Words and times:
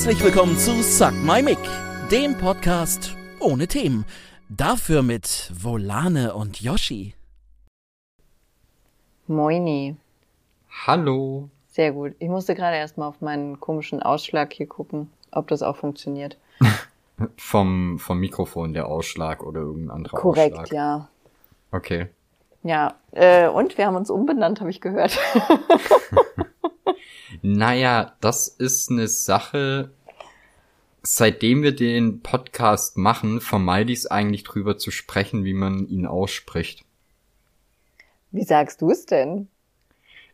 Herzlich 0.00 0.24
willkommen 0.24 0.56
zu 0.56 0.82
Suck 0.82 1.12
My 1.24 1.42
Mic, 1.42 1.58
dem 2.10 2.34
Podcast 2.38 3.14
ohne 3.38 3.68
Themen. 3.68 4.06
Dafür 4.48 5.02
mit 5.02 5.52
Volane 5.54 6.32
und 6.32 6.62
Yoshi. 6.62 7.12
Moini. 9.26 9.96
Hallo. 10.86 11.50
Sehr 11.68 11.92
gut. 11.92 12.14
Ich 12.18 12.30
musste 12.30 12.54
gerade 12.54 12.78
erstmal 12.78 13.08
auf 13.08 13.20
meinen 13.20 13.60
komischen 13.60 14.02
Ausschlag 14.02 14.54
hier 14.54 14.66
gucken, 14.66 15.10
ob 15.32 15.48
das 15.48 15.62
auch 15.62 15.76
funktioniert. 15.76 16.38
vom, 17.36 17.98
vom 17.98 18.20
Mikrofon 18.20 18.72
der 18.72 18.86
Ausschlag 18.86 19.42
oder 19.42 19.60
irgendein 19.60 19.96
anderer 19.96 20.16
Korrekt, 20.16 20.56
Ausschlag. 20.56 20.72
ja. 20.72 21.08
Okay. 21.72 22.08
Ja, 22.62 22.94
äh, 23.10 23.48
und 23.48 23.76
wir 23.76 23.84
haben 23.84 23.96
uns 23.96 24.08
umbenannt, 24.08 24.60
habe 24.60 24.70
ich 24.70 24.80
gehört. 24.80 25.18
Naja, 27.42 28.12
das 28.20 28.48
ist 28.48 28.90
eine 28.90 29.08
Sache. 29.08 29.90
Seitdem 31.02 31.62
wir 31.62 31.74
den 31.74 32.20
Podcast 32.20 32.98
machen, 32.98 33.40
vermeide 33.40 33.92
ich 33.92 34.00
es 34.00 34.06
eigentlich 34.06 34.44
drüber 34.44 34.76
zu 34.76 34.90
sprechen, 34.90 35.44
wie 35.44 35.54
man 35.54 35.86
ihn 35.86 36.06
ausspricht. 36.06 36.84
Wie 38.30 38.44
sagst 38.44 38.82
du 38.82 38.90
es 38.90 39.06
denn? 39.06 39.48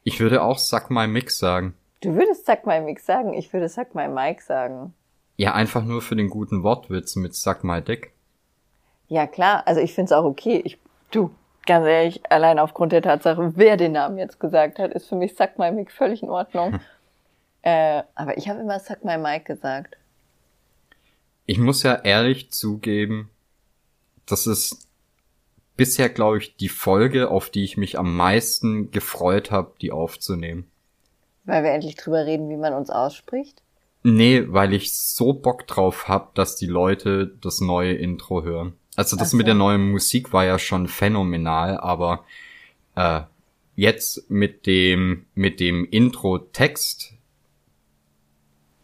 Ich 0.02 0.20
würde 0.20 0.42
auch 0.42 0.58
Suck 0.58 0.90
My 0.90 1.06
Mix 1.06 1.38
sagen. 1.38 1.74
Du 2.00 2.14
würdest 2.14 2.46
Suck 2.46 2.66
My 2.66 2.80
Mix 2.80 3.06
sagen, 3.06 3.32
ich 3.34 3.52
würde 3.52 3.68
Suck 3.68 3.94
My 3.94 4.08
Mike 4.08 4.42
sagen. 4.42 4.92
Ja, 5.36 5.54
einfach 5.54 5.84
nur 5.84 6.02
für 6.02 6.16
den 6.16 6.30
guten 6.30 6.62
Wortwitz 6.62 7.16
mit 7.16 7.34
Suck 7.34 7.64
My 7.64 7.80
Dick. 7.80 8.12
Ja, 9.08 9.26
klar, 9.26 9.62
also 9.66 9.80
ich 9.80 9.94
find's 9.94 10.12
auch 10.12 10.24
okay. 10.24 10.60
Ich, 10.64 10.78
du, 11.10 11.30
ganz 11.64 11.86
ehrlich, 11.86 12.20
allein 12.30 12.58
aufgrund 12.58 12.92
der 12.92 13.02
Tatsache, 13.02 13.56
wer 13.56 13.76
den 13.76 13.92
Namen 13.92 14.18
jetzt 14.18 14.40
gesagt 14.40 14.78
hat, 14.78 14.92
ist 14.92 15.08
für 15.08 15.16
mich 15.16 15.36
Suck 15.36 15.58
My 15.58 15.70
Mic 15.70 15.90
völlig 15.90 16.22
in 16.22 16.30
Ordnung. 16.30 16.80
äh, 17.62 18.02
aber 18.14 18.36
ich 18.36 18.48
habe 18.48 18.60
immer 18.60 18.80
Suck 18.80 19.04
My 19.04 19.16
Mike 19.16 19.44
gesagt. 19.44 19.96
Ich 21.46 21.58
muss 21.58 21.82
ja 21.82 21.94
ehrlich 21.94 22.50
zugeben, 22.50 23.30
das 24.26 24.46
ist 24.46 24.88
bisher, 25.76 26.08
glaube 26.08 26.38
ich, 26.38 26.56
die 26.56 26.68
Folge, 26.68 27.30
auf 27.30 27.50
die 27.50 27.64
ich 27.64 27.76
mich 27.76 27.98
am 27.98 28.16
meisten 28.16 28.90
gefreut 28.90 29.50
habe, 29.50 29.72
die 29.80 29.92
aufzunehmen. 29.92 30.66
Weil 31.44 31.62
wir 31.62 31.70
endlich 31.70 31.94
drüber 31.94 32.26
reden, 32.26 32.48
wie 32.50 32.56
man 32.56 32.74
uns 32.74 32.90
ausspricht. 32.90 33.62
Nee, 34.02 34.44
weil 34.48 34.72
ich 34.72 34.94
so 34.94 35.32
Bock 35.32 35.66
drauf 35.66 36.08
hab, 36.08 36.34
dass 36.34 36.56
die 36.56 36.66
Leute 36.66 37.32
das 37.40 37.60
neue 37.60 37.92
Intro 37.92 38.42
hören. 38.42 38.74
Also 38.96 39.16
das 39.16 39.30
so. 39.30 39.36
mit 39.36 39.46
der 39.46 39.54
neuen 39.54 39.90
Musik 39.90 40.32
war 40.32 40.44
ja 40.44 40.58
schon 40.58 40.88
phänomenal, 40.88 41.78
aber 41.78 42.24
äh, 42.94 43.22
jetzt 43.74 44.30
mit 44.30 44.66
dem 44.66 45.26
mit 45.34 45.60
dem 45.60 45.84
Intro-Text, 45.84 47.14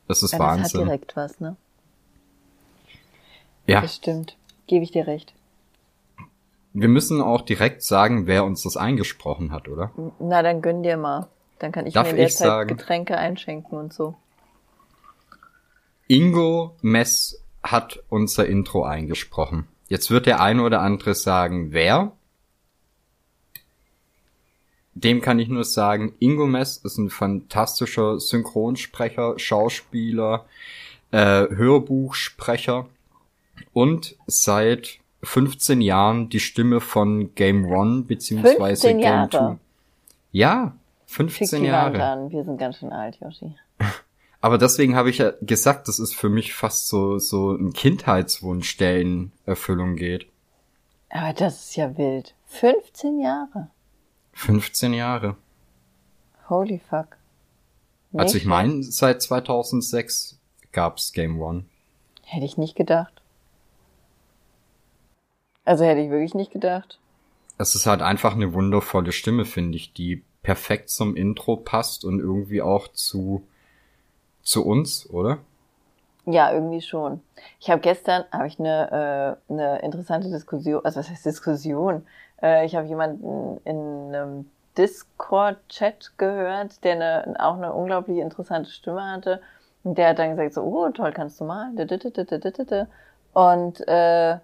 das 0.06 0.22
ist 0.22 0.33
Ja, 0.33 0.38
das 0.38 0.48
hat 0.48 0.58
Wahnsinn. 0.58 0.84
direkt 0.84 1.16
was, 1.16 1.40
ne? 1.40 1.56
Ja, 3.73 3.81
Das 3.81 3.97
stimmt. 3.97 4.37
Gebe 4.67 4.84
ich 4.84 4.91
dir 4.92 5.06
recht. 5.06 5.33
wir 6.73 6.89
müssen 6.89 7.20
auch 7.20 7.42
direkt 7.42 7.83
sagen, 7.83 8.27
wer 8.27 8.45
uns 8.45 8.62
das 8.62 8.77
eingesprochen 8.77 9.53
hat, 9.53 9.69
oder? 9.69 9.91
Na, 10.19 10.42
dann 10.42 10.62
gönn 10.62 10.83
dir 10.83 10.97
mal. 10.97 11.29
Dann 11.59 11.73
kann 11.73 11.87
ich 11.87 11.95
Darf 11.95 12.06
mir 12.06 12.11
in 12.11 12.17
der 12.17 12.27
ich 12.27 12.37
Zeit 12.37 12.47
sagen? 12.47 12.69
Getränke 12.77 13.17
einschenken 13.19 13.79
und 13.79 13.92
so. 13.92 14.14
Ingo 16.09 16.77
Mess 16.83 17.42
hat 17.62 18.03
unser 18.09 18.47
Intro 18.47 18.84
eingesprochen. 18.84 19.67
Jetzt 19.89 20.11
wird 20.11 20.27
der 20.27 20.41
eine 20.41 20.62
oder 20.62 20.81
andere 20.81 21.14
sagen, 21.14 21.73
wer? 21.73 22.12
Dem 24.95 25.20
kann 25.20 25.39
ich 25.39 25.48
nur 25.48 25.64
sagen, 25.64 26.14
Ingo 26.19 26.46
Mess 26.46 26.77
ist 26.79 26.98
ein 26.98 27.11
fantastischer 27.11 28.20
Synchronsprecher, 28.20 29.39
Schauspieler, 29.39 30.45
äh, 31.13 31.48
Hörbuchsprecher 31.48 32.86
und 33.73 34.17
seit 34.27 34.98
15 35.23 35.80
Jahren 35.80 36.29
die 36.29 36.40
Stimme 36.40 36.80
von 36.80 37.35
Game 37.35 37.67
One 37.67 38.02
beziehungsweise 38.02 38.89
15 38.89 38.98
Game 38.98 39.01
Jahre. 39.07 39.29
Two. 39.30 39.58
Ja, 40.33 40.77
Fick 41.07 41.30
15 41.30 41.63
die 41.63 41.70
Wand 41.70 41.96
Jahre. 41.96 42.05
an. 42.05 42.30
Wir 42.30 42.45
sind 42.45 42.58
ganz 42.58 42.79
schön 42.79 42.92
alt, 42.92 43.18
Yoshi. 43.20 43.55
Aber 44.40 44.58
deswegen 44.58 44.96
habe 44.96 45.11
ich 45.11 45.18
ja 45.18 45.33
gesagt, 45.40 45.86
das 45.86 46.01
ist 46.01 46.14
für 46.17 46.29
mich 46.29 46.52
fast 46.55 46.89
so, 46.89 47.18
so 47.18 47.52
ein 47.52 47.73
Kindheitswunsch, 47.73 48.77
der 48.77 49.01
in 49.01 49.30
Erfüllung 49.46 49.95
geht. 49.95 50.27
Aber 51.11 51.33
das 51.33 51.67
ist 51.69 51.77
ja 51.77 51.96
wild. 51.96 52.34
15 52.46 53.20
Jahre. 53.20 53.69
15 54.33 54.95
Jahre. 54.95 55.36
Holy 56.48 56.80
fuck. 56.90 57.19
Also 58.14 58.34
Nicht 58.34 58.42
ich 58.42 58.48
meine, 58.48 58.83
seit 58.83 59.23
2006 59.23 60.39
gab's 60.73 61.13
Game 61.13 61.40
One. 61.40 61.64
Hätte 62.24 62.45
ich 62.45 62.58
nicht 62.58 62.74
gedacht. 62.74 63.21
Also 65.64 65.84
hätte 65.84 66.00
ich 66.00 66.11
wirklich 66.11 66.34
nicht 66.34 66.52
gedacht. 66.52 66.98
Es 67.58 67.74
ist 67.74 67.86
halt 67.86 68.02
einfach 68.02 68.34
eine 68.34 68.55
wundervolle 68.55 69.12
Stimme, 69.12 69.45
finde 69.45 69.77
ich, 69.77 69.92
die 69.92 70.24
perfekt 70.42 70.90
zum 70.90 71.14
Intro 71.14 71.56
passt 71.56 72.05
und 72.05 72.18
irgendwie 72.18 72.62
auch 72.62 72.89
zu, 72.89 73.46
zu 74.42 74.67
uns, 74.67 75.08
oder? 75.11 75.39
Ja, 76.24 76.52
irgendwie 76.52 76.80
schon. 76.80 77.20
Ich 77.61 77.70
habe 77.70 77.80
gestern 77.80 78.24
habe 78.30 78.46
ich 78.46 78.58
eine, 78.58 79.39
äh, 79.48 79.52
eine 79.52 79.83
interessante 79.83 80.30
Diskussion, 80.30 80.84
also 80.84 81.01
was 81.01 81.11
heißt 81.11 81.27
Diskussion? 81.27 82.06
Äh, 82.40 82.64
ich 82.67 82.77
habe 82.77 82.86
jemanden 82.86 83.61
in 83.64 84.14
einem 84.14 84.51
Discord-Chat 84.77 86.12
gehört, 86.18 86.83
der 86.84 86.92
eine, 86.92 87.34
auch 87.39 87.56
eine 87.56 87.72
unglaublich 87.72 88.18
interessante 88.18 88.70
Stimme 88.70 89.02
hatte. 89.02 89.40
Und 89.84 89.98
der 89.98 90.11
hat 90.11 90.18
dann 90.18 90.30
gesagt 90.30 90.55
so, 90.55 90.62
oh, 90.62 90.89
toll, 90.90 91.12
kannst 91.12 91.40
du 91.40 91.45
mal. 91.45 91.70
Und 93.34 93.89
äh, 93.89 94.39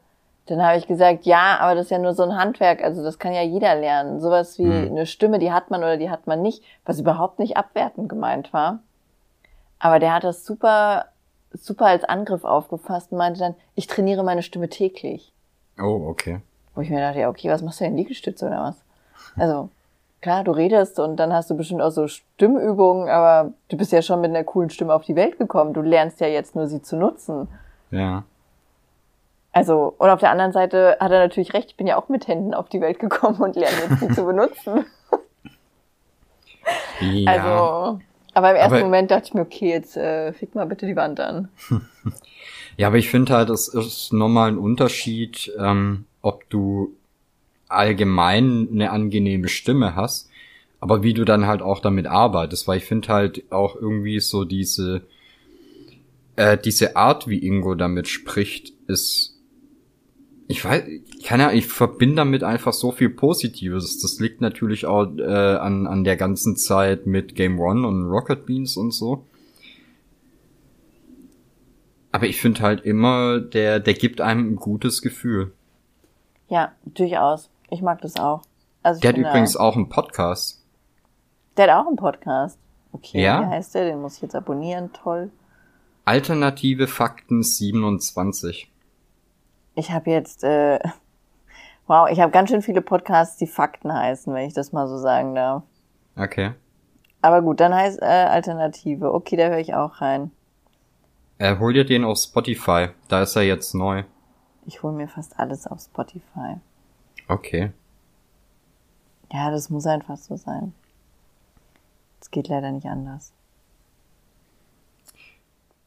dann 0.50 0.62
habe 0.62 0.76
ich 0.78 0.86
gesagt, 0.86 1.24
ja, 1.26 1.58
aber 1.60 1.74
das 1.74 1.84
ist 1.86 1.90
ja 1.90 1.98
nur 1.98 2.14
so 2.14 2.22
ein 2.22 2.36
Handwerk, 2.36 2.82
also 2.82 3.02
das 3.02 3.18
kann 3.18 3.32
ja 3.32 3.42
jeder 3.42 3.74
lernen. 3.74 4.20
Sowas 4.20 4.58
wie 4.58 4.64
Mhm. 4.64 4.90
eine 4.90 5.06
Stimme, 5.06 5.38
die 5.38 5.52
hat 5.52 5.70
man 5.70 5.80
oder 5.82 5.96
die 5.96 6.10
hat 6.10 6.26
man 6.26 6.42
nicht, 6.42 6.62
was 6.84 6.98
überhaupt 7.00 7.38
nicht 7.38 7.56
abwertend 7.56 8.08
gemeint 8.08 8.52
war. 8.52 8.80
Aber 9.78 9.98
der 9.98 10.14
hat 10.14 10.24
das 10.24 10.44
super, 10.44 11.06
super 11.52 11.86
als 11.86 12.04
Angriff 12.04 12.44
aufgefasst 12.44 13.12
und 13.12 13.18
meinte 13.18 13.40
dann, 13.40 13.54
ich 13.74 13.86
trainiere 13.86 14.24
meine 14.24 14.42
Stimme 14.42 14.68
täglich. 14.68 15.32
Oh, 15.80 16.06
okay. 16.08 16.40
Wo 16.74 16.80
ich 16.80 16.90
mir 16.90 17.00
dachte, 17.00 17.20
ja, 17.20 17.28
okay, 17.28 17.50
was 17.50 17.62
machst 17.62 17.80
du 17.80 17.84
denn, 17.84 17.96
Liegestütze 17.96 18.46
oder 18.46 18.60
was? 18.60 18.76
Also, 19.36 19.68
klar, 20.20 20.42
du 20.44 20.50
redest 20.52 20.98
und 20.98 21.16
dann 21.16 21.32
hast 21.32 21.50
du 21.50 21.56
bestimmt 21.56 21.80
auch 21.82 21.90
so 21.90 22.08
Stimmübungen, 22.08 23.08
aber 23.08 23.52
du 23.68 23.76
bist 23.76 23.92
ja 23.92 24.02
schon 24.02 24.20
mit 24.20 24.30
einer 24.30 24.44
coolen 24.44 24.70
Stimme 24.70 24.94
auf 24.94 25.04
die 25.04 25.14
Welt 25.16 25.38
gekommen. 25.38 25.74
Du 25.74 25.80
lernst 25.82 26.20
ja 26.20 26.26
jetzt 26.26 26.56
nur 26.56 26.66
sie 26.66 26.82
zu 26.82 26.96
nutzen. 26.96 27.48
Ja. 27.90 28.24
Also, 29.52 29.94
und 29.98 30.08
auf 30.10 30.20
der 30.20 30.30
anderen 30.30 30.52
Seite 30.52 30.96
hat 31.00 31.10
er 31.10 31.20
natürlich 31.20 31.54
recht, 31.54 31.70
ich 31.70 31.76
bin 31.76 31.86
ja 31.86 31.96
auch 31.96 32.08
mit 32.08 32.28
Händen 32.28 32.54
auf 32.54 32.68
die 32.68 32.80
Welt 32.80 32.98
gekommen 32.98 33.40
und 33.40 33.56
lerne 33.56 33.76
jetzt 33.88 34.00
sie 34.00 34.08
zu 34.14 34.24
benutzen. 34.24 34.84
Ja. 37.00 37.32
Also, 37.32 38.00
aber 38.34 38.50
im 38.50 38.56
ersten 38.56 38.74
Aber- 38.74 38.84
Moment 38.84 39.10
dachte 39.10 39.26
ich 39.28 39.34
mir, 39.34 39.40
okay, 39.42 39.70
jetzt 39.70 39.96
äh, 39.96 40.32
fick 40.32 40.54
mal 40.54 40.66
bitte 40.66 40.86
die 40.86 40.96
Wand 40.96 41.20
an. 41.20 41.48
Ja, 42.76 42.86
aber 42.86 42.96
ich 42.98 43.10
finde 43.10 43.32
halt, 43.34 43.50
es 43.50 43.66
ist 43.66 44.12
nochmal 44.12 44.52
ein 44.52 44.56
Unterschied, 44.56 45.50
ähm, 45.58 46.04
ob 46.22 46.48
du 46.48 46.94
allgemein 47.66 48.68
eine 48.70 48.92
angenehme 48.92 49.48
Stimme 49.48 49.96
hast, 49.96 50.30
aber 50.78 51.02
wie 51.02 51.12
du 51.12 51.24
dann 51.24 51.48
halt 51.48 51.60
auch 51.60 51.80
damit 51.80 52.06
arbeitest, 52.06 52.68
weil 52.68 52.78
ich 52.78 52.84
finde 52.84 53.08
halt 53.08 53.50
auch 53.50 53.74
irgendwie 53.74 54.20
so 54.20 54.44
diese, 54.44 55.02
äh, 56.36 56.56
diese 56.56 56.94
Art, 56.94 57.26
wie 57.26 57.44
Ingo 57.44 57.74
damit 57.74 58.06
spricht, 58.06 58.72
ist, 58.86 59.37
ich 60.48 60.64
weiß, 60.64 60.84
keine 61.24 61.44
Ahnung, 61.44 61.58
ich 61.58 61.66
verbinde 61.66 62.16
damit 62.16 62.42
einfach 62.42 62.72
so 62.72 62.90
viel 62.90 63.10
Positives. 63.10 64.00
Das 64.00 64.18
liegt 64.18 64.40
natürlich 64.40 64.86
auch 64.86 65.06
äh, 65.18 65.22
an, 65.56 65.86
an 65.86 66.04
der 66.04 66.16
ganzen 66.16 66.56
Zeit 66.56 67.06
mit 67.06 67.34
Game 67.34 67.60
One 67.60 67.86
und 67.86 68.06
Rocket 68.06 68.46
Beans 68.46 68.76
und 68.76 68.92
so. 68.92 69.26
Aber 72.12 72.26
ich 72.26 72.40
finde 72.40 72.62
halt 72.62 72.80
immer, 72.80 73.40
der, 73.40 73.78
der 73.80 73.94
gibt 73.94 74.20
einem 74.22 74.52
ein 74.52 74.56
gutes 74.56 75.02
Gefühl. 75.02 75.52
Ja, 76.48 76.72
durchaus. 76.86 77.50
Ich 77.70 77.82
mag 77.82 78.00
das 78.00 78.16
auch. 78.16 78.42
Also 78.82 79.00
Der 79.00 79.10
hat 79.10 79.18
übrigens 79.18 79.56
auch 79.56 79.76
einen 79.76 79.90
Podcast. 79.90 80.64
Der 81.58 81.70
hat 81.70 81.82
auch 81.82 81.86
einen 81.86 81.96
Podcast. 81.96 82.58
Okay, 82.92 83.22
Ja? 83.22 83.42
wie 83.42 83.46
heißt 83.46 83.74
der? 83.74 83.84
Den 83.84 84.00
muss 84.00 84.16
ich 84.16 84.22
jetzt 84.22 84.34
abonnieren. 84.34 84.90
Toll. 84.94 85.30
Alternative 86.06 86.86
Fakten 86.86 87.42
27. 87.42 88.72
Ich 89.78 89.92
habe 89.92 90.10
jetzt, 90.10 90.42
äh, 90.42 90.80
wow, 91.86 92.08
ich 92.10 92.18
habe 92.18 92.32
ganz 92.32 92.50
schön 92.50 92.62
viele 92.62 92.82
Podcasts, 92.82 93.36
die 93.36 93.46
Fakten 93.46 93.92
heißen, 93.92 94.34
wenn 94.34 94.48
ich 94.48 94.52
das 94.52 94.72
mal 94.72 94.88
so 94.88 94.98
sagen 94.98 95.36
darf. 95.36 95.62
Okay. 96.16 96.50
Aber 97.22 97.42
gut, 97.42 97.60
dann 97.60 97.72
heißt 97.72 98.02
äh, 98.02 98.04
Alternative. 98.04 99.14
Okay, 99.14 99.36
da 99.36 99.46
höre 99.46 99.58
ich 99.58 99.74
auch 99.74 100.00
rein. 100.00 100.32
Äh, 101.38 101.58
hol 101.58 101.72
dir 101.72 101.84
den 101.84 102.04
auf 102.04 102.18
Spotify. 102.18 102.88
Da 103.06 103.22
ist 103.22 103.36
er 103.36 103.42
jetzt 103.42 103.72
neu. 103.72 104.02
Ich 104.66 104.82
hole 104.82 104.92
mir 104.92 105.06
fast 105.06 105.38
alles 105.38 105.68
auf 105.68 105.80
Spotify. 105.80 106.56
Okay. 107.28 107.70
Ja, 109.32 109.52
das 109.52 109.70
muss 109.70 109.86
einfach 109.86 110.16
so 110.16 110.36
sein. 110.36 110.74
Es 112.20 112.32
geht 112.32 112.48
leider 112.48 112.72
nicht 112.72 112.86
anders. 112.88 113.32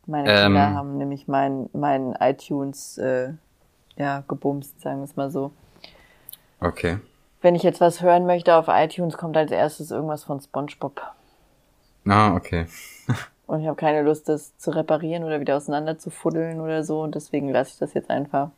Meine 0.05 0.29
Kinder 0.29 0.67
Ähm. 0.67 0.75
haben 0.75 0.97
nämlich 0.97 1.27
mein, 1.27 1.69
mein 1.73 2.15
iTunes 2.21 2.97
äh, 2.97 3.33
ja, 3.97 4.23
gebumst, 4.27 4.81
sagen 4.81 4.99
wir 4.99 5.05
es 5.05 5.15
mal 5.15 5.31
so. 5.31 5.51
Okay. 6.59 6.99
Wenn 7.41 7.55
ich 7.55 7.63
jetzt 7.63 7.81
was 7.81 8.01
hören 8.01 8.25
möchte 8.25 8.55
auf 8.55 8.65
iTunes, 8.67 9.17
kommt 9.17 9.35
als 9.35 9.51
erstes 9.51 9.91
irgendwas 9.91 10.23
von 10.23 10.39
SpongeBob. 10.39 11.01
Ah, 12.05 12.35
okay. 12.35 12.67
Und 13.47 13.61
ich 13.61 13.67
habe 13.67 13.75
keine 13.75 14.01
Lust, 14.01 14.29
das 14.29 14.57
zu 14.57 14.71
reparieren 14.71 15.23
oder 15.23 15.39
wieder 15.39 15.57
auseinander 15.57 15.97
zu 15.97 16.09
fuddeln 16.09 16.61
oder 16.61 16.83
so. 16.83 17.01
Und 17.01 17.15
deswegen 17.15 17.49
lasse 17.49 17.71
ich 17.73 17.79
das 17.79 17.93
jetzt 17.93 18.09
einfach. 18.09 18.51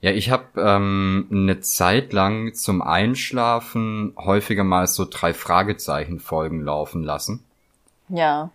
Ja, 0.00 0.10
ich 0.10 0.30
habe 0.30 0.44
ähm, 0.56 1.28
eine 1.30 1.60
Zeit 1.60 2.12
lang 2.12 2.54
zum 2.54 2.82
Einschlafen 2.82 4.14
häufiger 4.16 4.64
mal 4.64 4.86
so 4.86 5.06
drei 5.08 5.34
Fragezeichen 5.34 6.18
Folgen 6.18 6.62
laufen 6.62 7.02
lassen. 7.02 7.44
Ja. 8.08 8.50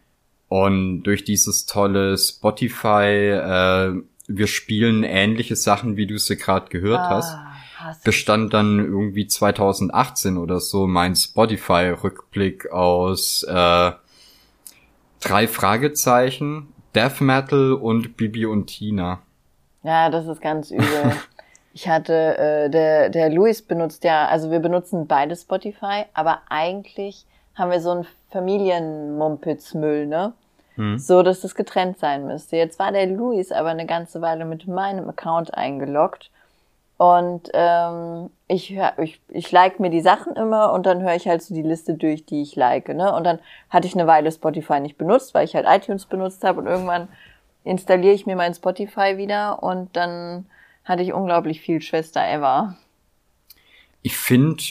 Und 0.49 1.03
durch 1.03 1.23
dieses 1.23 1.65
tolle 1.65 2.17
Spotify, 2.17 3.29
äh, 3.31 3.93
wir 4.27 4.47
spielen 4.47 5.03
ähnliche 5.03 5.55
Sachen, 5.55 5.97
wie 5.97 6.07
du 6.07 6.17
sie 6.17 6.35
gerade 6.37 6.69
gehört 6.69 7.01
hast, 7.09 7.33
Ah, 7.33 7.51
hasse 7.77 7.99
ich. 7.99 8.03
bestand 8.05 8.53
dann 8.53 8.79
irgendwie 8.79 9.27
2018 9.27 10.37
oder 10.37 10.59
so 10.59 10.87
mein 10.87 11.15
Spotify-Rückblick 11.15 12.71
aus 12.71 13.43
äh, 13.43 13.91
drei 15.21 15.47
Fragezeichen, 15.47 16.73
Death 16.95 17.21
Metal 17.21 17.73
und 17.73 18.17
Bibi 18.17 18.45
und 18.45 18.67
Tina. 18.67 19.19
Ja, 19.83 20.09
das 20.09 20.27
ist 20.27 20.41
ganz 20.41 20.71
übel. 20.71 20.85
Ich 21.77 21.89
hatte, 21.89 22.37
äh, 22.37 22.69
der, 22.69 23.09
der 23.09 23.29
Luis 23.29 23.61
benutzt 23.61 24.05
ja, 24.05 24.29
also 24.29 24.49
wir 24.49 24.59
benutzen 24.61 25.07
beide 25.07 25.35
Spotify, 25.35 26.05
aber 26.13 26.39
eigentlich 26.49 27.25
haben 27.53 27.69
wir 27.69 27.81
so 27.81 27.91
einen 27.91 28.05
Familienmumpitz-Müll, 28.31 30.07
ne? 30.07 30.31
Hm. 30.75 30.97
So, 30.97 31.23
dass 31.23 31.41
das 31.41 31.55
getrennt 31.55 31.97
sein 31.99 32.25
müsste. 32.25 32.57
Jetzt 32.57 32.79
war 32.79 32.91
der 32.91 33.07
Luis 33.07 33.51
aber 33.51 33.69
eine 33.69 33.85
ganze 33.85 34.21
Weile 34.21 34.45
mit 34.45 34.67
meinem 34.67 35.09
Account 35.09 35.53
eingeloggt. 35.53 36.31
Und 36.97 37.49
ähm, 37.53 38.29
ich, 38.47 38.73
hör, 38.73 38.97
ich, 38.99 39.19
ich 39.27 39.51
like 39.51 39.79
mir 39.79 39.89
die 39.89 40.01
Sachen 40.01 40.35
immer 40.35 40.71
und 40.71 40.85
dann 40.85 41.01
höre 41.01 41.15
ich 41.15 41.27
halt 41.27 41.41
so 41.43 41.53
die 41.53 41.61
Liste 41.61 41.95
durch, 41.95 42.25
die 42.25 42.41
ich 42.41 42.55
like. 42.55 42.87
Ne? 42.87 43.13
Und 43.13 43.25
dann 43.25 43.39
hatte 43.69 43.87
ich 43.87 43.95
eine 43.95 44.07
Weile 44.07 44.31
Spotify 44.31 44.79
nicht 44.79 44.97
benutzt, 44.97 45.33
weil 45.33 45.45
ich 45.45 45.55
halt 45.55 45.65
iTunes 45.67 46.05
benutzt 46.05 46.43
habe 46.43 46.61
und 46.61 46.67
irgendwann 46.67 47.09
installiere 47.65 48.13
ich 48.13 48.25
mir 48.25 48.37
mein 48.37 48.53
Spotify 48.53 49.17
wieder 49.17 49.61
und 49.61 49.95
dann 49.97 50.45
hatte 50.85 51.03
ich 51.03 51.11
unglaublich 51.11 51.59
viel 51.59 51.81
Schwester 51.81 52.25
Ever. 52.25 52.77
Ich 54.03 54.15
finde, 54.15 54.63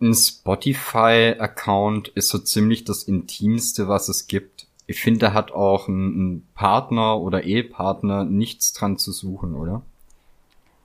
ein 0.00 0.14
Spotify-Account 0.14 2.08
ist 2.08 2.28
so 2.28 2.38
ziemlich 2.38 2.84
das 2.84 3.02
Intimste, 3.02 3.88
was 3.88 4.08
es 4.08 4.26
gibt. 4.26 4.65
Ich 4.86 5.00
finde, 5.00 5.20
da 5.20 5.32
hat 5.32 5.52
auch 5.52 5.88
ein, 5.88 6.36
ein 6.36 6.48
Partner 6.54 7.20
oder 7.20 7.42
Ehepartner 7.42 8.24
nichts 8.24 8.72
dran 8.72 8.98
zu 8.98 9.12
suchen, 9.12 9.54
oder? 9.54 9.82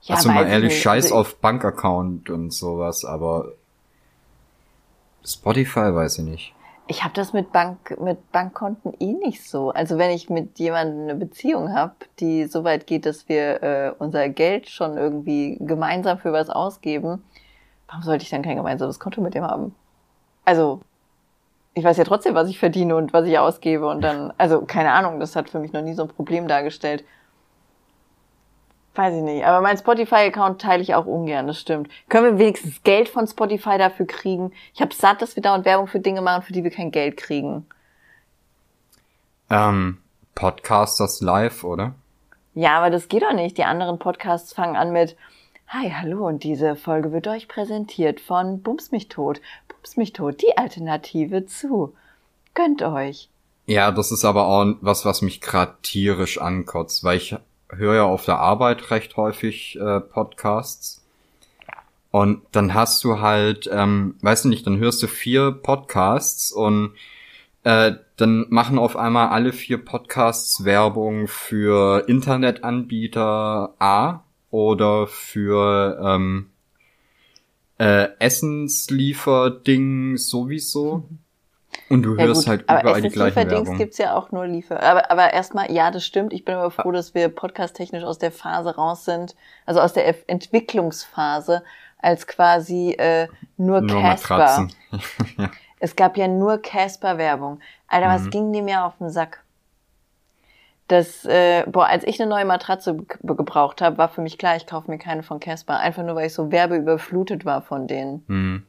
Ja, 0.02 0.16
also 0.16 0.30
mal 0.30 0.46
ehrlich, 0.46 0.72
nicht. 0.72 0.82
scheiß 0.82 1.04
Also 1.06 1.16
auf 1.16 1.36
Bankaccount 1.36 2.28
und 2.28 2.52
sowas, 2.52 3.04
aber 3.04 3.52
Spotify 5.24 5.94
weiß 5.94 6.18
ich 6.18 6.24
nicht. 6.24 6.54
Ich 6.88 7.04
habe 7.04 7.14
das 7.14 7.32
mit 7.32 7.52
Bank 7.52 7.96
mit 8.00 8.32
Bankkonten 8.32 8.92
eh 8.98 9.12
nicht 9.12 9.48
so. 9.48 9.70
Also 9.70 9.98
wenn 9.98 10.10
ich 10.10 10.28
mit 10.28 10.58
jemandem 10.58 11.02
eine 11.02 11.14
Beziehung 11.14 11.72
habe, 11.72 11.94
die 12.18 12.46
so 12.46 12.64
weit 12.64 12.88
geht, 12.88 13.06
dass 13.06 13.28
wir 13.28 13.62
äh, 13.62 13.92
unser 13.98 14.28
Geld 14.28 14.68
schon 14.68 14.98
irgendwie 14.98 15.58
gemeinsam 15.60 16.18
für 16.18 16.32
was 16.32 16.50
ausgeben, 16.50 17.22
warum 17.86 18.02
sollte 18.02 18.24
ich 18.24 18.30
dann 18.30 18.42
kein 18.42 18.56
gemeinsames 18.56 18.98
Konto 18.98 19.20
mit 19.20 19.34
dem 19.34 19.44
haben? 19.44 19.74
Also 20.44 20.80
ich 21.74 21.84
weiß 21.84 21.96
ja 21.96 22.04
trotzdem, 22.04 22.34
was 22.34 22.48
ich 22.48 22.58
verdiene 22.58 22.96
und 22.96 23.12
was 23.12 23.26
ich 23.26 23.38
ausgebe 23.38 23.86
und 23.88 24.02
dann, 24.02 24.32
also 24.36 24.62
keine 24.62 24.92
Ahnung, 24.92 25.20
das 25.20 25.36
hat 25.36 25.48
für 25.48 25.58
mich 25.58 25.72
noch 25.72 25.82
nie 25.82 25.94
so 25.94 26.02
ein 26.02 26.08
Problem 26.08 26.48
dargestellt. 26.48 27.04
Weiß 28.94 29.14
ich 29.14 29.22
nicht. 29.22 29.46
Aber 29.46 29.62
mein 29.62 29.78
Spotify-Account 29.78 30.60
teile 30.60 30.82
ich 30.82 30.94
auch 30.94 31.06
ungern, 31.06 31.46
das 31.46 31.58
stimmt. 31.58 31.88
Können 32.10 32.32
wir 32.32 32.38
wenigstens 32.38 32.82
Geld 32.82 33.08
von 33.08 33.26
Spotify 33.26 33.78
dafür 33.78 34.06
kriegen? 34.06 34.52
Ich 34.74 34.82
habe 34.82 34.94
satt, 34.94 35.22
dass 35.22 35.34
wir 35.34 35.42
dauernd 35.42 35.64
Werbung 35.64 35.86
für 35.86 36.00
Dinge 36.00 36.20
machen, 36.20 36.42
für 36.42 36.52
die 36.52 36.62
wir 36.62 36.70
kein 36.70 36.90
Geld 36.90 37.16
kriegen. 37.16 37.66
Ähm, 39.48 39.98
Podcasters 40.34 41.22
Live, 41.22 41.64
oder? 41.64 41.94
Ja, 42.54 42.76
aber 42.78 42.90
das 42.90 43.08
geht 43.08 43.22
doch 43.22 43.32
nicht. 43.32 43.56
Die 43.56 43.64
anderen 43.64 43.98
Podcasts 43.98 44.52
fangen 44.52 44.76
an 44.76 44.92
mit 44.92 45.16
Hi, 45.74 45.90
hallo 45.90 46.26
und 46.26 46.44
diese 46.44 46.76
Folge 46.76 47.12
wird 47.12 47.26
euch 47.28 47.48
präsentiert 47.48 48.20
von 48.20 48.62
Bums 48.62 48.92
mich 48.92 49.08
tot. 49.08 49.40
Bums 49.82 49.96
mich 49.96 50.12
tot, 50.12 50.40
die 50.42 50.56
Alternative 50.56 51.44
zu. 51.46 51.94
Gönnt 52.54 52.82
euch. 52.82 53.28
Ja, 53.66 53.90
das 53.90 54.12
ist 54.12 54.24
aber 54.24 54.46
auch 54.46 54.76
was, 54.80 55.04
was 55.04 55.22
mich 55.22 55.40
gerade 55.40 55.74
tierisch 55.82 56.40
ankotzt, 56.40 57.02
weil 57.02 57.16
ich 57.16 57.34
höre 57.68 57.94
ja 57.96 58.04
auf 58.04 58.24
der 58.24 58.38
Arbeit 58.38 58.90
recht 58.90 59.16
häufig 59.16 59.76
äh, 59.80 60.00
Podcasts. 60.00 61.04
Und 62.12 62.42
dann 62.52 62.74
hast 62.74 63.02
du 63.02 63.20
halt, 63.20 63.68
ähm, 63.72 64.16
weißt 64.20 64.44
du 64.44 64.50
nicht, 64.50 64.66
dann 64.66 64.78
hörst 64.78 65.02
du 65.02 65.08
vier 65.08 65.50
Podcasts 65.50 66.52
und 66.52 66.94
äh, 67.64 67.92
dann 68.16 68.46
machen 68.50 68.78
auf 68.78 68.96
einmal 68.96 69.28
alle 69.28 69.52
vier 69.52 69.84
Podcasts 69.84 70.64
Werbung 70.64 71.26
für 71.26 72.08
Internetanbieter 72.08 73.74
A 73.80 74.22
oder 74.50 75.06
für 75.06 75.98
ähm, 76.04 76.51
äh, 77.82 78.08
Essenslieferding 78.18 80.16
sowieso. 80.16 81.04
Und 81.88 82.02
du 82.02 82.16
Ja, 82.16 82.24
hörst 82.24 82.42
gut, 82.42 82.48
halt 82.48 82.68
aber 82.68 82.80
überall 82.80 83.02
die 83.02 83.08
gleichen 83.08 83.38
Essenslieferdings 83.38 83.66
Werbung. 83.68 83.78
gibt's 83.78 83.98
ja 83.98 84.14
auch 84.14 84.30
nur 84.30 84.46
Liefer. 84.46 84.82
Aber, 84.82 85.10
aber 85.10 85.32
erstmal, 85.32 85.70
ja, 85.72 85.90
das 85.90 86.04
stimmt. 86.04 86.32
Ich 86.32 86.44
bin 86.44 86.54
aber 86.54 86.70
froh, 86.70 86.92
dass 86.92 87.14
wir 87.14 87.28
podcasttechnisch 87.28 88.04
aus 88.04 88.18
der 88.18 88.30
Phase 88.32 88.74
raus 88.76 89.04
sind, 89.04 89.34
also 89.66 89.80
aus 89.80 89.92
der 89.92 90.06
Ef- 90.08 90.24
Entwicklungsphase, 90.26 91.62
als 91.98 92.26
quasi 92.26 92.92
äh, 92.92 93.28
nur 93.56 93.80
Nur 93.80 94.00
Casper. 94.00 94.36
Matratzen. 94.38 94.72
Es 95.80 95.96
gab 95.96 96.16
ja 96.16 96.28
nur 96.28 96.58
Casper-Werbung. 96.58 97.58
Alter, 97.88 98.06
was 98.08 98.22
Mhm. 98.26 98.30
ging 98.30 98.52
dem 98.52 98.68
ja 98.68 98.86
auf 98.86 98.98
den 98.98 99.10
Sack? 99.10 99.41
Das, 100.88 101.24
äh, 101.24 101.64
boah, 101.66 101.86
als 101.86 102.04
ich 102.04 102.20
eine 102.20 102.28
neue 102.28 102.44
Matratze 102.44 102.94
ge- 102.96 103.06
gebraucht 103.22 103.80
habe, 103.80 103.96
war 103.98 104.08
für 104.08 104.20
mich 104.20 104.36
klar, 104.36 104.56
ich 104.56 104.66
kaufe 104.66 104.90
mir 104.90 104.98
keine 104.98 105.22
von 105.22 105.40
Casper. 105.40 105.78
Einfach 105.78 106.02
nur, 106.02 106.16
weil 106.16 106.26
ich 106.26 106.34
so 106.34 106.50
werbeüberflutet 106.52 107.44
war 107.44 107.62
von 107.62 107.86
denen. 107.86 108.24
Hm. 108.28 108.66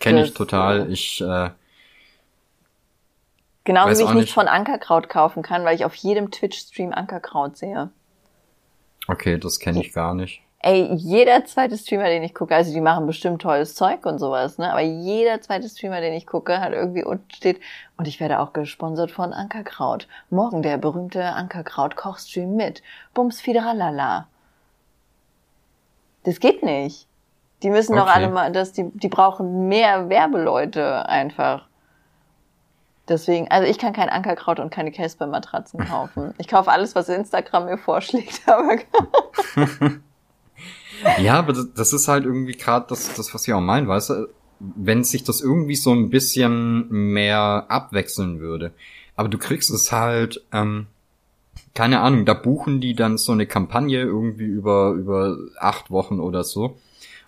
Kenne 0.00 0.24
ich 0.24 0.34
total. 0.34 0.88
äh, 0.88 0.92
Ich, 0.92 1.20
äh, 1.22 1.50
Genauso 3.64 3.98
wie 3.98 4.04
ich 4.04 4.14
nicht. 4.14 4.32
von 4.34 4.46
Ankerkraut 4.48 5.08
kaufen 5.08 5.42
kann, 5.42 5.64
weil 5.64 5.74
ich 5.74 5.84
auf 5.84 5.94
jedem 5.94 6.30
Twitch-Stream 6.30 6.92
Ankerkraut 6.92 7.56
sehe. 7.56 7.90
okay, 9.08 9.38
das 9.38 9.58
kenne 9.58 9.80
ich 9.80 9.92
gar 9.92 10.14
nicht. 10.14 10.42
Ey, 10.60 10.92
jeder 10.94 11.44
zweite 11.44 11.76
Streamer, 11.76 12.06
den 12.08 12.22
ich 12.22 12.34
gucke, 12.34 12.54
also 12.54 12.72
die 12.72 12.80
machen 12.80 13.06
bestimmt 13.06 13.42
tolles 13.42 13.74
Zeug 13.74 14.04
und 14.06 14.18
sowas, 14.18 14.58
ne? 14.58 14.70
Aber 14.72 14.80
jeder 14.80 15.40
zweite 15.40 15.68
Streamer, 15.68 16.00
den 16.00 16.14
ich 16.14 16.26
gucke, 16.26 16.60
hat 16.60 16.72
irgendwie 16.72 17.04
unten 17.04 17.30
steht, 17.30 17.60
und 17.98 18.08
ich 18.08 18.20
werde 18.20 18.40
auch 18.40 18.52
gesponsert 18.52 19.10
von 19.10 19.32
Ankerkraut. 19.32 20.08
Morgen 20.30 20.62
der 20.62 20.78
berühmte 20.78 21.24
Ankerkraut-Kochstream 21.24 22.56
mit. 22.56 22.82
Bums 23.14 23.40
Fideralala. 23.40 24.26
Das 26.24 26.40
geht 26.40 26.62
nicht. 26.62 27.06
Die 27.62 27.70
müssen 27.70 27.94
doch 27.94 28.02
Okay. 28.02 28.12
alle 28.14 28.28
mal, 28.30 28.50
dass 28.52 28.72
die, 28.72 28.90
die 28.92 29.08
brauchen 29.08 29.68
mehr 29.68 30.08
Werbeleute 30.08 31.08
einfach. 31.08 31.66
Deswegen, 33.08 33.48
also 33.50 33.68
ich 33.68 33.78
kann 33.78 33.92
kein 33.92 34.08
Ankerkraut 34.08 34.58
und 34.58 34.70
keine 34.70 34.90
Casper-Matratzen 34.90 35.86
kaufen. 35.86 36.34
Ich 36.38 36.48
kaufe 36.48 36.70
alles, 36.72 36.94
was 36.96 37.08
Instagram 37.08 37.66
mir 37.66 37.78
vorschlägt, 37.78 38.40
aber 38.48 38.78
Ja, 41.18 41.38
aber 41.38 41.52
das, 41.52 41.72
das 41.74 41.92
ist 41.92 42.08
halt 42.08 42.24
irgendwie 42.24 42.56
gerade 42.56 42.86
das, 42.88 43.14
das, 43.14 43.32
was 43.34 43.46
ich 43.46 43.54
auch 43.54 43.60
meine, 43.60 43.88
weißt 43.88 44.10
du, 44.10 44.28
wenn 44.58 45.04
sich 45.04 45.24
das 45.24 45.40
irgendwie 45.40 45.76
so 45.76 45.92
ein 45.92 46.10
bisschen 46.10 46.88
mehr 46.90 47.66
abwechseln 47.68 48.40
würde. 48.40 48.72
Aber 49.14 49.28
du 49.28 49.38
kriegst 49.38 49.70
es 49.70 49.92
halt, 49.92 50.44
ähm, 50.52 50.86
keine 51.74 52.00
Ahnung, 52.00 52.24
da 52.24 52.34
buchen 52.34 52.80
die 52.80 52.94
dann 52.94 53.18
so 53.18 53.32
eine 53.32 53.46
Kampagne 53.46 54.00
irgendwie 54.00 54.44
über, 54.44 54.92
über 54.92 55.36
acht 55.58 55.90
Wochen 55.90 56.20
oder 56.20 56.44
so. 56.44 56.78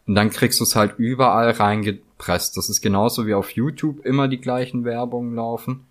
Und 0.06 0.14
dann 0.14 0.30
kriegst 0.30 0.58
du 0.60 0.64
es 0.64 0.74
halt 0.74 0.94
überall 0.98 1.50
reingepresst. 1.50 2.56
Das 2.56 2.70
ist 2.70 2.80
genauso 2.80 3.26
wie 3.26 3.34
auf 3.34 3.50
YouTube 3.50 4.04
immer 4.06 4.26
die 4.28 4.40
gleichen 4.40 4.84
Werbungen 4.84 5.34
laufen. 5.34 5.86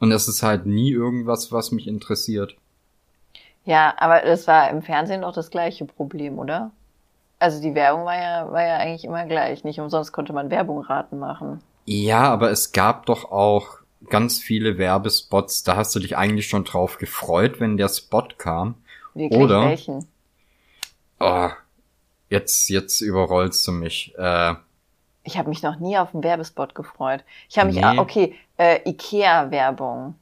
Und 0.00 0.10
es 0.10 0.26
ist 0.26 0.42
halt 0.42 0.66
nie 0.66 0.90
irgendwas, 0.90 1.52
was 1.52 1.70
mich 1.70 1.86
interessiert. 1.86 2.56
Ja, 3.64 3.94
aber 3.96 4.20
das 4.20 4.46
war 4.46 4.70
im 4.70 4.82
Fernsehen 4.82 5.22
doch 5.22 5.32
das 5.32 5.50
gleiche 5.50 5.84
Problem, 5.84 6.38
oder? 6.38 6.72
Also 7.44 7.60
die 7.60 7.74
Werbung 7.74 8.06
war 8.06 8.16
ja, 8.16 8.50
war 8.50 8.62
ja 8.66 8.76
eigentlich 8.78 9.04
immer 9.04 9.26
gleich. 9.26 9.64
Nicht 9.64 9.78
umsonst 9.78 10.12
konnte 10.12 10.32
man 10.32 10.50
Werbung 10.50 10.80
raten 10.80 11.18
machen. 11.18 11.60
Ja, 11.84 12.22
aber 12.32 12.50
es 12.50 12.72
gab 12.72 13.04
doch 13.04 13.30
auch 13.30 13.80
ganz 14.08 14.38
viele 14.38 14.78
Werbespots, 14.78 15.62
da 15.62 15.76
hast 15.76 15.94
du 15.94 15.98
dich 16.00 16.16
eigentlich 16.16 16.48
schon 16.48 16.64
drauf 16.64 16.96
gefreut, 16.96 17.60
wenn 17.60 17.76
der 17.76 17.88
Spot 17.88 18.26
kam. 18.38 18.76
Wirklich 19.12 19.38
Oder? 19.42 19.62
welchen? 19.66 20.06
Oh, 21.20 21.50
jetzt, 22.30 22.68
jetzt 22.70 23.00
überrollst 23.02 23.66
du 23.66 23.72
mich. 23.72 24.14
Äh, 24.18 24.54
Ich 25.22 25.36
habe 25.38 25.48
mich 25.50 25.62
noch 25.62 25.78
nie 25.78 25.98
auf 25.98 26.14
einen 26.14 26.24
Werbespot 26.24 26.74
gefreut. 26.74 27.24
Ich 27.50 27.58
habe 27.58 27.68
mich, 27.72 27.76
Nee. 27.80 27.98
okay, 27.98 28.34
äh, 28.56 28.80
Ikea-Werbung. 28.88 30.14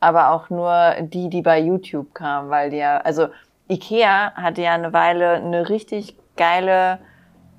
aber 0.00 0.30
auch 0.30 0.48
nur 0.48 0.94
die, 1.00 1.28
die 1.28 1.42
bei 1.42 1.58
YouTube 1.60 2.14
kamen, 2.14 2.50
weil 2.50 2.70
die 2.70 2.76
ja, 2.76 2.98
also 2.98 3.28
Ikea 3.68 4.32
hatte 4.34 4.62
ja 4.62 4.74
eine 4.74 4.92
Weile 4.92 5.30
eine 5.34 5.68
richtig 5.68 6.14
geile 6.38 7.00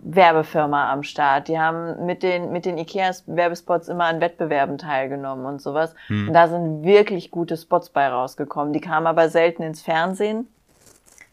Werbefirma 0.01 0.91
am 0.91 1.03
Start. 1.03 1.47
Die 1.47 1.59
haben 1.59 2.05
mit 2.05 2.23
den, 2.23 2.51
mit 2.51 2.65
den 2.65 2.77
Ikeas 2.77 3.23
Werbespots 3.27 3.89
immer 3.89 4.05
an 4.05 4.21
Wettbewerben 4.21 4.77
teilgenommen 4.77 5.45
und 5.45 5.61
sowas. 5.61 5.93
Hm. 6.07 6.29
Und 6.29 6.33
da 6.33 6.47
sind 6.47 6.83
wirklich 6.83 7.31
gute 7.31 7.57
Spots 7.57 7.89
bei 7.89 8.07
rausgekommen. 8.07 8.73
Die 8.73 8.81
kamen 8.81 9.07
aber 9.07 9.29
selten 9.29 9.61
ins 9.61 9.81
Fernsehen, 9.81 10.47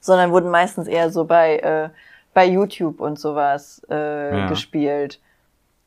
sondern 0.01 0.33
wurden 0.33 0.51
meistens 0.51 0.89
eher 0.89 1.11
so 1.11 1.25
bei, 1.25 1.59
äh, 1.59 1.89
bei 2.35 2.47
YouTube 2.47 3.01
und 3.01 3.19
sowas 3.19 3.83
äh, 3.89 4.41
ja. 4.41 4.47
gespielt. 4.49 5.21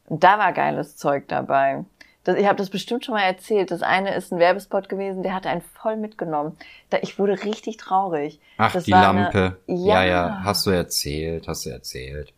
Und 0.08 0.24
da 0.24 0.40
war 0.40 0.54
geiles 0.54 0.98
Zeug 0.98 1.28
dabei. 1.28 1.84
Das, 2.30 2.38
ich 2.38 2.46
habe 2.46 2.58
das 2.58 2.70
bestimmt 2.70 3.04
schon 3.04 3.16
mal 3.16 3.24
erzählt. 3.24 3.72
Das 3.72 3.82
eine 3.82 4.14
ist 4.14 4.32
ein 4.32 4.38
Werbespot 4.38 4.88
gewesen, 4.88 5.24
der 5.24 5.34
hat 5.34 5.48
einen 5.48 5.62
voll 5.62 5.98
mitgenommen. 5.98 6.56
Da, 6.92 7.00
ich 7.02 7.18
wurde 7.18 7.44
richtig 7.44 7.78
traurig. 7.78 8.40
Ach, 8.58 8.72
das 8.72 8.84
die 8.84 8.92
Lampe. 8.92 9.58
Eine, 9.68 9.78
ja. 9.80 10.04
ja, 10.04 10.06
ja, 10.06 10.42
hast 10.44 10.68
du 10.68 10.70
erzählt, 10.70 11.48
hast 11.48 11.66
du 11.66 11.72
erzählt. 11.72 12.34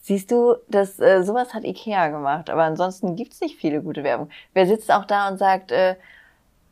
Siehst 0.00 0.30
du, 0.30 0.56
das 0.68 0.98
äh, 0.98 1.22
sowas 1.22 1.52
hat 1.52 1.64
Ikea 1.64 2.08
gemacht, 2.08 2.48
aber 2.48 2.62
ansonsten 2.62 3.16
gibt's 3.16 3.42
nicht 3.42 3.56
viele 3.56 3.82
gute 3.82 4.02
Werbung. 4.02 4.30
Wer 4.54 4.66
sitzt 4.66 4.90
auch 4.90 5.04
da 5.04 5.28
und 5.28 5.36
sagt, 5.36 5.72
äh, 5.72 5.96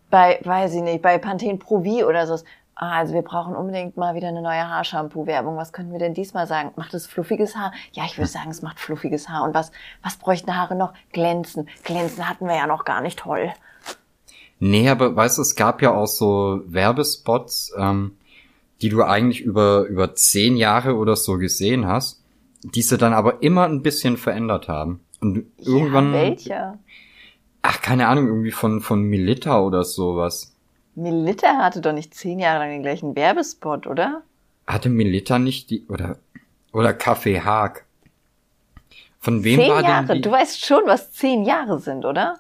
bei, 0.09 0.41
weiß 0.43 0.77
ich 0.77 0.83
nicht, 0.83 1.03
bei 1.03 1.19
Pantene 1.19 1.59
Pro 1.59 1.85
V 1.85 2.07
oder 2.07 2.27
so, 2.27 2.37
ah, 2.37 2.41
also 2.77 3.15
wir 3.15 3.23
brauchen 3.23 3.57
unbedingt 3.57 3.97
mal 3.97 4.15
wieder 4.15 4.29
eine 4.29 4.43
neue 4.43 4.69
Haarshampoo-Werbung. 4.69 5.57
Was 5.57 5.73
könnten 5.73 5.93
wir 5.93 5.99
denn 5.99 6.15
diesmal 6.15 6.47
sagen? 6.47 6.73
Macht 6.77 6.95
es 6.95 7.07
fluffiges 7.07 7.57
Haar? 7.57 7.73
Ja, 7.93 8.05
ich 8.05 8.19
würde 8.19 8.29
sagen, 8.29 8.51
es 8.51 8.63
macht 8.63 8.79
fluffiges 8.79 9.29
Haar. 9.29 9.45
Und 9.45 9.55
was, 9.55 9.73
was 10.03 10.17
bräuchten 10.17 10.57
Haare 10.57 10.77
noch? 10.77 10.93
Glänzen. 11.13 11.69
Glänzen 11.85 12.29
hatten 12.29 12.47
wir 12.47 12.55
ja 12.55 12.67
noch 12.67 12.85
gar 12.85 13.01
nicht 13.01 13.19
toll. 13.19 13.53
Nee, 14.59 14.89
aber 14.89 15.17
weißt 15.17 15.39
du, 15.39 15.43
es 15.43 15.57
gab 15.57 15.83
ja 15.83 15.93
auch 15.95 16.07
so 16.07 16.61
Werbespots, 16.67 17.75
ähm, 17.79 18.17
die 18.83 18.91
du 18.91 19.03
eigentlich 19.03 19.41
über, 19.41 19.85
über 19.85 20.15
zehn 20.15 20.57
Jahre 20.57 20.97
oder 20.97 21.17
so 21.17 21.39
gesehen 21.39 21.87
hast 21.87 22.23
die 22.75 22.83
sie 22.83 22.99
dann 22.99 23.13
aber 23.13 23.43
immer 23.43 23.65
ein 23.65 23.83
bisschen 23.83 24.17
verändert 24.17 24.69
haben. 24.69 25.01
Und 25.21 25.47
irgendwann. 25.59 26.13
Ja, 26.13 26.21
welcher? 26.21 26.79
Ach, 27.63 27.81
keine 27.81 28.09
Ahnung, 28.09 28.27
irgendwie 28.27 28.53
von, 28.53 28.81
von 28.81 29.03
Milita 29.03 29.61
oder 29.61 29.85
sowas. 29.85 30.56
Milita 30.97 31.59
hatte 31.59 31.83
doch 31.83 31.93
nicht 31.93 32.15
zehn 32.15 32.39
Jahre 32.39 32.61
lang 32.61 32.71
den 32.71 32.83
gleichen 32.83 33.15
Werbespot, 33.15 33.87
oder? 33.87 34.23
Hatte 34.67 34.89
Milita 34.89 35.39
nicht 35.39 35.71
die, 35.71 35.87
oder, 35.89 36.17
oder 36.73 36.95
Kaffee 36.95 37.41
Haag. 37.41 37.85
Von 39.21 39.45
wem 39.45 39.61
zehn 39.61 39.71
war 39.71 39.83
Jahre. 39.83 40.07
denn 40.07 40.17
die? 40.17 40.23
Du 40.23 40.31
weißt 40.31 40.65
schon, 40.65 40.83
was 40.87 41.13
zehn 41.13 41.45
Jahre 41.45 41.79
sind, 41.81 42.07
oder? 42.07 42.39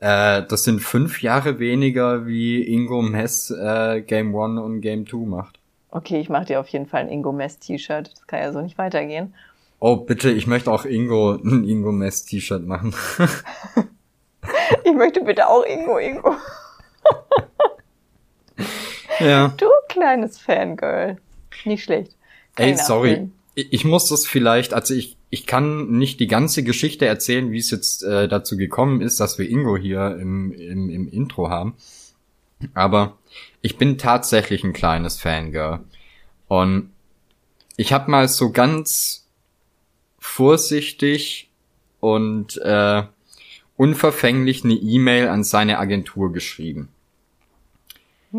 Äh, 0.00 0.42
das 0.48 0.64
sind 0.64 0.80
fünf 0.80 1.22
Jahre 1.22 1.58
weniger, 1.58 2.26
wie 2.26 2.62
Ingo 2.62 3.02
Mess 3.02 3.50
äh, 3.50 4.00
Game 4.00 4.34
One 4.34 4.62
und 4.62 4.80
Game 4.80 5.04
Two 5.04 5.26
macht. 5.26 5.58
Okay, 5.90 6.18
ich 6.18 6.30
mache 6.30 6.46
dir 6.46 6.60
auf 6.60 6.68
jeden 6.68 6.86
Fall 6.86 7.02
ein 7.02 7.08
Ingo 7.10 7.32
Mess 7.32 7.58
T-Shirt. 7.58 8.10
Das 8.10 8.26
kann 8.26 8.40
ja 8.40 8.52
so 8.52 8.60
nicht 8.62 8.78
weitergehen. 8.78 9.34
Oh, 9.80 9.96
bitte, 9.96 10.30
ich 10.30 10.46
möchte 10.46 10.72
auch 10.72 10.86
Ingo 10.86 11.32
ein 11.32 11.64
Ingo 11.64 11.92
Mess 11.92 12.24
T-Shirt 12.24 12.66
machen. 12.66 12.94
ich 14.84 14.94
möchte 14.94 15.20
bitte 15.20 15.46
auch 15.48 15.64
Ingo 15.64 15.98
Ingo. 15.98 16.34
Ja. 19.20 19.48
Du 19.56 19.66
kleines 19.96 20.38
Fangirl. 20.38 21.16
Nicht 21.64 21.84
schlecht. 21.84 22.16
Kann 22.54 22.68
Ey, 22.68 22.76
sorry. 22.76 23.30
Ich, 23.54 23.72
ich 23.72 23.84
muss 23.84 24.08
das 24.08 24.26
vielleicht, 24.26 24.74
also 24.74 24.94
ich, 24.94 25.16
ich 25.30 25.46
kann 25.46 25.90
nicht 25.90 26.20
die 26.20 26.26
ganze 26.26 26.62
Geschichte 26.62 27.06
erzählen, 27.06 27.50
wie 27.50 27.58
es 27.58 27.70
jetzt 27.70 28.02
äh, 28.02 28.28
dazu 28.28 28.56
gekommen 28.56 29.00
ist, 29.00 29.18
dass 29.18 29.38
wir 29.38 29.48
Ingo 29.48 29.76
hier 29.76 30.16
im, 30.20 30.52
im, 30.52 30.90
im 30.90 31.08
Intro 31.08 31.48
haben. 31.48 31.74
Aber 32.74 33.18
ich 33.62 33.78
bin 33.78 33.98
tatsächlich 33.98 34.64
ein 34.64 34.72
kleines 34.72 35.18
Fangirl. 35.18 35.80
Und 36.48 36.90
ich 37.76 37.92
habe 37.92 38.10
mal 38.10 38.28
so 38.28 38.52
ganz 38.52 39.26
vorsichtig 40.18 41.50
und 42.00 42.58
äh, 42.58 43.02
unverfänglich 43.76 44.64
eine 44.64 44.74
E-Mail 44.74 45.28
an 45.28 45.44
seine 45.44 45.78
Agentur 45.78 46.32
geschrieben. 46.32 46.88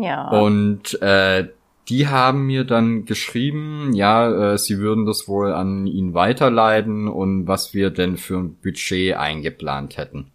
Ja. 0.02 0.28
Und 0.28 1.00
äh, 1.02 1.48
die 1.88 2.08
haben 2.08 2.46
mir 2.46 2.64
dann 2.64 3.04
geschrieben, 3.06 3.92
ja, 3.94 4.52
äh, 4.52 4.58
sie 4.58 4.78
würden 4.78 5.06
das 5.06 5.26
wohl 5.26 5.52
an 5.52 5.86
ihn 5.86 6.14
weiterleiten 6.14 7.08
und 7.08 7.46
was 7.46 7.72
wir 7.72 7.90
denn 7.90 8.16
für 8.16 8.38
ein 8.38 8.54
Budget 8.54 9.16
eingeplant 9.16 9.96
hätten. 9.96 10.30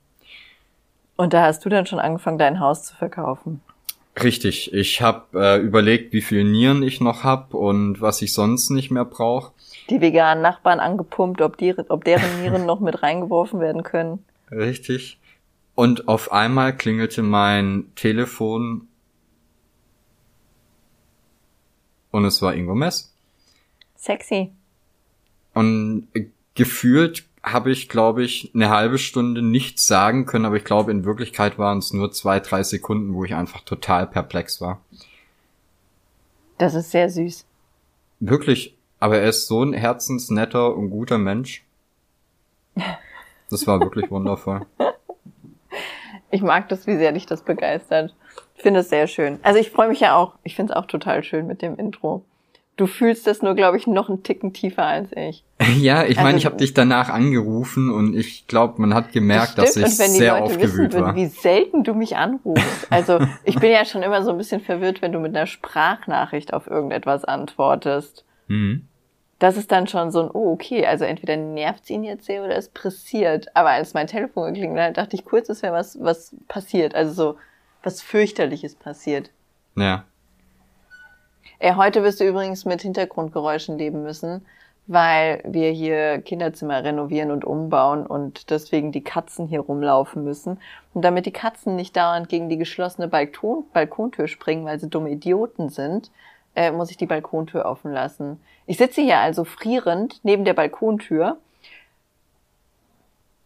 Und 1.16 1.34
da 1.34 1.44
hast 1.44 1.64
du 1.64 1.70
dann 1.70 1.86
schon 1.86 2.00
angefangen, 2.00 2.40
dein 2.40 2.60
Haus 2.60 2.84
zu 2.84 2.96
verkaufen. 2.96 3.62
Richtig, 4.22 4.74
ich 4.74 5.02
habe 5.02 5.26
äh, 5.34 5.60
überlegt, 5.60 6.14
wie 6.14 6.22
viel 6.22 6.44
Nieren 6.44 6.84
ich 6.84 7.02
noch 7.02 7.24
hab 7.24 7.54
und 7.54 8.00
was 8.00 8.22
ich 8.22 8.34
sonst 8.34 8.70
nicht 8.70 8.92
mehr 8.92 9.06
brauche. 9.06 9.52
Die 9.90 10.02
veganen 10.02 10.42
Nachbarn 10.42 10.80
angepumpt, 10.80 11.42
ob, 11.42 11.58
die, 11.58 11.76
ob 11.90 12.04
deren 12.04 12.42
Nieren 12.42 12.66
noch 12.68 12.80
mit 12.80 13.02
reingeworfen 13.02 13.60
werden 13.60 13.84
können. 13.84 14.24
Richtig. 14.52 15.20
Und 15.76 16.08
auf 16.08 16.32
einmal 16.32 16.76
klingelte 16.76 17.24
mein 17.24 17.92
Telefon 17.96 18.88
und 22.14 22.26
es 22.26 22.42
war 22.42 22.54
Ingo 22.54 22.76
Mess. 22.76 23.12
Sexy. 23.98 24.52
Und 25.54 26.08
gefühlt 26.54 27.26
habe 27.42 27.72
ich, 27.72 27.90
glaube 27.90 28.24
ich, 28.24 28.52
eine 28.54 28.70
halbe 28.70 28.98
Stunde 28.98 29.42
nichts 29.42 29.88
sagen 29.88 30.26
können, 30.26 30.46
aber 30.46 30.56
ich 30.56 30.64
glaube, 30.64 30.92
in 30.92 31.06
Wirklichkeit 31.06 31.58
waren 31.58 31.80
es 31.80 31.92
nur 31.92 32.12
zwei, 32.12 32.40
drei 32.40 32.64
Sekunden, 32.64 33.16
wo 33.16 33.26
ich 33.26 33.34
einfach 33.34 33.62
total 33.62 34.08
perplex 34.08 34.62
war. 34.62 34.80
Das 36.60 36.76
ist 36.76 36.92
sehr 36.92 37.10
süß. 37.10 37.46
Wirklich, 38.20 38.78
aber 39.00 39.18
er 39.18 39.30
ist 39.30 39.48
so 39.48 39.64
ein 39.64 39.74
herzensnetter 39.74 40.76
und 40.76 40.92
guter 40.92 41.18
Mensch. 41.18 41.66
Das 43.50 43.66
war 43.66 43.80
wirklich 43.80 44.10
wundervoll. 44.12 44.66
Ich 46.30 46.44
mag 46.44 46.70
das, 46.70 46.86
wie 46.86 46.96
sehr 46.96 47.12
dich 47.12 47.26
das 47.26 47.42
begeistert. 47.42 48.16
Ich 48.56 48.64
finde 48.64 48.82
es 48.82 48.90
sehr 48.90 49.08
schön. 49.08 49.40
Also 49.44 49.60
ich 49.60 49.72
freue 49.72 49.90
mich 49.90 50.00
ja 50.00 50.16
auch. 50.16 50.34
Ich 50.44 50.56
finde 50.56 50.74
es 50.74 50.78
auch 50.78 50.86
total 50.86 51.24
schön 51.24 51.48
mit 51.48 51.62
dem 51.62 51.78
Intro. 51.78 52.24
Du 52.76 52.88
fühlst 52.88 53.28
das 53.28 53.44
nur, 53.44 53.54
glaube 53.54 53.78
ich, 53.78 53.86
noch 53.86 54.10
einen 54.10 54.24
Ticken 54.24 54.52
tiefer 54.52 54.86
als 54.86 55.10
ich. 55.16 55.44
Ja, 55.78 56.04
ich 56.04 56.18
meine, 56.18 56.28
also, 56.28 56.38
ich 56.38 56.46
habe 56.46 56.58
dich 56.58 56.74
danach 56.74 57.10
angerufen 57.10 57.90
und 57.90 58.16
ich 58.16 58.48
glaube, 58.48 58.82
man 58.82 58.94
hat 58.94 59.12
gemerkt, 59.12 59.58
das 59.58 59.76
dass 59.76 59.78
ich 59.78 59.96
sehr 60.12 60.34
Leute 60.34 60.44
aufgewühlt 60.44 60.94
wissen 60.94 61.06
war. 61.06 61.16
wie 61.16 61.28
selten 61.28 61.84
du 61.84 61.94
mich 61.94 62.18
anrufst. 62.18 62.88
Also 62.90 63.20
ich 63.44 63.60
bin 63.60 63.72
ja 63.72 63.86
schon 63.86 64.04
immer 64.04 64.24
so 64.24 64.32
ein 64.32 64.38
bisschen 64.38 64.62
verwirrt, 64.62 65.02
wenn 65.02 65.12
du 65.12 65.20
mit 65.20 65.36
einer 65.36 65.46
Sprachnachricht 65.46 66.54
auf 66.54 66.68
irgendetwas 66.68 67.24
antwortest. 67.24 68.26
Mhm. 68.48 68.88
Das 69.40 69.58
ist 69.58 69.72
dann 69.72 69.88
schon 69.88 70.12
so 70.12 70.24
ein, 70.24 70.30
oh, 70.32 70.52
okay, 70.52 70.86
also 70.86 71.06
entweder 71.06 71.38
nervt's 71.38 71.90
ihn 71.90 72.04
jetzt 72.04 72.26
sehr 72.26 72.44
oder 72.44 72.56
es 72.56 72.70
pressiert. 72.70 73.48
Aber 73.56 73.70
als 73.70 73.94
mein 73.94 74.08
Telefon 74.08 74.54
geklingelt 74.54 74.82
hat, 74.82 74.98
dachte 74.98 75.16
ich 75.16 75.26
kurz, 75.26 75.50
es 75.50 75.64
wäre 75.64 75.74
was, 75.74 75.98
was 76.02 76.36
passiert. 76.48 76.94
Also 76.94 77.14
so 77.14 77.38
was 77.84 78.02
fürchterliches 78.02 78.76
passiert. 78.76 79.30
Ja. 79.76 80.06
Äh, 81.60 81.76
heute 81.76 82.04
wirst 82.04 82.20
du 82.20 82.28
übrigens 82.28 82.66
mit 82.66 82.82
Hintergrundgeräuschen 82.82 83.78
leben 83.78 84.04
müssen, 84.04 84.46
weil 84.88 85.42
wir 85.46 85.72
hier 85.72 86.22
Kinderzimmer 86.22 86.84
renovieren 86.84 87.32
und 87.32 87.46
umbauen 87.46 88.06
und 88.06 88.50
deswegen 88.50 88.92
die 88.92 89.04
Katzen 89.04 89.48
hier 89.48 89.62
rumlaufen 89.62 90.24
müssen. 90.24 90.60
Und 90.94 91.04
damit 91.04 91.26
die 91.26 91.32
Katzen 91.32 91.76
nicht 91.76 91.96
dauernd 91.96 92.30
gegen 92.30 92.50
die 92.50 92.58
geschlossene 92.58 93.08
Balkon 93.08 93.66
Balkontür 93.74 94.28
springen, 94.28 94.66
weil 94.66 94.80
sie 94.80 94.90
dumme 94.90 95.10
Idioten 95.10 95.70
sind, 95.70 96.12
äh, 96.56 96.72
muss 96.72 96.92
ich 96.92 96.98
die 96.98 97.06
Balkontür 97.06 97.66
offen 97.66 97.92
lassen. 97.92 98.40
Ich 98.66 98.78
sitze 98.78 99.02
hier 99.02 99.20
also 99.20 99.44
frierend 99.44 100.20
neben 100.24 100.46
der 100.46 100.54
Balkontür 100.54 101.38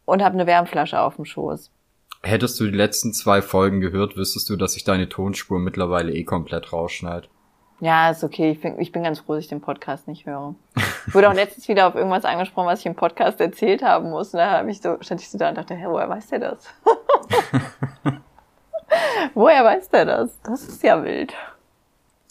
und 0.06 0.24
habe 0.24 0.36
eine 0.36 0.48
Wärmflasche 0.48 1.00
auf 1.00 1.16
dem 1.16 1.26
Schoß. 1.26 1.70
Hättest 2.24 2.60
du 2.60 2.66
die 2.66 2.76
letzten 2.78 3.14
zwei 3.14 3.42
Folgen 3.42 3.80
gehört, 3.80 4.18
wüsstest 4.18 4.50
du, 4.50 4.56
dass 4.56 4.76
ich 4.76 4.84
deine 4.84 5.08
Tonspur 5.10 5.60
mittlerweile 5.60 6.14
eh 6.14 6.24
komplett 6.24 6.74
rausschneide. 6.74 7.28
Ja, 7.80 8.10
ist 8.10 8.24
okay. 8.24 8.52
Ich 8.52 8.62
bin, 8.62 8.80
ich 8.80 8.92
bin 8.92 9.04
ganz 9.04 9.20
froh, 9.20 9.36
dass 9.36 9.44
ich 9.44 9.50
den 9.50 9.62
Podcast 9.62 10.08
nicht 10.08 10.26
höre. 10.26 10.56
Ich 11.08 11.14
wurde 11.14 11.30
auch 11.30 11.34
letztens 11.36 11.68
wieder 11.68 11.88
auf 11.88 11.96
irgendwas 11.96 12.26
angesprochen, 12.26 12.66
was 12.66 12.80
ich 12.80 12.88
im 12.88 12.96
Podcast 12.96 13.40
erzählt 13.40 13.84
haben 13.84 14.10
muss. 14.10 14.34
Und 14.34 14.40
da 14.40 14.52
habe 14.52 14.72
ich 14.72 14.82
so, 14.82 14.98
stand 15.02 15.22
ich 15.22 15.30
so 15.30 15.38
da 15.38 15.50
und 15.50 15.58
dachte, 15.58 15.76
hä, 15.76 15.86
woher 15.88 16.10
weiß 16.10 16.28
der 16.28 16.40
das? 16.40 16.66
woher 19.36 19.64
weiß 19.64 19.90
der 19.90 20.06
das? 20.06 20.42
Das 20.42 20.68
ist 20.68 20.82
ja 20.84 21.04
wild. 21.04 21.34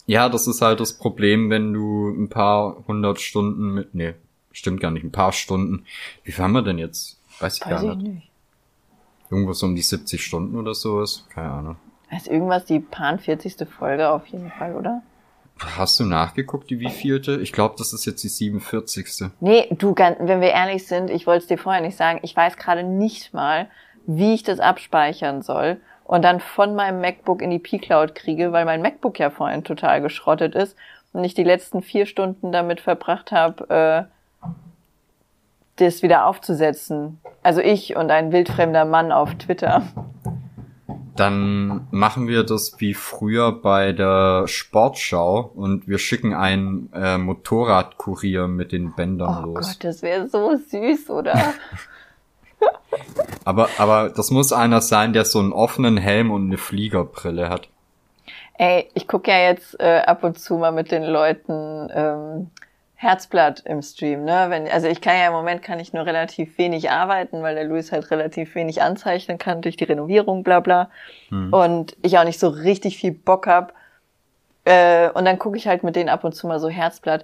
Ja, 0.05 0.29
das 0.29 0.47
ist 0.47 0.61
halt 0.61 0.79
das 0.79 0.97
Problem, 0.97 1.49
wenn 1.49 1.73
du 1.73 2.09
ein 2.09 2.29
paar 2.29 2.83
hundert 2.87 3.19
Stunden 3.19 3.73
mit, 3.73 3.95
nee, 3.95 4.15
stimmt 4.51 4.79
gar 4.81 4.91
nicht, 4.91 5.03
ein 5.03 5.11
paar 5.11 5.31
Stunden. 5.33 5.85
Wie 6.23 6.31
viel 6.31 6.43
haben 6.43 6.53
wir 6.53 6.61
denn 6.61 6.77
jetzt? 6.77 7.21
Weiß 7.39 7.57
ich 7.57 7.65
Weiß 7.65 7.81
gar 7.81 7.95
nicht. 7.95 8.07
nicht. 8.07 8.31
Irgendwas 9.29 9.61
um 9.63 9.75
die 9.75 9.81
70 9.81 10.23
Stunden 10.23 10.57
oder 10.57 10.73
sowas? 10.73 11.25
Keine 11.33 11.51
Ahnung. 11.51 11.75
Ist 12.15 12.27
irgendwas 12.27 12.65
die 12.65 12.79
Pan 12.79 13.19
40. 13.19 13.67
Folge 13.69 14.09
auf 14.09 14.25
jeden 14.27 14.49
Fall, 14.51 14.75
oder? 14.75 15.01
Hast 15.59 15.99
du 15.99 16.05
nachgeguckt, 16.05 16.69
die 16.69 16.79
wievielte? 16.79 17.39
Ich 17.41 17.51
glaube, 17.51 17.75
das 17.77 17.91
ist 17.91 18.05
jetzt 18.05 18.23
die 18.23 18.29
47. 18.29 19.31
Nee, 19.39 19.67
du, 19.71 19.95
wenn 19.95 20.41
wir 20.41 20.51
ehrlich 20.51 20.87
sind, 20.87 21.09
ich 21.09 21.25
wollte 21.25 21.41
es 21.41 21.47
dir 21.47 21.57
vorher 21.57 21.81
nicht 21.81 21.97
sagen, 21.97 22.19
ich 22.21 22.35
weiß 22.35 22.57
gerade 22.57 22.83
nicht 22.83 23.33
mal, 23.33 23.67
wie 24.05 24.33
ich 24.33 24.43
das 24.43 24.59
abspeichern 24.59 25.41
soll 25.41 25.81
und 26.05 26.23
dann 26.23 26.39
von 26.39 26.75
meinem 26.75 27.01
MacBook 27.01 27.41
in 27.41 27.49
die 27.49 27.59
P-Cloud 27.59 28.15
kriege, 28.15 28.51
weil 28.51 28.65
mein 28.65 28.81
MacBook 28.81 29.19
ja 29.19 29.29
vorhin 29.29 29.63
total 29.63 30.01
geschrottet 30.01 30.55
ist 30.55 30.77
und 31.11 31.23
ich 31.23 31.33
die 31.33 31.43
letzten 31.43 31.81
vier 31.81 32.05
Stunden 32.05 32.51
damit 32.51 32.79
verbracht 32.79 33.31
habe, 33.31 34.07
äh, 34.09 34.16
das 35.77 36.03
wieder 36.03 36.25
aufzusetzen. 36.25 37.19
Also 37.43 37.61
ich 37.61 37.95
und 37.95 38.11
ein 38.11 38.31
wildfremder 38.31 38.85
Mann 38.85 39.11
auf 39.11 39.33
Twitter. 39.35 39.83
Dann 41.15 41.87
machen 41.89 42.27
wir 42.27 42.43
das 42.43 42.79
wie 42.79 42.93
früher 42.93 43.51
bei 43.51 43.91
der 43.91 44.47
Sportschau 44.47 45.51
und 45.55 45.87
wir 45.87 45.97
schicken 45.97 46.35
einen 46.35 46.91
äh, 46.93 47.17
Motorradkurier 47.17 48.47
mit 48.47 48.71
den 48.71 48.93
Bändern 48.93 49.43
oh 49.43 49.47
los. 49.47 49.67
Gott, 49.67 49.83
das 49.83 50.01
wäre 50.03 50.27
so 50.27 50.55
süß, 50.55 51.09
oder? 51.09 51.35
aber, 53.45 53.69
aber 53.79 54.09
das 54.09 54.29
muss 54.29 54.53
einer 54.53 54.81
sein, 54.81 55.13
der 55.13 55.25
so 55.25 55.39
einen 55.39 55.53
offenen 55.53 55.97
Helm 55.97 56.29
und 56.29 56.45
eine 56.45 56.57
Fliegerbrille 56.57 57.49
hat. 57.49 57.67
Ey, 58.59 58.89
ich 58.93 59.07
gucke 59.07 59.31
ja 59.31 59.39
jetzt 59.39 59.79
äh, 59.79 60.01
ab 60.05 60.23
und 60.23 60.39
zu 60.39 60.57
mal 60.57 60.71
mit 60.71 60.91
den 60.91 61.03
Leuten 61.03 61.89
ähm, 61.93 62.51
Herzblatt 62.99 63.61
im 63.65 63.83
Stream, 63.83 64.25
ne? 64.25 64.47
Wenn, 64.49 64.67
also 64.67 64.87
ich 64.87 65.01
kann 65.01 65.15
ja 65.15 65.27
im 65.27 65.33
Moment 65.33 65.61
kann 65.61 65.79
ich 65.79 65.93
nur 65.93 66.07
relativ 66.07 66.57
wenig 66.57 66.89
arbeiten, 66.89 67.43
weil 67.43 67.53
der 67.53 67.65
Luis 67.65 67.91
halt 67.91 68.09
relativ 68.09 68.55
wenig 68.55 68.81
anzeichnen 68.81 69.37
kann 69.37 69.61
durch 69.61 69.77
die 69.77 69.83
Renovierung, 69.83 70.41
bla 70.41 70.61
bla. 70.61 70.89
Hm. 71.29 71.53
Und 71.53 71.95
ich 72.01 72.17
auch 72.17 72.23
nicht 72.23 72.39
so 72.39 72.47
richtig 72.47 72.97
viel 72.97 73.11
Bock 73.11 73.45
hab. 73.45 73.73
Äh, 74.65 75.11
und 75.11 75.25
dann 75.25 75.37
gucke 75.37 75.57
ich 75.57 75.67
halt 75.67 75.83
mit 75.83 75.95
denen 75.95 76.09
ab 76.09 76.23
und 76.23 76.33
zu 76.33 76.47
mal 76.47 76.59
so 76.59 76.69
Herzblatt. 76.69 77.23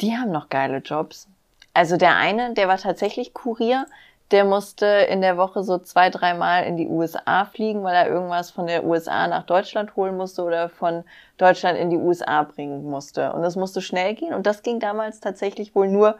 Die 0.00 0.16
haben 0.16 0.32
noch 0.32 0.48
geile 0.48 0.78
Jobs. 0.78 1.28
Also 1.72 1.96
der 1.96 2.16
eine, 2.16 2.54
der 2.54 2.66
war 2.66 2.78
tatsächlich 2.78 3.32
Kurier, 3.32 3.86
der 4.30 4.44
musste 4.44 4.86
in 4.86 5.20
der 5.20 5.36
Woche 5.36 5.62
so 5.62 5.78
zwei, 5.78 6.10
dreimal 6.10 6.64
in 6.64 6.76
die 6.76 6.88
USA 6.88 7.44
fliegen, 7.44 7.84
weil 7.84 7.94
er 7.94 8.08
irgendwas 8.08 8.50
von 8.50 8.66
der 8.66 8.84
USA 8.84 9.28
nach 9.28 9.44
Deutschland 9.44 9.94
holen 9.94 10.16
musste 10.16 10.42
oder 10.42 10.68
von 10.68 11.04
Deutschland 11.38 11.78
in 11.78 11.90
die 11.90 11.96
USA 11.96 12.42
bringen 12.42 12.84
musste. 12.84 13.32
Und 13.32 13.42
das 13.42 13.54
musste 13.54 13.80
schnell 13.80 14.14
gehen. 14.14 14.34
Und 14.34 14.46
das 14.46 14.62
ging 14.62 14.80
damals 14.80 15.20
tatsächlich 15.20 15.74
wohl 15.74 15.88
nur, 15.88 16.16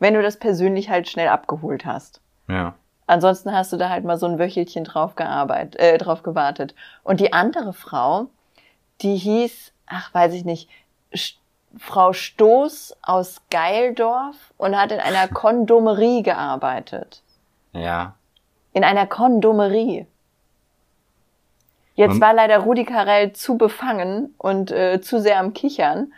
wenn 0.00 0.14
du 0.14 0.22
das 0.22 0.38
persönlich 0.38 0.90
halt 0.90 1.08
schnell 1.08 1.28
abgeholt 1.28 1.86
hast. 1.86 2.20
Ja. 2.48 2.74
Ansonsten 3.06 3.52
hast 3.52 3.72
du 3.72 3.76
da 3.76 3.90
halt 3.90 4.04
mal 4.04 4.18
so 4.18 4.26
ein 4.26 4.40
Wöchelchen 4.40 4.82
drauf 4.82 5.14
gearbeitet, 5.14 5.76
äh, 5.76 5.96
drauf 5.98 6.24
gewartet. 6.24 6.74
Und 7.04 7.20
die 7.20 7.32
andere 7.32 7.72
Frau, 7.72 8.26
die 9.02 9.16
hieß, 9.16 9.72
ach, 9.86 10.12
weiß 10.12 10.32
ich 10.32 10.44
nicht, 10.44 10.68
Frau 11.78 12.12
Stoß 12.12 12.96
aus 13.02 13.42
Geildorf 13.50 14.36
und 14.56 14.76
hat 14.76 14.90
in 14.90 14.98
einer 14.98 15.28
Kondomerie 15.32 16.24
gearbeitet. 16.24 17.22
Ja. 17.76 18.14
In 18.72 18.84
einer 18.84 19.06
Kondomerie. 19.06 20.06
Jetzt 21.94 22.14
und? 22.14 22.20
war 22.20 22.34
leider 22.34 22.58
Rudi 22.58 22.84
Carell 22.84 23.32
zu 23.32 23.56
befangen 23.56 24.34
und 24.38 24.70
äh, 24.70 25.00
zu 25.00 25.20
sehr 25.20 25.40
am 25.40 25.54
Kichern, 25.54 26.12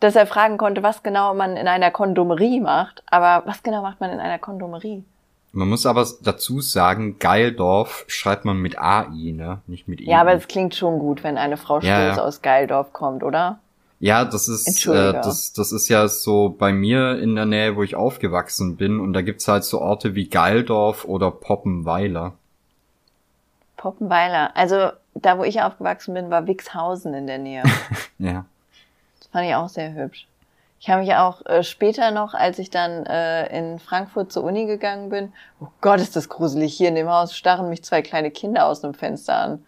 dass 0.00 0.14
er 0.14 0.26
fragen 0.26 0.58
konnte, 0.58 0.82
was 0.82 1.02
genau 1.02 1.34
man 1.34 1.56
in 1.56 1.66
einer 1.66 1.90
Kondomerie 1.90 2.60
macht. 2.60 3.02
Aber 3.06 3.46
was 3.46 3.62
genau 3.62 3.82
macht 3.82 4.00
man 4.00 4.10
in 4.10 4.20
einer 4.20 4.38
Kondomerie? 4.38 5.04
Man 5.52 5.68
muss 5.68 5.86
aber 5.86 6.06
dazu 6.22 6.60
sagen, 6.60 7.18
Geildorf 7.18 8.04
schreibt 8.06 8.44
man 8.44 8.58
mit 8.58 8.78
AI, 8.78 9.32
ne? 9.32 9.60
Nicht 9.66 9.88
mit 9.88 10.00
E. 10.00 10.04
Ja, 10.04 10.20
aber 10.20 10.34
es 10.34 10.46
klingt 10.46 10.74
schon 10.74 10.98
gut, 10.98 11.24
wenn 11.24 11.36
eine 11.36 11.56
Frau 11.56 11.80
Stoß 11.80 11.88
ja, 11.88 12.14
ja. 12.14 12.22
aus 12.22 12.42
Geildorf 12.42 12.92
kommt, 12.92 13.24
oder? 13.24 13.58
Ja, 14.00 14.24
das 14.24 14.46
ist 14.46 14.86
äh, 14.86 15.12
das, 15.12 15.52
das 15.52 15.72
ist 15.72 15.88
ja 15.88 16.06
so 16.06 16.50
bei 16.50 16.72
mir 16.72 17.18
in 17.18 17.34
der 17.34 17.46
Nähe, 17.46 17.74
wo 17.74 17.82
ich 17.82 17.96
aufgewachsen 17.96 18.76
bin, 18.76 19.00
und 19.00 19.12
da 19.12 19.22
gibt's 19.22 19.48
halt 19.48 19.64
so 19.64 19.80
Orte 19.80 20.14
wie 20.14 20.28
Geildorf 20.28 21.04
oder 21.04 21.30
Poppenweiler. 21.32 22.34
Poppenweiler. 23.76 24.56
Also 24.56 24.90
da, 25.14 25.38
wo 25.38 25.44
ich 25.44 25.60
aufgewachsen 25.62 26.14
bin, 26.14 26.30
war 26.30 26.46
Wixhausen 26.46 27.12
in 27.14 27.26
der 27.26 27.38
Nähe. 27.38 27.64
ja. 28.18 28.44
Das 29.18 29.28
fand 29.28 29.46
ich 29.46 29.54
auch 29.54 29.68
sehr 29.68 29.92
hübsch. 29.94 30.28
Ich 30.80 30.88
habe 30.88 31.00
mich 31.00 31.14
auch 31.14 31.44
äh, 31.46 31.64
später 31.64 32.12
noch, 32.12 32.34
als 32.34 32.60
ich 32.60 32.70
dann 32.70 33.04
äh, 33.06 33.46
in 33.56 33.80
Frankfurt 33.80 34.30
zur 34.30 34.44
Uni 34.44 34.66
gegangen 34.66 35.08
bin, 35.08 35.32
oh 35.60 35.66
Gott, 35.80 35.98
ist 36.00 36.14
das 36.14 36.28
gruselig, 36.28 36.76
hier 36.76 36.88
in 36.88 36.94
dem 36.94 37.08
Haus 37.08 37.36
starren 37.36 37.68
mich 37.68 37.82
zwei 37.82 38.00
kleine 38.00 38.30
Kinder 38.30 38.66
aus 38.66 38.80
dem 38.80 38.94
Fenster 38.94 39.36
an. 39.36 39.66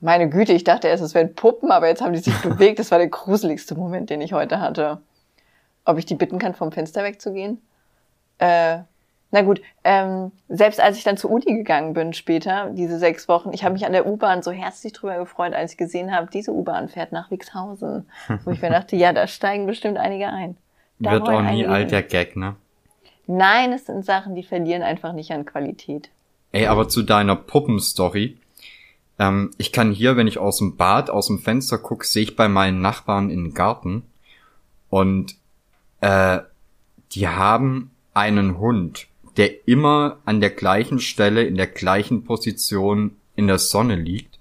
Meine 0.00 0.28
Güte, 0.30 0.52
ich 0.52 0.64
dachte 0.64 0.88
erst, 0.88 1.02
es 1.02 1.14
wären 1.14 1.34
Puppen, 1.34 1.70
aber 1.70 1.88
jetzt 1.88 2.02
haben 2.02 2.12
die 2.12 2.20
sich 2.20 2.36
bewegt. 2.42 2.78
Das 2.78 2.90
war 2.90 2.98
der 2.98 3.08
gruseligste 3.08 3.74
Moment, 3.74 4.10
den 4.10 4.20
ich 4.20 4.32
heute 4.32 4.60
hatte. 4.60 5.00
Ob 5.84 5.98
ich 5.98 6.06
die 6.06 6.14
bitten 6.14 6.38
kann, 6.38 6.54
vom 6.54 6.72
Fenster 6.72 7.04
wegzugehen? 7.04 7.60
Äh, 8.38 8.78
na 9.32 9.42
gut, 9.42 9.60
ähm, 9.84 10.32
selbst 10.48 10.80
als 10.80 10.98
ich 10.98 11.04
dann 11.04 11.16
zur 11.16 11.30
Uni 11.30 11.44
gegangen 11.44 11.92
bin 11.92 12.12
später, 12.14 12.70
diese 12.72 12.98
sechs 12.98 13.28
Wochen, 13.28 13.52
ich 13.52 13.62
habe 13.62 13.74
mich 13.74 13.86
an 13.86 13.92
der 13.92 14.06
U-Bahn 14.06 14.42
so 14.42 14.50
herzlich 14.50 14.92
drüber 14.92 15.18
gefreut, 15.18 15.54
als 15.54 15.72
ich 15.72 15.78
gesehen 15.78 16.12
habe, 16.14 16.28
diese 16.32 16.52
U-Bahn 16.52 16.88
fährt 16.88 17.12
nach 17.12 17.30
Wixhausen. 17.30 18.08
Wo 18.44 18.50
ich 18.50 18.60
mir 18.60 18.70
dachte, 18.70 18.96
ja, 18.96 19.12
da 19.12 19.28
steigen 19.28 19.66
bestimmt 19.66 19.98
einige 19.98 20.28
ein. 20.28 20.56
Da 20.98 21.12
Wird 21.12 21.28
auch 21.28 21.42
nie 21.42 21.64
alt 21.66 21.92
der 21.92 22.02
Gag, 22.02 22.36
ne? 22.36 22.56
Nein, 23.26 23.72
es 23.72 23.86
sind 23.86 24.04
Sachen, 24.04 24.34
die 24.34 24.42
verlieren 24.42 24.82
einfach 24.82 25.12
nicht 25.12 25.30
an 25.30 25.44
Qualität. 25.44 26.10
Ey, 26.50 26.66
aber 26.66 26.88
zu 26.88 27.02
deiner 27.02 27.36
Puppenstory. 27.36 28.39
Ähm, 29.20 29.50
ich 29.58 29.70
kann 29.70 29.92
hier, 29.92 30.16
wenn 30.16 30.26
ich 30.26 30.38
aus 30.38 30.58
dem 30.58 30.76
Bad, 30.76 31.10
aus 31.10 31.26
dem 31.26 31.38
Fenster 31.38 31.78
gucke, 31.78 32.06
sehe 32.06 32.22
ich 32.22 32.36
bei 32.36 32.48
meinen 32.48 32.80
Nachbarn 32.80 33.30
in 33.30 33.44
den 33.44 33.54
Garten. 33.54 34.02
Und 34.88 35.36
äh, 36.00 36.38
die 37.12 37.28
haben 37.28 37.90
einen 38.14 38.58
Hund, 38.58 39.06
der 39.36 39.68
immer 39.68 40.18
an 40.24 40.40
der 40.40 40.50
gleichen 40.50 41.00
Stelle, 41.00 41.44
in 41.44 41.56
der 41.56 41.66
gleichen 41.66 42.24
Position 42.24 43.16
in 43.36 43.46
der 43.46 43.58
Sonne 43.58 43.94
liegt. 43.94 44.38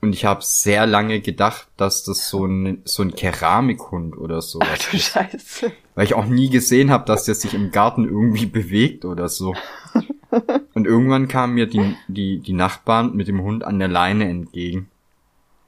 Und 0.00 0.12
ich 0.12 0.24
habe 0.24 0.42
sehr 0.42 0.86
lange 0.86 1.20
gedacht, 1.20 1.66
dass 1.76 2.04
das 2.04 2.28
so 2.28 2.46
ein, 2.46 2.82
so 2.84 3.02
ein 3.02 3.14
Keramikhund 3.14 4.16
oder 4.16 4.42
so 4.42 4.60
Ach, 4.62 4.78
du 4.78 4.96
ist. 4.96 5.06
Scheiße. 5.06 5.72
Weil 5.94 6.04
ich 6.04 6.14
auch 6.14 6.24
nie 6.24 6.48
gesehen 6.48 6.90
habe, 6.90 7.04
dass 7.04 7.24
der 7.24 7.34
sich 7.34 7.54
im 7.54 7.70
Garten 7.70 8.04
irgendwie 8.04 8.46
bewegt 8.46 9.04
oder 9.04 9.28
so. 9.28 9.54
Und 10.74 10.86
irgendwann 10.86 11.28
kamen 11.28 11.54
mir 11.54 11.66
die, 11.66 11.94
die, 12.08 12.38
die 12.38 12.54
Nachbarn 12.54 13.14
mit 13.14 13.28
dem 13.28 13.42
Hund 13.42 13.64
an 13.64 13.78
der 13.78 13.88
Leine 13.88 14.28
entgegen. 14.28 14.88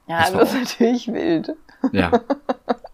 Ja, 0.07 0.21
das, 0.21 0.33
das 0.33 0.53
ist 0.53 0.59
natürlich 0.59 1.07
wild. 1.13 1.51
Ja. 1.91 2.11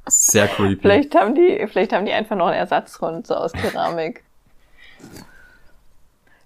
Sehr 0.08 0.48
creepy. 0.48 0.82
Vielleicht 0.82 1.16
haben 1.16 1.36
die, 1.36 1.66
vielleicht 1.72 1.94
haben 1.94 2.06
die 2.06 2.12
einfach 2.12 2.36
noch 2.36 2.48
einen 2.48 2.58
Ersatzhund, 2.58 3.28
so 3.28 3.36
aus 3.36 3.54
Keramik. 3.54 4.24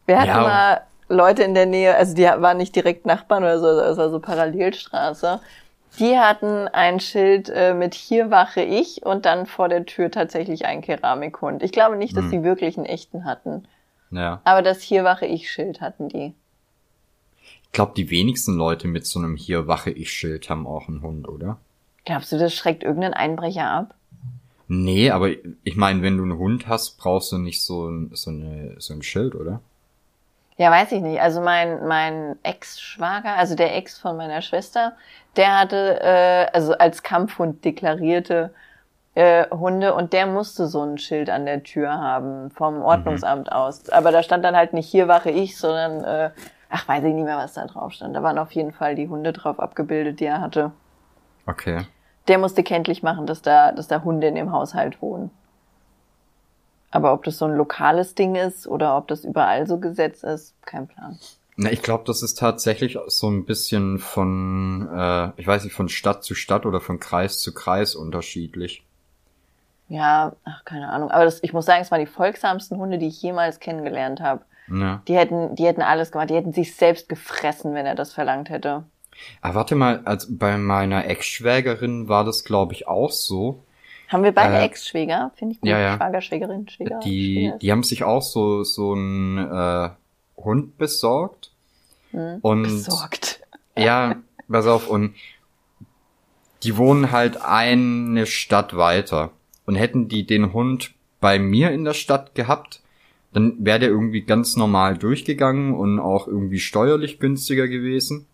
Wir 0.06 0.19
hatten 0.19 0.28
ja. 0.28 0.41
mal 0.41 0.82
Leute 1.10 1.43
in 1.43 1.56
der 1.56 1.65
Nähe, 1.65 1.95
also 1.95 2.13
die 2.13 2.24
waren 2.24 2.58
nicht 2.58 2.76
direkt 2.76 3.06
Nachbarn 3.06 3.43
oder 3.43 3.60
so, 3.60 3.67
es 3.67 3.98
war 3.98 4.10
so 4.10 4.19
Parallelstraße. 4.19 5.39
Die 5.99 6.17
hatten 6.17 6.67
ein 6.67 6.99
Schild 6.99 7.49
äh, 7.49 7.73
mit 7.73 7.93
hier 7.93 8.31
wache 8.31 8.62
ich 8.62 9.05
und 9.05 9.25
dann 9.25 9.45
vor 9.45 9.69
der 9.69 9.86
Tür 9.86 10.12
tatsächlich 10.12 10.65
ein 10.65 10.81
Keramikhund. 10.81 11.63
Ich 11.63 11.71
glaube 11.71 11.95
nicht, 11.95 12.15
dass 12.15 12.25
hm. 12.25 12.31
sie 12.31 12.43
wirklich 12.43 12.77
einen 12.77 12.86
echten 12.86 13.25
hatten. 13.25 13.67
Ja. 14.12 14.41
Aber 14.43 14.62
das 14.62 14.81
Hier 14.81 15.03
wache 15.03 15.25
ich 15.25 15.51
Schild 15.51 15.81
hatten 15.81 16.10
die. 16.10 16.34
Ich 17.63 17.71
glaube, 17.71 17.93
die 17.95 18.10
wenigsten 18.10 18.55
Leute 18.55 18.88
mit 18.88 19.05
so 19.05 19.19
einem 19.19 19.36
Hier 19.36 19.67
wache 19.67 19.91
ich 19.91 20.12
Schild 20.12 20.49
haben 20.49 20.65
auch 20.65 20.88
einen 20.88 21.01
Hund, 21.01 21.27
oder? 21.27 21.58
Glaubst 22.05 22.31
du, 22.31 22.38
das 22.38 22.53
schreckt 22.53 22.84
irgendeinen 22.84 23.13
Einbrecher 23.13 23.65
ab? 23.65 23.95
Nee, 24.67 25.12
aber 25.12 25.29
ich 25.63 25.75
meine, 25.75 26.01
wenn 26.01 26.17
du 26.17 26.23
einen 26.23 26.38
Hund 26.38 26.67
hast, 26.67 26.97
brauchst 26.97 27.31
du 27.31 27.38
nicht 27.38 27.63
so 27.63 27.88
ein, 27.88 28.12
so, 28.13 28.31
eine, 28.31 28.75
so 28.79 28.93
ein 28.93 29.03
Schild, 29.03 29.36
oder? 29.36 29.62
Ja, 30.58 30.72
weiß 30.72 30.94
ich 30.94 31.02
nicht. 31.02 31.22
Also 31.22 31.41
mein, 31.41 31.86
mein 31.86 32.38
Ex-Schwager, 32.44 33.36
also 33.36 33.56
der 33.56 33.76
Ex 33.76 34.00
von 34.00 34.15
meiner 34.15 34.41
Schwester, 34.41 34.94
der 35.36 35.60
hatte, 35.60 36.00
äh, 36.02 36.48
also 36.54 36.78
als 36.78 37.04
Kampfhund 37.04 37.65
deklarierte 37.65 38.54
äh, 39.15 39.50
Hunde 39.50 39.94
und 39.94 40.13
der 40.13 40.28
musste 40.28 40.68
so 40.68 40.84
ein 40.84 40.98
Schild 40.98 41.30
an 41.30 41.46
der 41.46 41.63
Tür 41.63 41.91
haben 41.91 42.52
vom 42.52 42.82
Ordnungsamt 42.82 43.48
mhm. 43.48 43.54
aus. 43.54 43.89
Aber 43.89 44.12
da 44.12 44.24
stand 44.24 44.46
dann 44.46 44.56
halt 44.56 44.74
nicht 44.74 44.88
hier 44.88 45.08
wache 45.08 45.30
ich, 45.30 45.58
sondern 45.58 46.04
äh, 46.04 46.30
ach 46.70 46.88
weiß 46.88 47.04
ich 47.04 47.13
nicht 47.13 47.26
mehr, 47.26 47.38
was 47.38 47.54
da 47.54 47.65
drauf 47.65 47.91
stand. 47.91 48.15
Da 48.15 48.24
waren 48.24 48.38
auf 48.38 48.52
jeden 48.52 48.72
Fall 48.72 48.96
die 48.96 49.10
Hunde 49.10 49.34
drauf 49.34 49.60
abgebildet, 49.60 50.20
die 50.20 50.26
er 50.26 50.41
hatte. 50.41 50.72
Okay. 51.48 51.86
Der 52.28 52.38
musste 52.38 52.63
kenntlich 52.63 53.04
machen, 53.04 53.26
dass 53.26 53.41
da, 53.41 53.72
dass 53.72 53.88
da 53.88 54.04
Hunde 54.04 54.28
in 54.28 54.36
dem 54.36 54.52
Haushalt 54.52 55.02
wohnen. 55.02 55.32
Aber 56.95 57.12
ob 57.12 57.25
das 57.25 57.38
so 57.38 57.43
ein 57.43 57.58
lokales 57.58 58.15
Ding 58.15 58.36
ist 58.36 58.67
oder 58.67 58.95
ob 58.95 59.10
das 59.10 59.25
überall 59.25 59.67
so 59.67 59.79
Gesetz 59.79 60.23
ist, 60.23 60.55
kein 60.65 60.88
Plan. 60.88 61.19
Na, 61.58 61.69
ich 61.69 61.81
glaube, 61.81 62.05
das 62.08 62.23
ist 62.23 62.39
tatsächlich 62.39 62.97
so 63.08 63.29
ein 63.29 63.43
bisschen 63.43 63.99
von, 63.99 64.88
äh, 64.89 65.31
ich 65.36 65.45
weiß 65.45 65.65
nicht, 65.65 65.73
von 65.73 65.89
Stadt 65.89 66.23
zu 66.23 66.36
Stadt 66.36 66.65
oder 66.65 66.79
von 66.79 67.01
Kreis 67.01 67.39
zu 67.39 67.53
Kreis 67.53 67.95
unterschiedlich. 67.95 68.86
Ja, 69.89 70.38
ach, 70.45 70.63
keine 70.63 70.88
Ahnung. 70.88 71.12
Aber 71.12 71.25
das, 71.25 71.43
ich 71.43 71.51
muss 71.51 71.65
sagen, 71.65 71.81
es 71.81 71.91
waren 71.91 71.99
die 71.99 72.05
folgsamsten 72.05 72.77
Hunde, 72.77 72.97
die 72.97 73.08
ich 73.08 73.21
jemals 73.21 73.60
kennengelernt 73.60 74.21
habe. 74.21 74.45
Ja. 74.71 75.01
Die 75.10 75.17
hätten, 75.17 75.53
die 75.55 75.65
hätten 75.65 75.81
alles 75.81 76.13
gemacht. 76.13 76.29
Die 76.29 76.36
hätten 76.36 76.53
sich 76.53 76.77
selbst 76.77 77.10
gefressen, 77.10 77.73
wenn 77.73 77.86
er 77.86 77.95
das 77.95 78.13
verlangt 78.13 78.49
hätte. 78.49 78.86
Ah, 79.41 79.53
warte 79.53 79.75
mal, 79.75 80.01
also 80.05 80.27
bei 80.31 80.58
meiner 80.58 81.05
Ex-Schwägerin 81.05 82.08
war 82.08 82.23
das, 82.23 82.45
glaube 82.45 82.71
ich, 82.71 82.88
auch 82.88 83.12
so. 83.12 83.64
Haben 84.08 84.24
wir 84.24 84.32
beide 84.32 84.56
äh, 84.56 84.65
Ex-Schwäger? 84.65 85.32
Finde 85.36 85.56
ich 85.56 85.62
gut. 85.62 85.70
Ja, 85.70 85.80
ja. 85.80 85.96
Schwager, 85.98 86.22
Schwägerin, 86.22 86.68
Die, 87.04 87.52
die 87.62 87.72
haben 87.72 87.84
sich 87.84 88.04
auch 88.04 88.22
so, 88.22 88.63
so 88.63 88.94
einen 88.94 89.38
äh, 89.38 89.89
Hund 90.38 90.78
besorgt. 90.78 91.52
Hm, 92.12 92.39
und 92.41 92.63
besorgt. 92.63 93.41
ja, 93.78 94.18
pass 94.50 94.68
auf, 94.68 94.88
und 94.89 95.15
die 96.63 96.78
wohnen 96.78 97.12
halt 97.12 97.41
eine 97.41 98.26
Stadt 98.26 98.76
weiter. 98.76 99.32
Und 99.65 99.76
hätten 99.76 100.08
die 100.08 100.26
den 100.26 100.54
Hund 100.54 100.94
bei 101.20 101.39
mir 101.39 101.72
in 101.72 101.86
der 101.86 101.94
Stadt 101.94 102.36
gehabt, 102.36 102.82
dann 103.34 103.56
wäre 103.60 103.80
der 103.80 103.89
irgendwie 103.89 104.22
ganz 104.22 104.56
normal 104.56 104.98
durchgegangen 104.98 105.74
und 105.74 106.00
auch 106.00 106.28
irgendwie 106.28 106.60
steuerlich 106.60 107.20
günstiger 107.20 107.68
gewesen. 107.68 108.28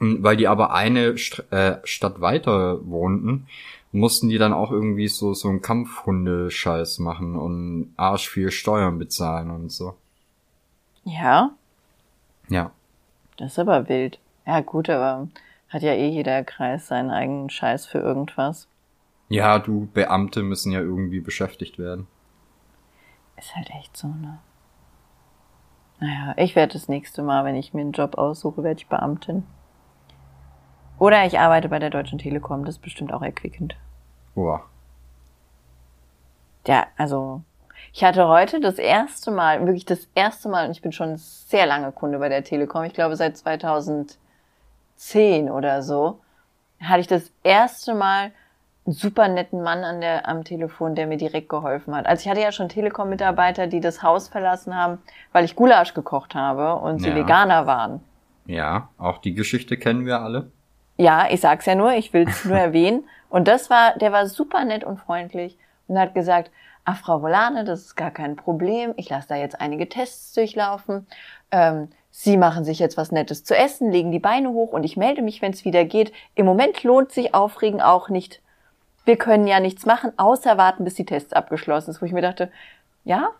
Und 0.00 0.22
weil 0.22 0.36
die 0.36 0.48
aber 0.48 0.74
eine 0.74 1.16
St 1.16 1.44
äh, 1.50 1.76
Stadt 1.84 2.20
weiter 2.20 2.86
wohnten, 2.86 3.46
mussten 3.92 4.28
die 4.28 4.38
dann 4.38 4.52
auch 4.52 4.70
irgendwie 4.72 5.08
so 5.08 5.34
so 5.34 5.48
einen 5.48 5.62
Kampfhundescheiß 5.62 6.98
machen 7.00 7.36
und 7.36 7.92
arsch 7.96 8.28
viel 8.28 8.50
Steuern 8.50 8.98
bezahlen 8.98 9.50
und 9.50 9.70
so. 9.72 9.96
Ja, 11.04 11.56
Ja. 12.48 12.72
das 13.38 13.52
ist 13.52 13.58
aber 13.58 13.88
wild. 13.88 14.18
Ja, 14.46 14.60
gut, 14.60 14.90
aber 14.90 15.28
hat 15.70 15.82
ja 15.82 15.92
eh 15.94 16.08
jeder 16.08 16.44
Kreis 16.44 16.88
seinen 16.88 17.10
eigenen 17.10 17.50
Scheiß 17.50 17.86
für 17.86 17.98
irgendwas. 18.00 18.68
Ja, 19.30 19.58
du 19.58 19.88
Beamte 19.94 20.42
müssen 20.42 20.70
ja 20.72 20.80
irgendwie 20.80 21.20
beschäftigt 21.20 21.78
werden. 21.78 22.08
Ist 23.36 23.56
halt 23.56 23.70
echt 23.70 23.96
so, 23.96 24.08
ne? 24.08 24.38
Naja, 26.00 26.34
ich 26.36 26.54
werde 26.56 26.72
das 26.74 26.88
nächste 26.88 27.22
Mal, 27.22 27.44
wenn 27.44 27.56
ich 27.56 27.74
mir 27.74 27.80
einen 27.82 27.92
Job 27.92 28.18
aussuche, 28.18 28.62
werde 28.62 28.78
ich 28.80 28.88
Beamtin. 28.88 29.44
Oder 30.98 31.24
ich 31.26 31.38
arbeite 31.38 31.68
bei 31.68 31.78
der 31.78 31.90
Deutschen 31.90 32.18
Telekom, 32.18 32.64
das 32.64 32.76
ist 32.76 32.82
bestimmt 32.82 33.12
auch 33.12 33.22
erquickend. 33.22 33.76
Boah. 34.34 34.64
Ja, 36.66 36.86
also 36.96 37.42
ich 37.92 38.04
hatte 38.04 38.28
heute 38.28 38.60
das 38.60 38.78
erste 38.78 39.30
Mal, 39.30 39.60
wirklich 39.60 39.84
das 39.86 40.08
erste 40.14 40.48
Mal, 40.48 40.66
und 40.66 40.72
ich 40.72 40.82
bin 40.82 40.92
schon 40.92 41.16
sehr 41.16 41.66
lange 41.66 41.92
Kunde 41.92 42.18
bei 42.18 42.28
der 42.28 42.44
Telekom, 42.44 42.84
ich 42.84 42.92
glaube 42.92 43.16
seit 43.16 43.36
2010 43.36 44.18
oder 45.50 45.82
so, 45.82 46.20
hatte 46.80 47.00
ich 47.00 47.06
das 47.06 47.30
erste 47.42 47.94
Mal 47.94 48.32
einen 48.86 48.94
super 48.94 49.28
netten 49.28 49.62
Mann 49.62 49.84
an 49.84 50.00
der, 50.00 50.28
am 50.28 50.44
Telefon, 50.44 50.94
der 50.94 51.06
mir 51.06 51.16
direkt 51.16 51.48
geholfen 51.48 51.94
hat. 51.94 52.06
Also 52.06 52.22
ich 52.22 52.28
hatte 52.28 52.40
ja 52.40 52.52
schon 52.52 52.68
Telekom-Mitarbeiter, 52.68 53.66
die 53.66 53.80
das 53.80 54.02
Haus 54.02 54.28
verlassen 54.28 54.74
haben, 54.74 54.98
weil 55.32 55.44
ich 55.44 55.56
Gulasch 55.56 55.94
gekocht 55.94 56.34
habe 56.34 56.74
und 56.76 56.98
sie 57.00 57.10
Ja. 57.10 57.14
Veganer 57.14 57.66
waren. 57.66 58.00
Ja, 58.46 58.88
auch 58.98 59.18
die 59.18 59.34
Geschichte 59.34 59.76
kennen 59.76 60.06
wir 60.06 60.20
alle. 60.20 60.50
Ja, 60.98 61.28
ich 61.30 61.40
sag's 61.40 61.64
ja 61.64 61.74
nur, 61.74 61.92
ich 61.92 62.12
will's 62.12 62.44
nur 62.44 62.58
erwähnen. 62.58 63.08
Und 63.30 63.48
das 63.48 63.70
war, 63.70 63.96
der 63.96 64.12
war 64.12 64.26
super 64.26 64.64
nett 64.64 64.84
und 64.84 64.98
freundlich 64.98 65.56
und 65.86 65.98
hat 65.98 66.14
gesagt, 66.14 66.50
ach 66.84 66.98
Frau 66.98 67.22
Volane, 67.22 67.64
das 67.64 67.80
ist 67.80 67.96
gar 67.96 68.10
kein 68.10 68.36
Problem. 68.36 68.92
Ich 68.96 69.08
lasse 69.08 69.28
da 69.28 69.36
jetzt 69.36 69.60
einige 69.60 69.88
Tests 69.88 70.34
durchlaufen. 70.34 71.06
Ähm, 71.50 71.88
Sie 72.10 72.36
machen 72.36 72.64
sich 72.64 72.80
jetzt 72.80 72.96
was 72.96 73.12
Nettes 73.12 73.44
zu 73.44 73.56
essen, 73.56 73.92
legen 73.92 74.10
die 74.10 74.18
Beine 74.18 74.50
hoch 74.50 74.72
und 74.72 74.82
ich 74.82 74.96
melde 74.96 75.22
mich, 75.22 75.40
wenn 75.40 75.52
es 75.52 75.64
wieder 75.64 75.84
geht. 75.84 76.12
Im 76.34 76.46
Moment 76.46 76.82
lohnt 76.82 77.12
sich 77.12 77.32
Aufregen 77.32 77.80
auch 77.80 78.08
nicht. 78.08 78.40
Wir 79.04 79.16
können 79.16 79.46
ja 79.46 79.60
nichts 79.60 79.86
machen, 79.86 80.12
außer 80.16 80.58
warten, 80.58 80.84
bis 80.84 80.94
die 80.94 81.06
Tests 81.06 81.32
abgeschlossen 81.32 81.92
sind. 81.92 82.02
Wo 82.02 82.06
ich 82.06 82.12
mir 82.12 82.22
dachte, 82.22 82.50
ja, 83.04 83.30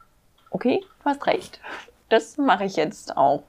okay, 0.51 0.85
du 1.03 1.05
hast 1.11 1.27
recht. 1.27 1.61
Das 2.09 2.39
mache 2.39 2.65
ich 2.65 2.77
jetzt 2.77 3.17
auch. 3.17 3.43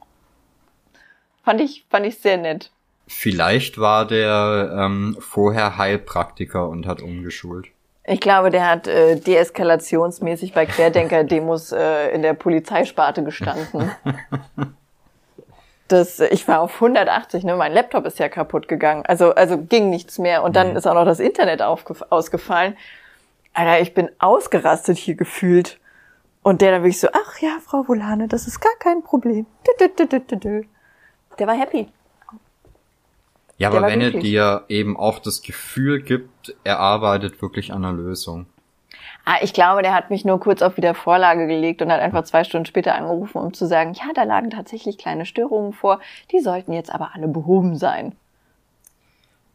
Fand 1.44 1.62
ich, 1.62 1.86
fand 1.90 2.06
ich 2.06 2.18
sehr 2.18 2.38
nett. 2.38 2.72
Vielleicht 3.12 3.80
war 3.80 4.06
der 4.06 4.72
ähm, 4.78 5.18
vorher 5.20 5.78
Heilpraktiker 5.78 6.70
und 6.70 6.86
hat 6.86 7.02
umgeschult. 7.02 7.68
Ich 8.06 8.22
glaube, 8.22 8.50
der 8.52 8.70
hat 8.70 8.88
äh, 8.88 9.16
deeskalationsmäßig 9.18 10.54
bei 10.54 10.66
Querdenker-Demos 10.68 11.72
äh, 11.72 12.10
in 12.12 12.22
der 12.22 12.34
Polizeisparte 12.36 13.24
gestanden. 13.24 13.92
Das, 15.88 16.20
ich 16.20 16.48
war 16.48 16.62
auf 16.62 16.76
180, 16.76 17.44
ne? 17.44 17.56
Mein 17.56 17.74
Laptop 17.74 18.06
ist 18.06 18.20
ja 18.20 18.30
kaputt 18.30 18.68
gegangen. 18.68 19.04
Also, 19.08 19.34
also 19.34 19.58
ging 19.58 19.90
nichts 19.90 20.20
mehr. 20.20 20.44
Und 20.44 20.56
dann 20.56 20.70
Mhm. 20.70 20.78
ist 20.78 20.86
auch 20.86 20.94
noch 20.94 21.04
das 21.06 21.20
Internet 21.20 21.64
ausgefallen. 21.64 22.78
Alter, 23.54 23.82
ich 23.82 23.96
bin 23.96 24.08
ausgerastet 24.20 25.00
hier 25.00 25.16
gefühlt. 25.16 25.80
Und 26.44 26.62
der 26.62 26.70
dann 26.74 26.84
wirklich 26.84 27.00
so, 27.00 27.08
ach 27.12 27.40
ja, 27.40 27.58
Frau 27.66 27.88
Volane, 27.88 28.28
das 28.28 28.46
ist 28.46 28.60
gar 28.60 28.76
kein 28.78 29.02
Problem. 29.02 29.48
Der 29.80 31.48
war 31.48 31.56
happy. 31.56 31.88
Ja, 33.60 33.68
aber 33.68 33.86
wenn 33.88 34.00
er 34.00 34.12
dir 34.12 34.64
eben 34.70 34.98
auch 34.98 35.20
das 35.20 35.42
Gefühl 35.42 36.02
gibt, 36.02 36.56
er 36.64 36.80
arbeitet 36.80 37.42
wirklich 37.42 37.74
an 37.74 37.84
einer 37.84 37.96
Lösung. 37.96 38.46
Ah, 39.26 39.36
ich 39.42 39.54
glaube, 39.54 39.84
der 39.84 39.94
hat 39.94 40.10
mich 40.10 40.24
nur 40.24 40.40
kurz 40.40 40.62
auf 40.62 40.78
wieder 40.78 40.96
Vorlage 40.96 41.46
gelegt 41.46 41.82
und 41.82 41.92
hat 41.92 42.00
einfach 42.00 42.24
zwei 42.24 42.46
Stunden 42.46 42.66
später 42.66 42.96
angerufen, 42.96 43.38
um 43.38 43.54
zu 43.54 43.68
sagen, 43.68 43.94
ja, 43.94 44.06
da 44.16 44.24
lagen 44.24 44.50
tatsächlich 44.50 44.98
kleine 44.98 45.26
Störungen 45.26 45.74
vor, 45.74 46.00
die 46.32 46.40
sollten 46.40 46.72
jetzt 46.72 46.92
aber 46.92 47.12
alle 47.14 47.28
behoben 47.28 47.76
sein. 47.76 48.16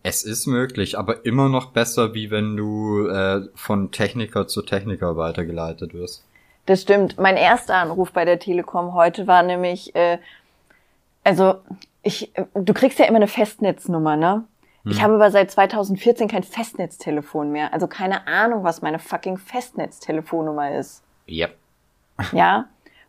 Es 0.03 0.23
ist 0.23 0.47
möglich, 0.47 0.99
aber 0.99 1.25
immer 1.25 1.49
noch 1.49 1.73
besser, 1.73 2.13
wie 2.13 2.31
wenn 2.31 2.59
du 2.59 3.09
äh, 3.09 3.49
von 3.55 3.91
Techniker 3.91 4.47
zu 4.47 4.61
Techniker 4.61 5.17
weitergeleitet 5.17 5.95
wirst. 5.95 6.25
Das 6.67 6.83
stimmt. 6.83 7.19
Mein 7.19 7.39
erster 7.39 7.77
Anruf 7.77 8.13
bei 8.13 8.27
der 8.27 8.39
Telekom 8.39 8.93
heute 8.93 9.27
war 9.27 9.43
nämlich, 9.43 9.95
äh, 9.95 10.19
also 11.25 11.57
ich, 12.03 12.33
du 12.55 12.75
kriegst 12.75 12.99
ja 12.99 13.07
immer 13.07 13.17
eine 13.17 13.29
Festnetznummer, 13.29 14.17
ne? 14.17 14.45
Ich 14.87 15.03
habe 15.03 15.15
aber 15.15 15.31
seit 15.31 15.51
2014 15.51 16.29
kein 16.29 16.43
Festnetztelefon 16.43 17.51
mehr. 17.51 17.73
Also 17.73 17.87
keine 17.87 18.27
Ahnung, 18.27 18.65
was 18.65 18.83
meine 18.83 18.99
fucking 18.99 19.39
Festnetztelefonnummer 19.39 20.77
ist. 20.77 21.03
Ja. 21.27 21.49
Ja. 22.33 22.67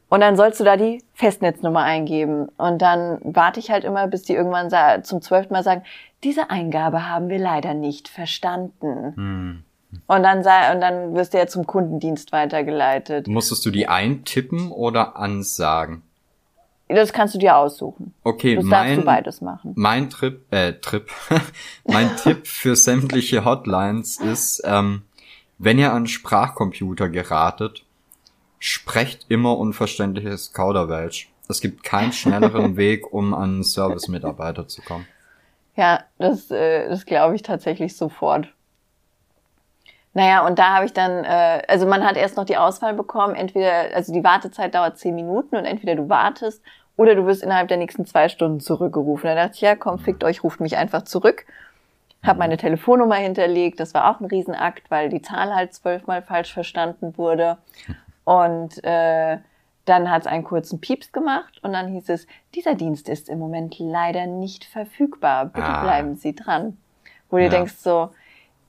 Und 0.07 0.21
dann 0.21 0.37
sollst 0.37 0.59
du 0.59 0.63
da 0.63 0.77
die 0.77 1.03
Festnetznummer 1.13 1.81
eingeben. 1.81 2.47
Und 2.57 2.81
dann 2.81 3.19
warte 3.23 3.59
ich 3.59 3.71
halt 3.71 3.83
immer, 3.83 4.07
bis 4.07 4.23
die 4.23 4.33
irgendwann 4.33 5.03
zum 5.03 5.21
zwölften 5.21 5.51
Mal 5.53 5.63
sagen, 5.63 5.83
diese 6.23 6.49
Eingabe 6.49 7.09
haben 7.09 7.27
wir 7.27 7.39
leider 7.39 7.73
nicht 7.73 8.07
verstanden. 8.07 9.13
Hm. 9.15 9.63
Und 10.07 10.23
dann 10.23 10.43
sa- 10.43 10.71
und 10.71 10.81
dann 10.81 11.15
wirst 11.15 11.33
du 11.33 11.39
ja 11.39 11.47
zum 11.47 11.65
Kundendienst 11.67 12.31
weitergeleitet. 12.31 13.27
Musstest 13.27 13.65
du 13.65 13.71
die 13.71 13.87
eintippen 13.87 14.71
oder 14.71 15.17
ansagen? 15.17 16.03
Das 16.87 17.13
kannst 17.13 17.33
du 17.33 17.39
dir 17.39 17.57
aussuchen. 17.57 18.13
Okay, 18.23 18.55
Das 18.55 18.69
darfst 18.69 18.91
du 18.91 18.95
mein, 18.97 19.05
beides 19.05 19.41
machen. 19.41 19.73
mein 19.75 20.09
Trip, 20.09 20.41
äh, 20.51 20.73
Trip, 20.73 21.09
mein 21.85 22.15
Tipp 22.17 22.45
für 22.45 22.75
sämtliche 22.75 23.43
Hotlines 23.43 24.19
ist, 24.19 24.61
ähm, 24.65 25.01
wenn 25.57 25.79
ihr 25.79 25.93
an 25.93 26.05
Sprachcomputer 26.05 27.09
geratet, 27.09 27.85
sprecht 28.59 29.25
immer 29.29 29.57
unverständliches 29.57 30.53
Kauderwelsch. 30.53 31.31
Es 31.47 31.61
gibt 31.61 31.83
keinen 31.83 32.11
schnelleren 32.11 32.77
Weg, 32.77 33.11
um 33.13 33.33
an 33.33 33.63
Service-Mitarbeiter 33.63 34.67
zu 34.67 34.81
kommen. 34.81 35.07
Ja, 35.75 36.03
das, 36.19 36.51
äh, 36.51 36.87
das 36.87 37.05
glaube 37.05 37.35
ich 37.35 37.41
tatsächlich 37.41 37.95
sofort. 37.97 38.47
Naja, 40.15 40.47
und 40.47 40.57
da 40.57 40.75
habe 40.75 40.85
ich 40.85 40.93
dann, 40.93 41.25
äh, 41.25 41.61
also 41.67 41.85
man 41.85 42.03
hat 42.05 42.15
erst 42.15 42.37
noch 42.37 42.45
die 42.45 42.55
Auswahl 42.55 42.93
bekommen, 42.93 43.35
entweder, 43.35 43.93
also 43.93 44.13
die 44.13 44.23
Wartezeit 44.23 44.73
dauert 44.73 44.97
zehn 44.97 45.13
Minuten 45.13 45.57
und 45.57 45.65
entweder 45.65 45.93
du 45.95 46.07
wartest 46.09 46.63
oder 46.95 47.15
du 47.15 47.25
wirst 47.25 47.43
innerhalb 47.43 47.67
der 47.67 47.75
nächsten 47.75 48.05
zwei 48.05 48.29
Stunden 48.29 48.61
zurückgerufen. 48.61 49.27
Da 49.27 49.35
dachte 49.35 49.55
ich, 49.55 49.61
ja, 49.61 49.75
komm, 49.75 49.99
fickt 49.99 50.23
euch, 50.23 50.41
ruft 50.43 50.61
mich 50.61 50.77
einfach 50.77 51.01
zurück. 51.01 51.45
Hab 52.23 52.37
meine 52.37 52.55
Telefonnummer 52.55 53.15
hinterlegt, 53.15 53.79
das 53.81 53.93
war 53.93 54.09
auch 54.09 54.21
ein 54.21 54.25
Riesenakt, 54.27 54.89
weil 54.89 55.09
die 55.09 55.21
Zahl 55.21 55.53
halt 55.53 55.73
zwölfmal 55.73 56.21
falsch 56.21 56.53
verstanden 56.53 57.17
wurde. 57.17 57.57
Und 58.23 58.81
äh, 58.85 59.37
dann 59.83 60.09
hat 60.09 60.21
es 60.21 60.27
einen 60.27 60.45
kurzen 60.45 60.79
Pieps 60.79 61.11
gemacht 61.11 61.59
und 61.61 61.73
dann 61.73 61.89
hieß 61.89 62.07
es, 62.09 62.25
dieser 62.55 62.73
Dienst 62.73 63.09
ist 63.09 63.27
im 63.29 63.37
Moment 63.37 63.77
leider 63.79 64.27
nicht 64.27 64.63
verfügbar. 64.63 65.45
Bitte 65.47 65.67
Ah. 65.67 65.81
bleiben 65.81 66.15
Sie 66.15 66.33
dran. 66.33 66.77
Wo 67.29 67.35
du 67.37 67.43
Ja. 67.43 67.49
denkst 67.49 67.75
so, 67.75 68.09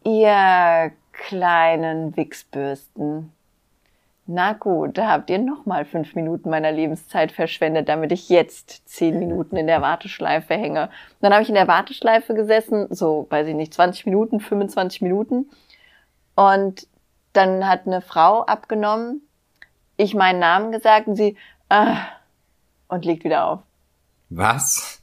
ihr 0.04 0.90
kleinen 1.16 2.16
Wichsbürsten. 2.16 3.33
Na 4.29 4.55
gut, 4.55 4.98
da 4.98 5.09
habt 5.09 5.31
ihr 5.31 5.38
noch 5.38 5.66
mal 5.66 5.85
fünf 5.85 6.16
Minuten 6.16 6.50
meiner 6.50 6.72
Lebenszeit 6.72 7.31
verschwendet, 7.31 7.88
damit 7.88 8.11
ich 8.11 8.29
jetzt 8.29 8.88
zehn 8.88 9.20
Minuten 9.20 9.57
in 9.57 9.68
der 9.68 9.83
Warteschleife 9.83 10.55
hänge. 10.55 10.87
Und 10.87 10.90
dann 11.20 11.33
habe 11.33 11.44
ich 11.44 11.48
in 11.48 11.55
der 11.55 11.68
Warteschleife 11.68 12.35
gesessen, 12.35 12.88
so, 12.90 13.26
weiß 13.31 13.46
ich 13.46 13.55
nicht, 13.55 13.72
20 13.72 14.05
Minuten, 14.07 14.40
25 14.40 15.00
Minuten. 15.00 15.48
Und 16.35 16.88
dann 17.33 17.68
hat 17.68 17.87
eine 17.87 18.00
Frau 18.00 18.42
abgenommen, 18.42 19.22
ich 19.96 20.14
meinen 20.14 20.40
Namen 20.40 20.72
gesagt 20.72 21.07
und 21.07 21.14
sie, 21.14 21.37
ah, 21.68 21.98
und 22.88 23.05
legt 23.05 23.22
wieder 23.22 23.44
auf. 23.44 23.61
Was? 24.29 25.02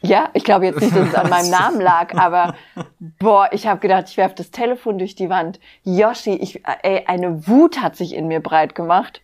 Ja, 0.00 0.30
ich 0.34 0.44
glaube 0.44 0.66
jetzt 0.66 0.80
nicht, 0.80 0.94
dass 0.94 1.08
es 1.08 1.14
an 1.14 1.28
meinem 1.28 1.50
Namen 1.50 1.80
lag, 1.80 2.14
aber 2.14 2.54
boah, 3.18 3.48
ich 3.52 3.66
habe 3.66 3.80
gedacht, 3.80 4.08
ich 4.08 4.16
werf 4.16 4.34
das 4.34 4.50
Telefon 4.50 4.98
durch 4.98 5.14
die 5.14 5.28
Wand. 5.28 5.58
Yoshi, 5.82 6.34
ich, 6.34 6.62
ey, 6.82 7.04
eine 7.06 7.46
Wut 7.48 7.80
hat 7.80 7.96
sich 7.96 8.14
in 8.14 8.28
mir 8.28 8.40
breit 8.40 8.74
gemacht. 8.74 9.20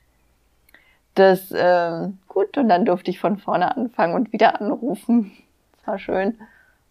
Das, 1.14 1.52
ähm, 1.56 2.18
gut, 2.26 2.58
und 2.58 2.68
dann 2.68 2.84
durfte 2.84 3.10
ich 3.10 3.20
von 3.20 3.38
vorne 3.38 3.76
anfangen 3.76 4.14
und 4.14 4.32
wieder 4.32 4.60
anrufen. 4.60 5.30
Das 5.76 5.86
war 5.86 5.98
schön. 5.98 6.38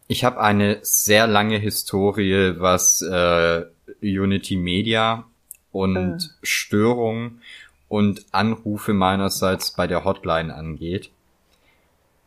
Ich 0.08 0.24
habe 0.24 0.40
eine 0.40 0.80
sehr 0.82 1.28
lange 1.28 1.58
Historie, 1.58 2.54
was 2.58 3.02
äh, 3.02 3.64
Unity 4.02 4.56
Media 4.56 5.26
und 5.72 6.36
Störungen 6.42 7.42
und 7.90 8.26
Anrufe 8.32 8.94
meinerseits 8.94 9.72
bei 9.72 9.88
der 9.88 10.06
Hotline 10.06 10.54
angeht. 10.54 11.10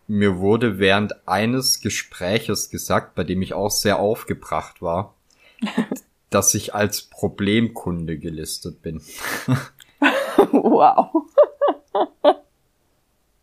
Mir 0.08 0.38
wurde 0.38 0.78
während 0.78 1.26
eines 1.28 1.80
Gespräches 1.80 2.70
gesagt, 2.70 3.14
bei 3.14 3.24
dem 3.24 3.42
ich 3.42 3.54
auch 3.54 3.70
sehr 3.70 3.98
aufgebracht 3.98 4.82
war, 4.82 5.14
dass 6.30 6.54
ich 6.54 6.74
als 6.74 7.02
Problemkunde 7.02 8.18
gelistet 8.18 8.82
bin. 8.82 9.00
wow. 10.52 11.10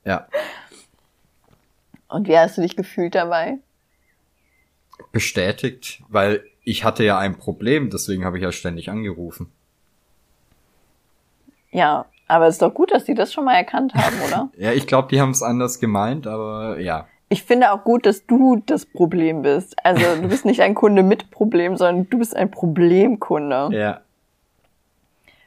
ja. 0.06 0.28
Und 2.08 2.28
wie 2.28 2.38
hast 2.38 2.58
du 2.58 2.62
dich 2.62 2.76
gefühlt 2.76 3.15
dabei? 3.15 3.58
Bestätigt, 5.12 6.04
weil 6.10 6.43
ich 6.63 6.84
hatte 6.84 7.04
ja 7.04 7.17
ein 7.17 7.38
Problem, 7.38 7.89
deswegen 7.89 8.23
habe 8.23 8.38
ich 8.38 8.43
ja 8.43 8.52
ständig 8.52 8.89
angerufen. 8.89 9.52
Ja, 11.71 12.06
aber 12.27 12.47
es 12.47 12.55
ist 12.55 12.62
doch 12.62 12.73
gut, 12.73 12.91
dass 12.91 13.03
die 13.03 13.13
das 13.13 13.33
schon 13.33 13.45
mal 13.45 13.55
erkannt 13.55 13.93
haben, 13.93 14.15
oder? 14.27 14.49
ja, 14.57 14.71
ich 14.71 14.88
glaube, 14.88 15.09
die 15.09 15.21
haben 15.21 15.31
es 15.31 15.43
anders 15.43 15.79
gemeint, 15.79 16.27
aber 16.27 16.79
ja. 16.79 17.07
Ich 17.29 17.43
finde 17.43 17.71
auch 17.71 17.83
gut, 17.83 18.05
dass 18.05 18.25
du 18.25 18.62
das 18.65 18.86
Problem 18.86 19.41
bist. 19.41 19.75
Also 19.83 20.03
du 20.21 20.27
bist 20.27 20.45
nicht 20.45 20.62
ein 20.62 20.75
Kunde 20.75 21.03
mit 21.03 21.31
Problem, 21.31 21.77
sondern 21.77 22.09
du 22.09 22.19
bist 22.19 22.36
ein 22.36 22.51
Problemkunde. 22.51 23.69
Ja. 23.71 24.01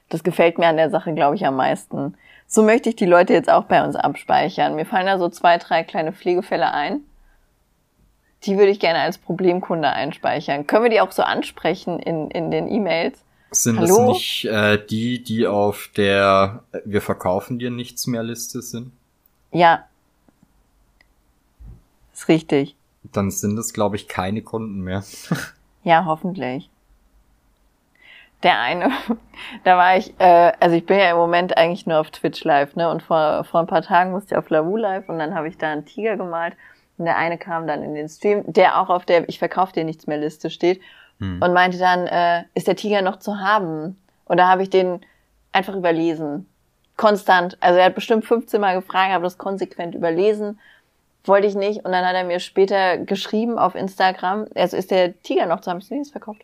Das 0.09 0.25
gefällt 0.25 0.59
mir 0.59 0.67
an 0.67 0.77
der 0.77 0.91
Sache, 0.91 1.15
glaube 1.15 1.37
ich, 1.37 1.47
am 1.47 1.57
meisten. 1.57 2.17
So 2.47 2.63
möchte 2.63 2.89
ich 2.89 2.97
die 2.97 3.07
Leute 3.07 3.33
jetzt 3.33 3.51
auch 3.51 3.65
bei 3.65 3.85
uns 3.85 3.97
abspeichern. 3.97 4.77
Mir 4.77 4.87
fallen 4.87 5.07
da 5.07 5.19
so 5.19 5.29
zwei, 5.29 5.59
drei 5.59 5.83
kleine 5.83 6.13
Pflegefälle 6.13 6.73
ein. 6.73 7.01
Die 8.45 8.57
würde 8.57 8.71
ich 8.71 8.81
gerne 8.81 9.01
als 9.01 9.19
Problemkunde 9.19 9.89
einspeichern. 9.89 10.67
Können 10.67 10.85
wir 10.85 10.91
die 10.91 11.01
auch 11.01 11.11
so 11.11 11.23
ansprechen 11.23 11.99
in, 11.99 12.31
in 12.31 12.51
den 12.51 12.69
E-Mails? 12.71 13.25
Sind 13.51 13.79
Hallo? 13.79 14.09
das 14.09 14.17
nicht 14.17 14.45
äh, 14.47 14.85
die, 14.85 15.23
die 15.23 15.47
auf 15.47 15.91
der 15.97 16.65
Wir 16.85 17.01
verkaufen 17.01 17.59
dir 17.59 17.71
nichts 17.71 18.07
mehr 18.07 18.23
Liste 18.23 18.61
sind? 18.61 18.93
Ja. 19.53 19.87
Ist 22.13 22.29
richtig. 22.29 22.75
Dann 23.05 23.31
sind 23.31 23.57
es, 23.59 23.73
glaube 23.73 23.97
ich, 23.97 24.09
keine 24.09 24.43
Kunden 24.43 24.81
mehr. 24.81 25.05
ja, 25.85 26.05
hoffentlich. 26.05 26.69
Der 28.43 28.61
eine, 28.61 28.91
da 29.65 29.77
war 29.77 29.97
ich, 29.97 30.13
äh, 30.19 30.53
also 30.61 30.77
ich 30.77 30.85
bin 30.85 30.99
ja 30.99 31.11
im 31.11 31.17
Moment 31.17 31.57
eigentlich 31.57 31.87
nur 31.87 32.01
auf 32.01 32.11
Twitch 32.11 32.43
live, 32.45 32.75
ne? 32.75 32.91
Und 32.91 33.03
vor, 33.03 33.45
vor 33.45 33.61
ein 33.61 33.67
paar 33.67 33.83
Tagen 33.83 34.11
musste 34.11 34.35
ich 34.35 34.39
auf 34.39 34.51
Lavu 34.51 34.77
live 34.77 35.09
und 35.09 35.19
dann 35.19 35.35
habe 35.35 35.49
ich 35.49 35.57
da 35.57 35.71
einen 35.71 35.87
Tiger 35.87 36.17
gemalt. 36.17 36.57
Und 36.99 37.05
der 37.05 37.17
eine 37.17 37.39
kam 37.39 37.67
dann 37.67 37.83
in 37.83 37.95
den 37.95 38.09
Stream, 38.09 38.43
der 38.47 38.81
auch 38.81 38.89
auf 38.89 39.05
der 39.05 39.29
Ich 39.29 39.39
verkaufe 39.39 39.73
dir 39.73 39.85
nichts 39.85 40.07
mehr 40.07 40.19
Liste 40.19 40.51
steht 40.51 40.81
hm. 41.19 41.43
und 41.43 41.53
meinte 41.53 41.79
dann, 41.79 42.07
äh, 42.07 42.45
ist 42.55 42.67
der 42.67 42.77
Tiger 42.77 43.03
noch 43.03 43.19
zu 43.19 43.39
haben? 43.39 43.97
Und 44.25 44.39
da 44.39 44.49
habe 44.49 44.63
ich 44.63 44.71
den 44.71 45.01
einfach 45.53 45.75
überlesen. 45.75 46.47
Konstant. 46.97 47.57
Also 47.61 47.79
er 47.79 47.87
hat 47.87 47.95
bestimmt 47.95 48.25
15 48.25 48.61
Mal 48.61 48.75
gefragt, 48.75 49.13
habe 49.13 49.25
das 49.25 49.39
konsequent 49.39 49.95
überlesen. 49.95 50.59
Wollte 51.25 51.47
ich 51.47 51.55
nicht. 51.55 51.85
Und 51.85 51.93
dann 51.93 52.05
hat 52.05 52.15
er 52.15 52.25
mir 52.25 52.41
später 52.41 52.99
geschrieben 52.99 53.59
auf 53.59 53.75
Instagram, 53.75 54.47
also 54.55 54.77
ist 54.77 54.91
der 54.91 55.21
Tiger 55.23 55.47
noch 55.47 55.61
zu 55.61 55.71
haben? 55.71 55.79
Ich 55.79 55.91
nee, 55.91 56.01
ist 56.01 56.13
verkauft. 56.13 56.43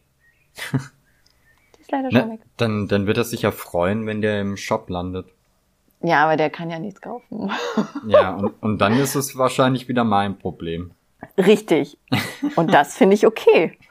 ist 1.81 1.91
leider 1.91 2.11
schon 2.11 2.29
ne, 2.29 2.35
weg. 2.35 2.41
Dann, 2.57 2.89
dann 2.89 3.07
wird 3.07 3.17
er 3.19 3.25
sich 3.25 3.43
ja 3.43 3.51
freuen, 3.51 4.07
wenn 4.07 4.21
der 4.21 4.41
im 4.41 4.57
Shop 4.57 4.91
landet. 4.91 5.27
Ja, 6.03 6.25
aber 6.25 6.37
der 6.37 6.51
kann 6.51 6.69
ja 6.69 6.79
nichts 6.81 7.01
kaufen. 7.01 7.51
ja, 8.07 8.35
und, 8.35 8.61
und 8.61 8.79
dann 8.79 8.99
ist 8.99 9.15
es 9.15 9.39
wahrscheinlich 9.39 9.89
wieder 9.89 10.03
mein 10.03 10.37
Problem. 10.37 10.91
Richtig. 11.39 11.97
Und 12.57 12.75
das 12.75 12.97
finde 12.97 13.15
ich 13.15 13.27
okay. 13.27 13.79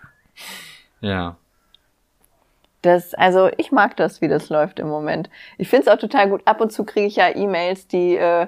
Ja. 1.02 1.36
Das, 2.82 3.14
also 3.14 3.50
ich 3.58 3.72
mag 3.72 3.96
das, 3.98 4.22
wie 4.22 4.28
das 4.28 4.50
läuft 4.50 4.80
im 4.80 4.88
Moment. 4.88 5.30
Ich 5.58 5.70
finde 5.70 5.88
es 5.88 5.94
auch 5.94 6.00
total 6.00 6.30
gut. 6.30 6.42
Ab 6.46 6.62
und 6.62 6.72
zu 6.72 6.84
kriege 6.84 7.06
ich 7.06 7.18
ja 7.18 7.36
E-Mails, 7.36 7.88
die 7.88 8.16
äh, 8.16 8.48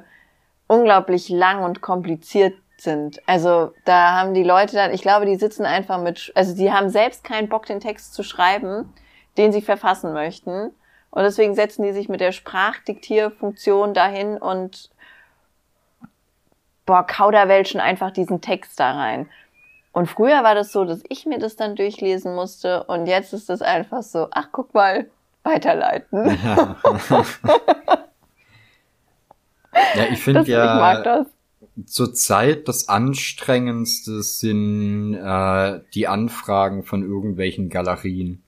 unglaublich 0.68 1.30
lang 1.30 1.63
und 1.63 1.82
kompliziert 1.82 2.56
sind. 2.78 3.22
Also 3.28 3.74
da 3.86 4.13
haben 4.13 4.34
die 4.34 4.44
Leute 4.44 4.76
dann, 4.76 4.92
ich 4.92 5.02
glaube, 5.02 5.26
die 5.26 5.36
sitzen 5.36 5.66
einfach 5.66 6.02
mit, 6.02 6.32
also 6.36 6.56
die 6.56 6.72
haben 6.72 6.89
selbst 6.89 7.24
keinen 7.24 7.48
Bock, 7.48 7.66
den 7.68 7.80
Text 7.80 8.13
zu 8.13 8.24
schreiben, 8.24 8.94
den 9.38 9.52
sie 9.52 9.62
verfassen 9.62 10.13
möchten. 10.13 10.72
Und 11.12 11.22
deswegen 11.22 11.54
setzen 11.54 11.84
die 11.84 11.94
sich 11.94 12.10
mit 12.10 12.22
der 12.22 12.32
Sprachdiktierfunktion 12.32 13.94
dahin 13.94 14.38
und 14.38 14.89
boah, 16.88 17.06
kauderwelschen 17.06 17.80
einfach 17.80 18.12
diesen 18.12 18.42
Text 18.42 18.80
da 18.80 18.94
rein. 18.94 19.30
Und 19.93 20.08
früher 20.08 20.43
war 20.43 20.56
das 20.56 20.71
so, 20.71 20.86
dass 20.86 21.01
ich 21.08 21.25
mir 21.27 21.38
das 21.38 21.56
dann 21.56 21.75
durchlesen 21.75 22.34
musste 22.36 22.84
und 22.86 23.06
jetzt 23.06 23.32
ist 23.32 23.47
das 23.47 23.62
einfach 23.62 24.01
so, 24.01 24.27
ach 24.32 24.49
guck 24.51 24.73
mal, 24.73 25.06
weiterleiten. 25.43 26.38
Ja, 26.43 26.75
ja 29.95 30.06
ich 30.12 30.19
finde 30.19 30.49
ja 30.49 31.25
zurzeit 31.86 32.67
das 32.67 32.89
anstrengendste 32.89 34.23
sind 34.23 35.13
äh, 35.13 35.82
die 35.93 36.08
Anfragen 36.08 36.84
von 36.84 37.03
irgendwelchen 37.03 37.69
Galerien. 37.69 38.41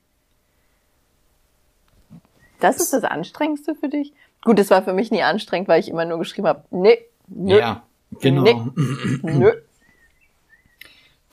Das 2.60 2.80
ist 2.80 2.92
das 2.92 3.04
Anstrengendste 3.04 3.74
für 3.74 3.88
dich? 3.88 4.12
Gut, 4.42 4.58
es 4.58 4.70
war 4.70 4.82
für 4.82 4.92
mich 4.92 5.10
nie 5.10 5.22
anstrengend, 5.22 5.68
weil 5.68 5.80
ich 5.80 5.88
immer 5.88 6.04
nur 6.04 6.18
geschrieben 6.18 6.48
habe, 6.48 6.64
nee, 6.70 6.98
nö, 7.28 7.58
ja, 7.58 7.82
genau. 8.20 8.42
Nee, 8.42 8.62
nö. 9.22 9.52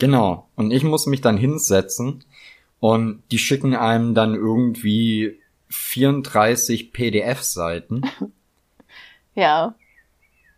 Genau. 0.04 0.50
Und 0.58 0.72
ich 0.72 0.84
muss 0.84 1.06
mich 1.06 1.22
dann 1.22 1.38
hinsetzen 1.38 2.26
und 2.82 3.24
die 3.32 3.38
schicken 3.38 3.74
einem 3.74 4.14
dann 4.14 4.36
irgendwie 4.36 5.40
34 5.70 6.92
PDF-Seiten. 6.92 8.02
Ja. 9.36 9.74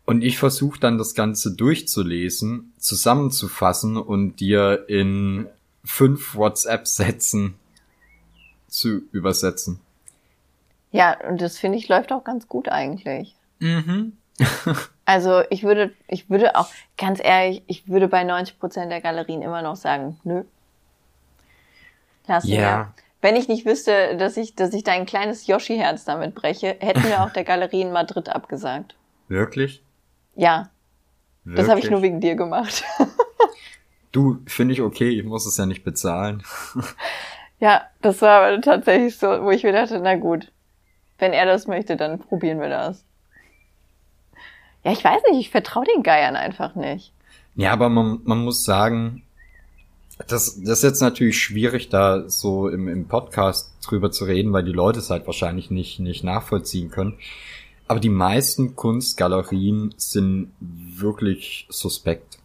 Und 0.05 0.21
ich 0.21 0.37
versuche 0.37 0.77
dann 0.81 0.97
das 0.97 1.15
Ganze 1.15 1.55
durchzulesen, 1.55 2.73
zusammenzufassen 2.77 3.95
und 3.95 4.41
dir 4.41 4.89
in 4.89 5.47
fünf 5.85 6.35
WhatsApp-Sätzen 6.35 7.53
zu 8.67 9.03
übersetzen. 9.13 9.79
Ja, 10.91 11.17
und 11.29 11.39
das 11.39 11.57
finde 11.57 11.77
ich 11.77 11.87
läuft 11.87 12.11
auch 12.11 12.25
ganz 12.25 12.49
gut 12.49 12.67
eigentlich. 12.67 13.33
Mhm. 13.59 14.17
also 15.05 15.43
ich 15.49 15.63
würde, 15.63 15.93
ich 16.07 16.29
würde 16.29 16.55
auch, 16.55 16.69
ganz 16.97 17.19
ehrlich, 17.23 17.63
ich 17.67 17.87
würde 17.87 18.07
bei 18.07 18.23
90 18.23 18.59
Prozent 18.59 18.91
der 18.91 19.01
Galerien 19.01 19.41
immer 19.41 19.61
noch 19.61 19.75
sagen, 19.75 20.19
nö. 20.23 20.43
Lass 22.27 22.45
ja. 22.47 22.77
Mir. 22.77 22.93
Wenn 23.21 23.35
ich 23.35 23.47
nicht 23.47 23.65
wüsste, 23.65 24.17
dass 24.17 24.37
ich, 24.37 24.55
dass 24.55 24.73
ich 24.73 24.83
dein 24.83 25.05
kleines 25.05 25.47
Yoshi-Herz 25.47 26.05
damit 26.05 26.35
breche, 26.35 26.77
hätten 26.79 27.03
wir 27.05 27.23
auch 27.23 27.31
der 27.31 27.43
Galerie 27.43 27.81
in 27.81 27.91
Madrid 27.91 28.29
abgesagt. 28.29 28.95
Wirklich? 29.27 29.81
Ja. 30.35 30.69
Wirklich? 31.43 31.65
Das 31.65 31.69
habe 31.69 31.79
ich 31.79 31.89
nur 31.89 32.01
wegen 32.01 32.19
dir 32.19 32.35
gemacht. 32.35 32.83
du, 34.11 34.39
finde 34.45 34.73
ich 34.73 34.81
okay, 34.81 35.09
ich 35.09 35.23
muss 35.23 35.45
es 35.45 35.57
ja 35.57 35.65
nicht 35.65 35.83
bezahlen. 35.83 36.43
ja, 37.59 37.83
das 38.01 38.21
war 38.21 38.41
aber 38.41 38.61
tatsächlich 38.61 39.17
so, 39.17 39.27
wo 39.43 39.49
ich 39.49 39.63
mir 39.63 39.73
dachte, 39.73 39.99
na 39.99 40.15
gut, 40.15 40.51
wenn 41.17 41.33
er 41.33 41.45
das 41.45 41.67
möchte, 41.67 41.97
dann 41.97 42.19
probieren 42.19 42.59
wir 42.59 42.69
das. 42.69 43.05
Ja, 44.85 44.91
ich 44.91 45.03
weiß 45.03 45.21
nicht, 45.31 45.39
ich 45.39 45.49
vertraue 45.49 45.85
den 45.85 46.03
Geiern 46.03 46.35
einfach 46.35 46.75
nicht. 46.75 47.11
Ja, 47.55 47.73
aber 47.73 47.89
man, 47.89 48.19
man 48.23 48.43
muss 48.43 48.63
sagen, 48.63 49.23
das, 50.27 50.61
das 50.61 50.77
ist 50.77 50.83
jetzt 50.83 51.01
natürlich 51.01 51.41
schwierig, 51.41 51.89
da 51.89 52.29
so 52.29 52.69
im, 52.69 52.87
im 52.87 53.07
Podcast 53.07 53.73
drüber 53.83 54.11
zu 54.11 54.25
reden, 54.25 54.53
weil 54.53 54.63
die 54.63 54.71
Leute 54.71 54.99
es 54.99 55.09
halt 55.09 55.25
wahrscheinlich 55.25 55.71
nicht, 55.71 55.99
nicht 55.99 56.23
nachvollziehen 56.23 56.91
können. 56.91 57.17
Aber 57.87 57.99
die 57.99 58.09
meisten 58.09 58.75
Kunstgalerien 58.75 59.93
sind 59.97 60.51
wirklich 60.59 61.65
suspekt. 61.69 62.37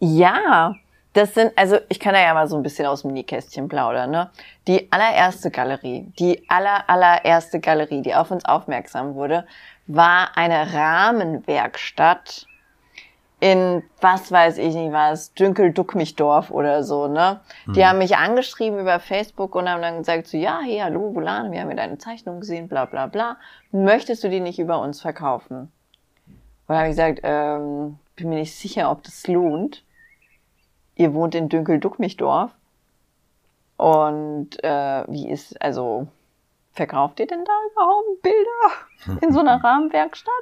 Ja, 0.00 0.74
das 1.14 1.34
sind, 1.34 1.52
also 1.56 1.78
ich 1.88 2.00
kann 2.00 2.14
da 2.14 2.20
ja 2.20 2.34
mal 2.34 2.48
so 2.48 2.56
ein 2.56 2.64
bisschen 2.64 2.86
aus 2.86 3.02
dem 3.02 3.12
Nähkästchen 3.12 3.68
plaudern, 3.68 4.10
ne? 4.10 4.30
Die 4.66 4.90
allererste 4.90 5.50
Galerie, 5.52 6.12
die 6.18 6.42
aller, 6.48 6.90
allererste 6.90 7.60
Galerie, 7.60 8.02
die 8.02 8.14
auf 8.14 8.32
uns 8.32 8.44
aufmerksam 8.44 9.14
wurde, 9.14 9.46
war 9.86 10.36
eine 10.36 10.72
Rahmenwerkstatt 10.72 12.46
in, 13.40 13.82
was 14.00 14.32
weiß 14.32 14.58
ich 14.58 14.74
nicht 14.74 14.92
was, 14.92 15.34
Dünkel-Duckmichdorf 15.34 16.50
oder 16.50 16.82
so, 16.82 17.08
ne? 17.08 17.40
Die 17.66 17.80
mhm. 17.80 17.84
haben 17.84 17.98
mich 17.98 18.16
angeschrieben 18.16 18.78
über 18.78 19.00
Facebook 19.00 19.54
und 19.54 19.68
haben 19.68 19.82
dann 19.82 19.98
gesagt 19.98 20.28
so, 20.28 20.38
ja, 20.38 20.60
hey, 20.64 20.78
hallo, 20.78 21.10
Bulane, 21.10 21.52
wir 21.52 21.60
haben 21.60 21.68
ja 21.68 21.76
deine 21.76 21.98
Zeichnung 21.98 22.40
gesehen, 22.40 22.68
bla, 22.68 22.86
bla, 22.86 23.06
bla. 23.06 23.36
Möchtest 23.70 24.24
du 24.24 24.30
die 24.30 24.40
nicht 24.40 24.58
über 24.58 24.80
uns 24.80 25.02
verkaufen? 25.02 25.70
Und 26.26 26.68
dann 26.68 26.78
habe 26.78 26.88
ich 26.88 26.92
gesagt, 26.92 27.20
ähm, 27.22 27.98
bin 28.16 28.30
mir 28.30 28.36
nicht 28.36 28.54
sicher, 28.54 28.90
ob 28.90 29.02
das 29.02 29.26
lohnt 29.26 29.84
ihr 30.96 31.14
wohnt 31.14 31.34
in 31.34 31.48
Dünkel-Duckmichdorf. 31.48 32.52
Und 33.76 34.62
äh, 34.62 35.04
wie 35.08 35.28
ist, 35.28 35.60
also, 35.60 36.06
verkauft 36.74 37.20
ihr 37.20 37.26
denn 37.26 37.44
da 37.44 37.52
überhaupt 37.72 38.22
Bilder 38.22 39.20
in 39.22 39.32
so 39.32 39.40
einer 39.40 39.62
Rahmenwerkstatt? 39.64 40.32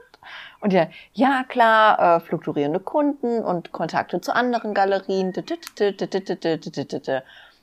Und 0.60 0.72
ja, 0.72 0.86
ja 1.12 1.44
klar, 1.48 2.16
äh, 2.16 2.20
fluktuierende 2.20 2.80
Kunden 2.80 3.42
und 3.42 3.72
Kontakte 3.72 4.20
zu 4.20 4.34
anderen 4.34 4.74
Galerien. 4.74 5.32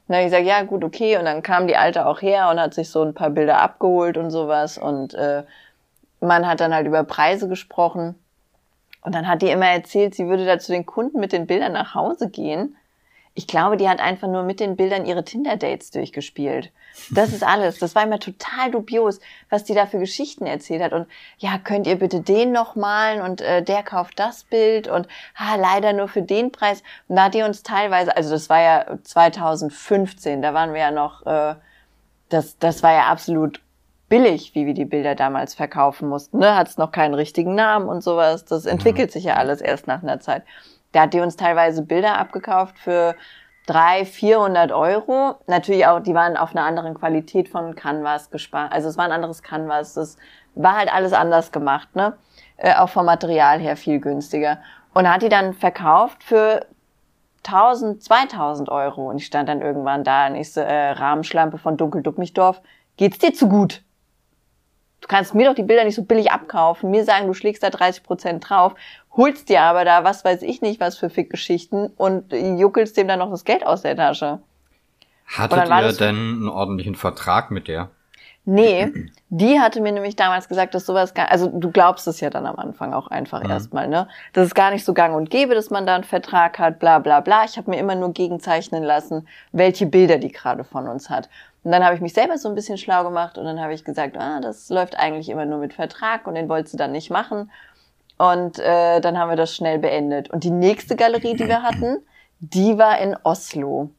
Habe 0.10 0.22
ich 0.22 0.26
gesagt, 0.26 0.46
ja 0.46 0.64
gut, 0.64 0.84
okay. 0.84 1.18
Und 1.18 1.26
dann 1.26 1.44
kam 1.44 1.68
die 1.68 1.78
Alte 1.78 2.06
auch 2.06 2.22
her 2.22 2.50
und 2.50 2.60
hat 2.60 2.74
sich 2.74 2.90
so 2.90 3.04
ein 3.04 3.14
paar 3.14 3.30
Bilder 3.30 3.62
abgeholt 3.62 4.18
und 4.18 4.32
sowas. 4.32 4.78
Und 4.78 5.14
äh, 5.14 5.44
man 6.20 6.48
hat 6.48 6.60
dann 6.60 6.74
halt 6.74 6.88
über 6.88 7.04
Preise 7.04 7.48
gesprochen. 7.48 8.16
Und 9.02 9.16
dann 9.16 9.28
hat 9.28 9.42
die 9.42 9.50
immer 9.50 9.68
erzählt, 9.68 10.16
sie 10.16 10.28
würde 10.28 10.46
da 10.46 10.60
zu 10.60 10.72
den 10.72 10.86
Kunden 10.86 11.20
mit 11.20 11.32
den 11.32 11.48
Bildern 11.48 11.74
nach 11.74 11.96
Hause 11.96 12.30
gehen. 12.30 12.76
Ich 13.34 13.48
glaube, 13.48 13.78
die 13.78 13.88
hat 13.88 14.00
einfach 14.00 14.28
nur 14.28 14.44
mit 14.44 14.60
den 14.60 14.76
Bildern 14.76 15.06
ihre 15.06 15.24
Tinder-Dates 15.24 15.92
durchgespielt. 15.92 16.72
Das 17.12 17.32
ist 17.32 17.44
alles. 17.44 17.80
Das 17.80 17.96
war 17.96 18.04
immer 18.04 18.20
total 18.20 18.72
dubios, 18.72 19.20
was 19.50 19.64
die 19.64 19.74
da 19.74 19.86
für 19.86 20.00
Geschichten 20.00 20.46
erzählt 20.46 20.82
hat. 20.82 20.94
Und 20.94 21.08
ja, 21.38 21.58
könnt 21.58 21.88
ihr 21.88 21.98
bitte 21.98 22.22
den 22.22 22.52
noch 22.52 22.76
malen 22.76 23.22
und 23.22 23.42
äh, 23.42 23.64
der 23.64 23.84
kauft 23.84 24.20
das 24.20 24.44
Bild 24.44 24.88
und 24.88 25.08
ah, 25.36 25.56
leider 25.56 25.94
nur 25.94 26.08
für 26.08 26.22
den 26.22 26.52
Preis. 26.52 26.84
Und 27.08 27.16
da 27.16 27.26
hat 27.26 27.34
die 27.34 27.44
uns 27.44 27.64
teilweise, 27.64 28.16
also 28.16 28.32
das 28.32 28.50
war 28.50 28.62
ja 28.62 28.98
2015, 29.04 30.42
da 30.42 30.54
waren 30.54 30.74
wir 30.74 30.82
ja 30.82 30.92
noch, 30.92 31.26
äh, 31.26 31.56
das, 32.30 32.58
das 32.58 32.84
war 32.84 32.94
ja 32.94 33.08
absolut 33.08 33.62
billig, 34.10 34.56
wie 34.56 34.66
wir 34.66 34.74
die 34.74 34.86
Bilder 34.86 35.16
damals 35.16 35.54
verkaufen 35.54 36.10
mussten. 36.10 36.40
Ne? 36.40 36.56
Hat 36.56 36.68
es 36.68 36.78
noch 36.78 36.92
keinen 36.92 37.14
richtigen 37.14 37.56
Namen 37.56 37.88
und 37.88 38.04
sowas. 38.04 38.44
Das 38.46 38.66
mhm. 38.66 38.72
entwickelt 38.72 39.12
sich 39.12 39.24
ja 39.24 39.36
alles 39.36 39.62
erst 39.62 39.88
nach 39.88 40.04
einer 40.04 40.20
Zeit. 40.20 40.44
Da 40.92 41.02
hat 41.02 41.14
die 41.14 41.20
uns 41.20 41.36
teilweise 41.36 41.84
Bilder 41.84 42.18
abgekauft 42.18 42.80
für 42.80 43.16
drei, 43.66 44.06
400 44.06 44.72
Euro. 44.72 45.36
Natürlich 45.48 45.86
auch, 45.86 46.00
die 46.00 46.16
waren 46.16 46.38
auf 46.38 46.56
einer 46.56 46.66
anderen 46.66 46.96
Qualität 46.96 47.50
von 47.50 47.76
Canvas 47.76 48.32
gespart. 48.32 48.72
Also 48.72 48.90
es 48.90 48.98
war 48.98 49.06
ein 49.06 49.12
anderes 49.12 49.44
Canvas. 49.44 49.94
Das 49.94 50.18
war 50.56 50.76
halt 50.76 50.92
alles 50.92 51.14
anders 51.14 51.52
gemacht, 51.52 51.96
ne? 51.96 52.18
Äh, 52.58 52.76
auch 52.76 52.90
vom 52.90 53.06
Material 53.06 53.60
her 53.60 53.78
viel 53.78 54.00
günstiger. 54.00 54.60
Und 54.94 55.08
hat 55.08 55.22
die 55.22 55.30
dann 55.30 55.54
verkauft 55.54 56.24
für 56.24 56.66
1000, 57.46 58.04
2000 58.04 58.70
Euro. 58.70 59.10
Und 59.10 59.18
ich 59.18 59.26
stand 59.26 59.50
dann 59.50 59.62
irgendwann 59.62 60.04
da 60.04 60.28
und 60.28 60.36
ich 60.36 60.52
so, 60.52 60.62
äh, 60.62 60.92
Rahmenschlampe 60.92 61.58
von 61.60 61.78
Dunkelduckmichdorf. 61.78 62.62
Geht's 62.98 63.20
dir 63.20 63.34
zu 63.34 63.48
gut? 63.48 63.84
Du 65.02 65.08
kannst 65.08 65.34
mir 65.34 65.48
doch 65.48 65.56
die 65.56 65.64
Bilder 65.64 65.84
nicht 65.84 65.96
so 65.96 66.04
billig 66.04 66.32
abkaufen, 66.32 66.92
mir 66.92 67.04
sagen, 67.04 67.28
du 67.28 67.34
schlägst 67.34 67.64
da 67.64 67.70
30 67.70 68.04
Prozent 68.04 68.50
drauf, 68.50 68.76
holst 69.16 69.50
dir 69.50 69.62
aber 69.62 69.86
da 69.86 70.04
was 70.04 70.26
weiß 70.26 70.42
ich 70.42 70.62
nicht 70.62 70.80
was 70.80 70.98
für 70.98 71.10
Fickgeschichten 71.10 71.88
und 71.88 72.32
juckelst 72.32 72.98
dem 72.98 73.08
dann 73.08 73.20
noch 73.20 73.32
das 73.32 73.46
Geld 73.46 73.66
aus 73.66 73.82
der 73.82 73.96
Tasche. 73.96 74.40
Hattet 75.26 75.70
ihr 75.70 75.94
denn 75.94 76.16
einen 76.16 76.50
ordentlichen 76.50 76.96
Vertrag 76.96 77.52
mit 77.52 77.68
der? 77.68 77.92
Nee, 78.46 78.92
die 79.30 79.60
hatte 79.60 79.80
mir 79.80 79.92
nämlich 79.92 80.16
damals 80.16 80.48
gesagt, 80.48 80.74
dass 80.74 80.88
sowas 80.88 81.14
gar, 81.14 81.30
also 81.30 81.48
du 81.48 81.70
glaubst 81.70 82.08
es 82.08 82.20
ja 82.20 82.32
dann 82.32 82.48
am 82.48 82.56
Anfang 82.56 82.94
auch 82.94 83.08
einfach 83.08 83.44
mhm. 83.44 83.50
erstmal, 83.52 83.88
ne? 83.88 84.08
Das 84.34 84.48
ist 84.48 84.56
gar 84.56 84.72
nicht 84.72 84.84
so 84.84 84.96
gang 84.96 85.16
und 85.16 85.30
gäbe, 85.30 85.54
dass 85.54 85.70
man 85.70 85.86
da 85.86 85.94
einen 85.94 86.04
Vertrag 86.04 86.58
hat, 86.58 86.80
bla 86.80 86.98
bla 86.98 87.20
bla. 87.20 87.44
Ich 87.46 87.58
habe 87.58 87.70
mir 87.70 87.78
immer 87.78 87.94
nur 87.94 88.12
gegenzeichnen 88.12 88.82
lassen, 88.82 89.28
welche 89.52 89.86
Bilder 89.86 90.18
die 90.18 90.32
gerade 90.32 90.64
von 90.64 90.88
uns 90.88 91.12
hat. 91.12 91.30
Und 91.70 91.74
dann 91.74 91.86
habe 91.86 91.94
ich 91.94 92.02
mich 92.02 92.16
selber 92.16 92.36
so 92.40 92.50
ein 92.50 92.56
bisschen 92.56 92.80
schlau 92.80 93.04
gemacht 93.04 93.38
und 93.38 93.46
dann 93.46 93.62
habe 93.62 93.76
ich 93.76 93.86
gesagt, 93.86 94.18
ah, 94.18 94.40
das 94.40 94.70
läuft 94.70 94.98
eigentlich 94.98 95.30
immer 95.30 95.46
nur 95.46 95.60
mit 95.60 95.76
Vertrag 95.76 96.26
und 96.26 96.34
den 96.34 96.50
wolltest 96.50 96.74
du 96.74 96.78
dann 96.80 96.92
nicht 96.92 97.12
machen. 97.12 97.52
Und 98.18 98.58
äh, 98.58 99.00
dann 99.02 99.20
haben 99.20 99.30
wir 99.30 99.36
das 99.36 99.56
schnell 99.56 99.78
beendet. 99.78 100.32
Und 100.32 100.44
die 100.44 100.50
nächste 100.50 100.96
Galerie, 100.96 101.36
die 101.36 101.48
wir 101.48 101.62
hatten, 101.62 102.00
die 102.40 102.80
war 102.80 102.98
in 102.98 103.16
Oslo. 103.22 103.92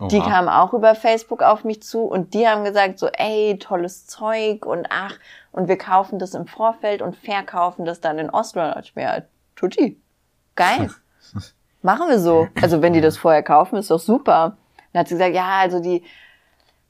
Oha. 0.00 0.08
Die 0.08 0.18
kamen 0.18 0.48
auch 0.48 0.74
über 0.74 0.96
Facebook 0.96 1.44
auf 1.44 1.62
mich 1.62 1.80
zu 1.80 2.00
und 2.00 2.34
die 2.34 2.48
haben 2.48 2.64
gesagt 2.64 2.98
so, 2.98 3.06
ey, 3.06 3.56
tolles 3.56 4.08
Zeug 4.08 4.66
und 4.66 4.88
ach, 4.90 5.14
und 5.52 5.68
wir 5.68 5.78
kaufen 5.78 6.18
das 6.18 6.34
im 6.34 6.48
Vorfeld 6.48 7.02
und 7.02 7.14
verkaufen 7.14 7.84
das 7.84 8.00
dann 8.00 8.18
in 8.18 8.30
Oslo. 8.30 8.64
Und 8.64 8.80
ich 8.84 8.96
mir, 8.96 9.28
tutti, 9.54 9.96
geil. 10.56 10.90
Machen 11.82 12.08
wir 12.08 12.18
so. 12.18 12.48
Also 12.60 12.82
wenn 12.82 12.94
die 12.94 13.00
das 13.00 13.16
vorher 13.16 13.44
kaufen, 13.44 13.76
ist 13.76 13.92
doch 13.92 14.00
super. 14.00 14.56
Dann 14.92 15.00
hat 15.00 15.06
sie 15.06 15.14
gesagt, 15.14 15.36
ja, 15.36 15.60
also 15.60 15.78
die 15.78 16.02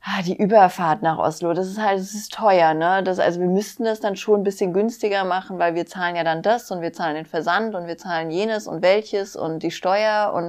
ah, 0.04 0.22
die 0.22 0.36
Überfahrt 0.36 1.02
nach 1.02 1.18
Oslo, 1.18 1.52
das 1.54 1.68
ist 1.68 1.78
halt, 1.78 1.98
das 1.98 2.14
ist 2.14 2.32
teuer, 2.32 2.74
ne? 2.74 3.02
Das, 3.04 3.18
also 3.18 3.40
wir 3.40 3.48
müssten 3.48 3.84
das 3.84 4.00
dann 4.00 4.16
schon 4.16 4.40
ein 4.40 4.44
bisschen 4.44 4.72
günstiger 4.72 5.24
machen, 5.24 5.58
weil 5.58 5.74
wir 5.74 5.86
zahlen 5.86 6.16
ja 6.16 6.24
dann 6.24 6.42
das 6.42 6.70
und 6.70 6.80
wir 6.80 6.92
zahlen 6.92 7.14
den 7.14 7.26
Versand 7.26 7.74
und 7.74 7.86
wir 7.86 7.98
zahlen 7.98 8.30
jenes 8.30 8.66
und 8.66 8.82
welches 8.82 9.36
und 9.36 9.62
die 9.62 9.70
Steuer 9.70 10.32
und, 10.34 10.44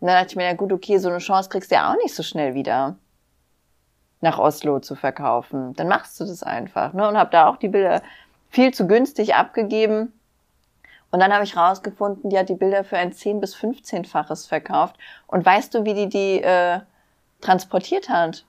und 0.00 0.06
dann 0.06 0.16
dachte 0.16 0.28
ich 0.30 0.36
mir, 0.36 0.44
ja 0.44 0.54
gut, 0.54 0.72
okay, 0.72 0.98
so 0.98 1.08
eine 1.08 1.18
Chance 1.18 1.48
kriegst 1.48 1.70
du 1.70 1.76
ja 1.76 1.90
auch 1.90 1.96
nicht 1.96 2.14
so 2.14 2.22
schnell 2.22 2.54
wieder 2.54 2.96
nach 4.20 4.38
Oslo 4.38 4.80
zu 4.80 4.94
verkaufen. 4.94 5.74
Dann 5.74 5.88
machst 5.88 6.20
du 6.20 6.24
das 6.24 6.42
einfach, 6.42 6.92
ne? 6.92 7.08
Und 7.08 7.16
hab 7.16 7.30
da 7.30 7.48
auch 7.48 7.56
die 7.56 7.68
Bilder 7.68 8.02
viel 8.50 8.72
zu 8.74 8.86
günstig 8.86 9.34
abgegeben. 9.34 10.12
Und 11.10 11.20
dann 11.20 11.32
habe 11.32 11.44
ich 11.44 11.56
rausgefunden, 11.56 12.30
die 12.30 12.38
hat 12.38 12.48
die 12.50 12.54
Bilder 12.54 12.84
für 12.84 12.98
ein 12.98 13.12
10 13.12 13.40
bis 13.40 13.56
15-faches 13.56 14.46
verkauft. 14.46 14.96
Und 15.26 15.44
weißt 15.44 15.74
du, 15.74 15.84
wie 15.84 15.94
die 15.94 16.08
die 16.08 16.42
äh, 16.42 16.80
transportiert 17.40 18.08
hat? 18.10 18.44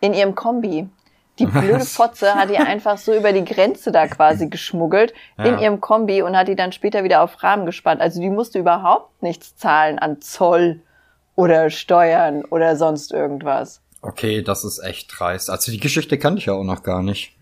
In 0.00 0.14
ihrem 0.14 0.34
Kombi. 0.34 0.88
Die 1.38 1.46
blöde 1.46 1.80
Fotze 1.86 2.34
hat 2.34 2.50
die 2.50 2.58
einfach 2.58 2.98
so 2.98 3.14
über 3.14 3.32
die 3.32 3.44
Grenze 3.44 3.92
da 3.92 4.06
quasi 4.06 4.48
geschmuggelt 4.48 5.14
ja. 5.38 5.44
in 5.44 5.58
ihrem 5.58 5.80
Kombi 5.80 6.20
und 6.22 6.36
hat 6.36 6.48
die 6.48 6.56
dann 6.56 6.72
später 6.72 7.02
wieder 7.02 7.22
auf 7.22 7.42
Rahmen 7.42 7.64
gespannt. 7.64 8.02
Also 8.02 8.20
die 8.20 8.28
musste 8.28 8.58
überhaupt 8.58 9.22
nichts 9.22 9.56
zahlen 9.56 9.98
an 9.98 10.20
Zoll 10.20 10.80
oder 11.36 11.70
Steuern 11.70 12.44
oder 12.44 12.76
sonst 12.76 13.12
irgendwas. 13.12 13.80
Okay, 14.02 14.42
das 14.42 14.64
ist 14.64 14.80
echt 14.80 15.10
dreist. 15.18 15.48
Also 15.48 15.72
die 15.72 15.80
Geschichte 15.80 16.18
kannte 16.18 16.40
ich 16.40 16.46
ja 16.46 16.52
auch 16.52 16.64
noch 16.64 16.82
gar 16.82 17.02
nicht. 17.02 17.36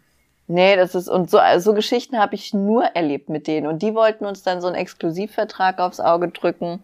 Nee, 0.46 0.76
das 0.76 0.94
ist, 0.94 1.08
und 1.08 1.30
so, 1.30 1.38
so 1.58 1.74
Geschichten 1.74 2.18
habe 2.18 2.34
ich 2.34 2.54
nur 2.54 2.84
erlebt 2.84 3.28
mit 3.28 3.46
denen. 3.46 3.66
Und 3.66 3.82
die 3.82 3.94
wollten 3.94 4.24
uns 4.24 4.42
dann 4.42 4.60
so 4.60 4.66
einen 4.66 4.76
Exklusivvertrag 4.76 5.78
aufs 5.78 6.00
Auge 6.00 6.28
drücken. 6.28 6.82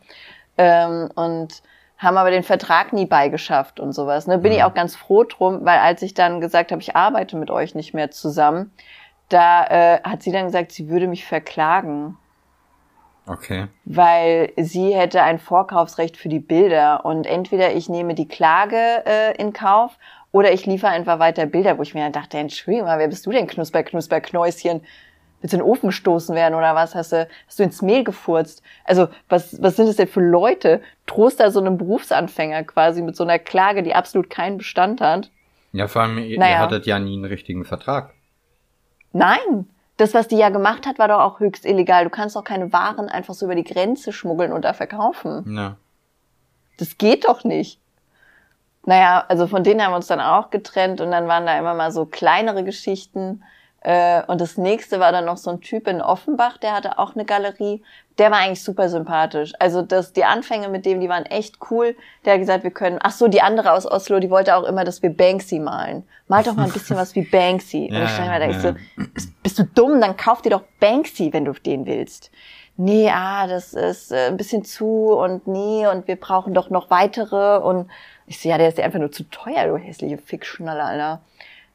Ähm, 0.58 1.10
und 1.14 1.62
haben 1.98 2.16
aber 2.16 2.30
den 2.30 2.42
Vertrag 2.42 2.92
nie 2.92 3.06
beigeschafft 3.06 3.80
und 3.80 3.92
sowas. 3.92 4.26
Ne? 4.26 4.38
Bin 4.38 4.52
mhm. 4.52 4.58
ich 4.58 4.64
auch 4.64 4.74
ganz 4.74 4.96
froh 4.96 5.24
drum, 5.24 5.64
weil 5.64 5.78
als 5.78 6.02
ich 6.02 6.14
dann 6.14 6.40
gesagt 6.40 6.72
habe, 6.72 6.82
ich 6.82 6.96
arbeite 6.96 7.36
mit 7.36 7.50
euch 7.50 7.74
nicht 7.74 7.94
mehr 7.94 8.10
zusammen, 8.10 8.72
da 9.28 9.66
äh, 9.66 10.00
hat 10.02 10.22
sie 10.22 10.32
dann 10.32 10.46
gesagt, 10.46 10.72
sie 10.72 10.88
würde 10.88 11.06
mich 11.06 11.24
verklagen. 11.24 12.18
Okay. 13.26 13.68
Weil 13.86 14.52
sie 14.56 14.94
hätte 14.94 15.22
ein 15.22 15.38
Vorkaufsrecht 15.38 16.16
für 16.16 16.28
die 16.28 16.40
Bilder 16.40 17.06
und 17.06 17.26
entweder 17.26 17.72
ich 17.72 17.88
nehme 17.88 18.14
die 18.14 18.28
Klage 18.28 18.76
äh, 19.06 19.34
in 19.36 19.54
Kauf 19.54 19.96
oder 20.30 20.52
ich 20.52 20.66
liefere 20.66 20.90
einfach 20.90 21.20
weiter 21.20 21.46
Bilder, 21.46 21.78
wo 21.78 21.82
ich 21.82 21.94
mir 21.94 22.02
dann 22.02 22.12
dachte, 22.12 22.36
Entschuldigung 22.36 22.86
wer 22.86 23.08
bist 23.08 23.24
du 23.24 23.30
denn, 23.30 23.46
Knusper, 23.46 23.82
Knusper, 23.82 24.20
Knäuschen? 24.20 24.82
Willst 25.44 25.52
du 25.52 25.58
in 25.58 25.62
den 25.62 25.70
Ofen 25.70 25.88
gestoßen 25.90 26.34
werden 26.34 26.54
oder 26.54 26.74
was? 26.74 26.94
Hast 26.94 27.12
du, 27.12 27.28
hast 27.46 27.58
du 27.58 27.64
ins 27.64 27.82
Mehl 27.82 28.02
gefurzt? 28.02 28.62
Also, 28.82 29.08
was, 29.28 29.62
was 29.62 29.76
sind 29.76 29.88
das 29.88 29.96
denn 29.96 30.08
für 30.08 30.22
Leute? 30.22 30.80
Trost 31.06 31.38
da 31.38 31.50
so 31.50 31.60
einem 31.60 31.76
Berufsanfänger 31.76 32.64
quasi 32.64 33.02
mit 33.02 33.14
so 33.14 33.24
einer 33.24 33.38
Klage, 33.38 33.82
die 33.82 33.94
absolut 33.94 34.30
keinen 34.30 34.56
Bestand 34.56 35.02
hat. 35.02 35.30
Ja, 35.72 35.86
vor 35.86 36.00
allem, 36.00 36.16
ihr, 36.16 36.38
naja. 36.38 36.52
ihr 36.52 36.58
hattet 36.60 36.86
ja 36.86 36.98
nie 36.98 37.16
einen 37.16 37.26
richtigen 37.26 37.66
Vertrag. 37.66 38.14
Nein. 39.12 39.68
Das, 39.98 40.14
was 40.14 40.28
die 40.28 40.38
ja 40.38 40.48
gemacht 40.48 40.86
hat, 40.86 40.98
war 40.98 41.08
doch 41.08 41.20
auch 41.20 41.40
höchst 41.40 41.66
illegal. 41.66 42.04
Du 42.04 42.10
kannst 42.10 42.36
doch 42.36 42.44
keine 42.44 42.72
Waren 42.72 43.10
einfach 43.10 43.34
so 43.34 43.44
über 43.44 43.54
die 43.54 43.64
Grenze 43.64 44.14
schmuggeln 44.14 44.50
und 44.50 44.64
da 44.64 44.72
verkaufen. 44.72 45.54
Ja. 45.54 45.76
Das 46.78 46.96
geht 46.96 47.28
doch 47.28 47.44
nicht. 47.44 47.78
Naja, 48.86 49.26
also 49.28 49.46
von 49.46 49.62
denen 49.62 49.82
haben 49.82 49.92
wir 49.92 49.96
uns 49.96 50.06
dann 50.06 50.20
auch 50.20 50.48
getrennt 50.48 51.02
und 51.02 51.10
dann 51.10 51.28
waren 51.28 51.44
da 51.44 51.58
immer 51.58 51.74
mal 51.74 51.92
so 51.92 52.06
kleinere 52.06 52.64
Geschichten. 52.64 53.42
Äh, 53.84 54.22
und 54.28 54.40
das 54.40 54.56
nächste 54.56 54.98
war 54.98 55.12
dann 55.12 55.26
noch 55.26 55.36
so 55.36 55.50
ein 55.50 55.60
Typ 55.60 55.86
in 55.86 56.00
Offenbach, 56.00 56.56
der 56.56 56.72
hatte 56.72 56.98
auch 56.98 57.14
eine 57.14 57.26
Galerie. 57.26 57.82
Der 58.16 58.30
war 58.30 58.38
eigentlich 58.38 58.62
super 58.62 58.88
sympathisch. 58.88 59.52
Also 59.58 59.82
das, 59.82 60.14
die 60.14 60.24
Anfänge 60.24 60.68
mit 60.68 60.86
dem, 60.86 61.00
die 61.00 61.08
waren 61.08 61.26
echt 61.26 61.58
cool. 61.70 61.94
Der 62.24 62.32
hat 62.32 62.40
gesagt, 62.40 62.64
wir 62.64 62.70
können, 62.70 62.98
ach 63.02 63.10
so, 63.10 63.28
die 63.28 63.42
andere 63.42 63.72
aus 63.72 63.84
Oslo, 63.84 64.20
die 64.20 64.30
wollte 64.30 64.56
auch 64.56 64.62
immer, 64.62 64.84
dass 64.84 65.02
wir 65.02 65.10
Banksy 65.10 65.58
malen. 65.58 66.04
Mal 66.28 66.42
doch 66.42 66.54
mal 66.54 66.64
ein 66.64 66.72
bisschen 66.72 66.96
was 66.96 67.14
wie 67.14 67.22
Banksy. 67.22 67.90
Und 67.90 68.02
ich 68.04 68.10
stand 68.10 68.28
mal 68.28 68.40
da, 68.40 68.48
ich 68.48 68.58
so, 68.58 68.74
bist, 69.12 69.42
bist 69.42 69.58
du 69.58 69.64
dumm? 69.64 70.00
Dann 70.00 70.16
kauf 70.16 70.40
dir 70.40 70.50
doch 70.50 70.62
Banksy, 70.80 71.32
wenn 71.34 71.44
du 71.44 71.52
den 71.52 71.84
willst. 71.84 72.30
Nee, 72.76 73.10
ah, 73.10 73.46
das 73.46 73.74
ist 73.74 74.12
äh, 74.12 74.28
ein 74.28 74.38
bisschen 74.38 74.64
zu 74.64 75.12
und 75.12 75.46
nee, 75.46 75.86
und 75.86 76.08
wir 76.08 76.16
brauchen 76.16 76.54
doch 76.54 76.70
noch 76.70 76.88
weitere. 76.88 77.58
Und 77.58 77.90
ich 78.26 78.40
so, 78.40 78.48
ja, 78.48 78.56
der 78.56 78.68
ist 78.68 78.78
ja 78.78 78.84
einfach 78.84 78.98
nur 78.98 79.12
zu 79.12 79.24
teuer, 79.24 79.66
du 79.66 79.76
hässliche 79.76 80.16
Fickschnalle, 80.16 80.82
Alter. 80.82 81.20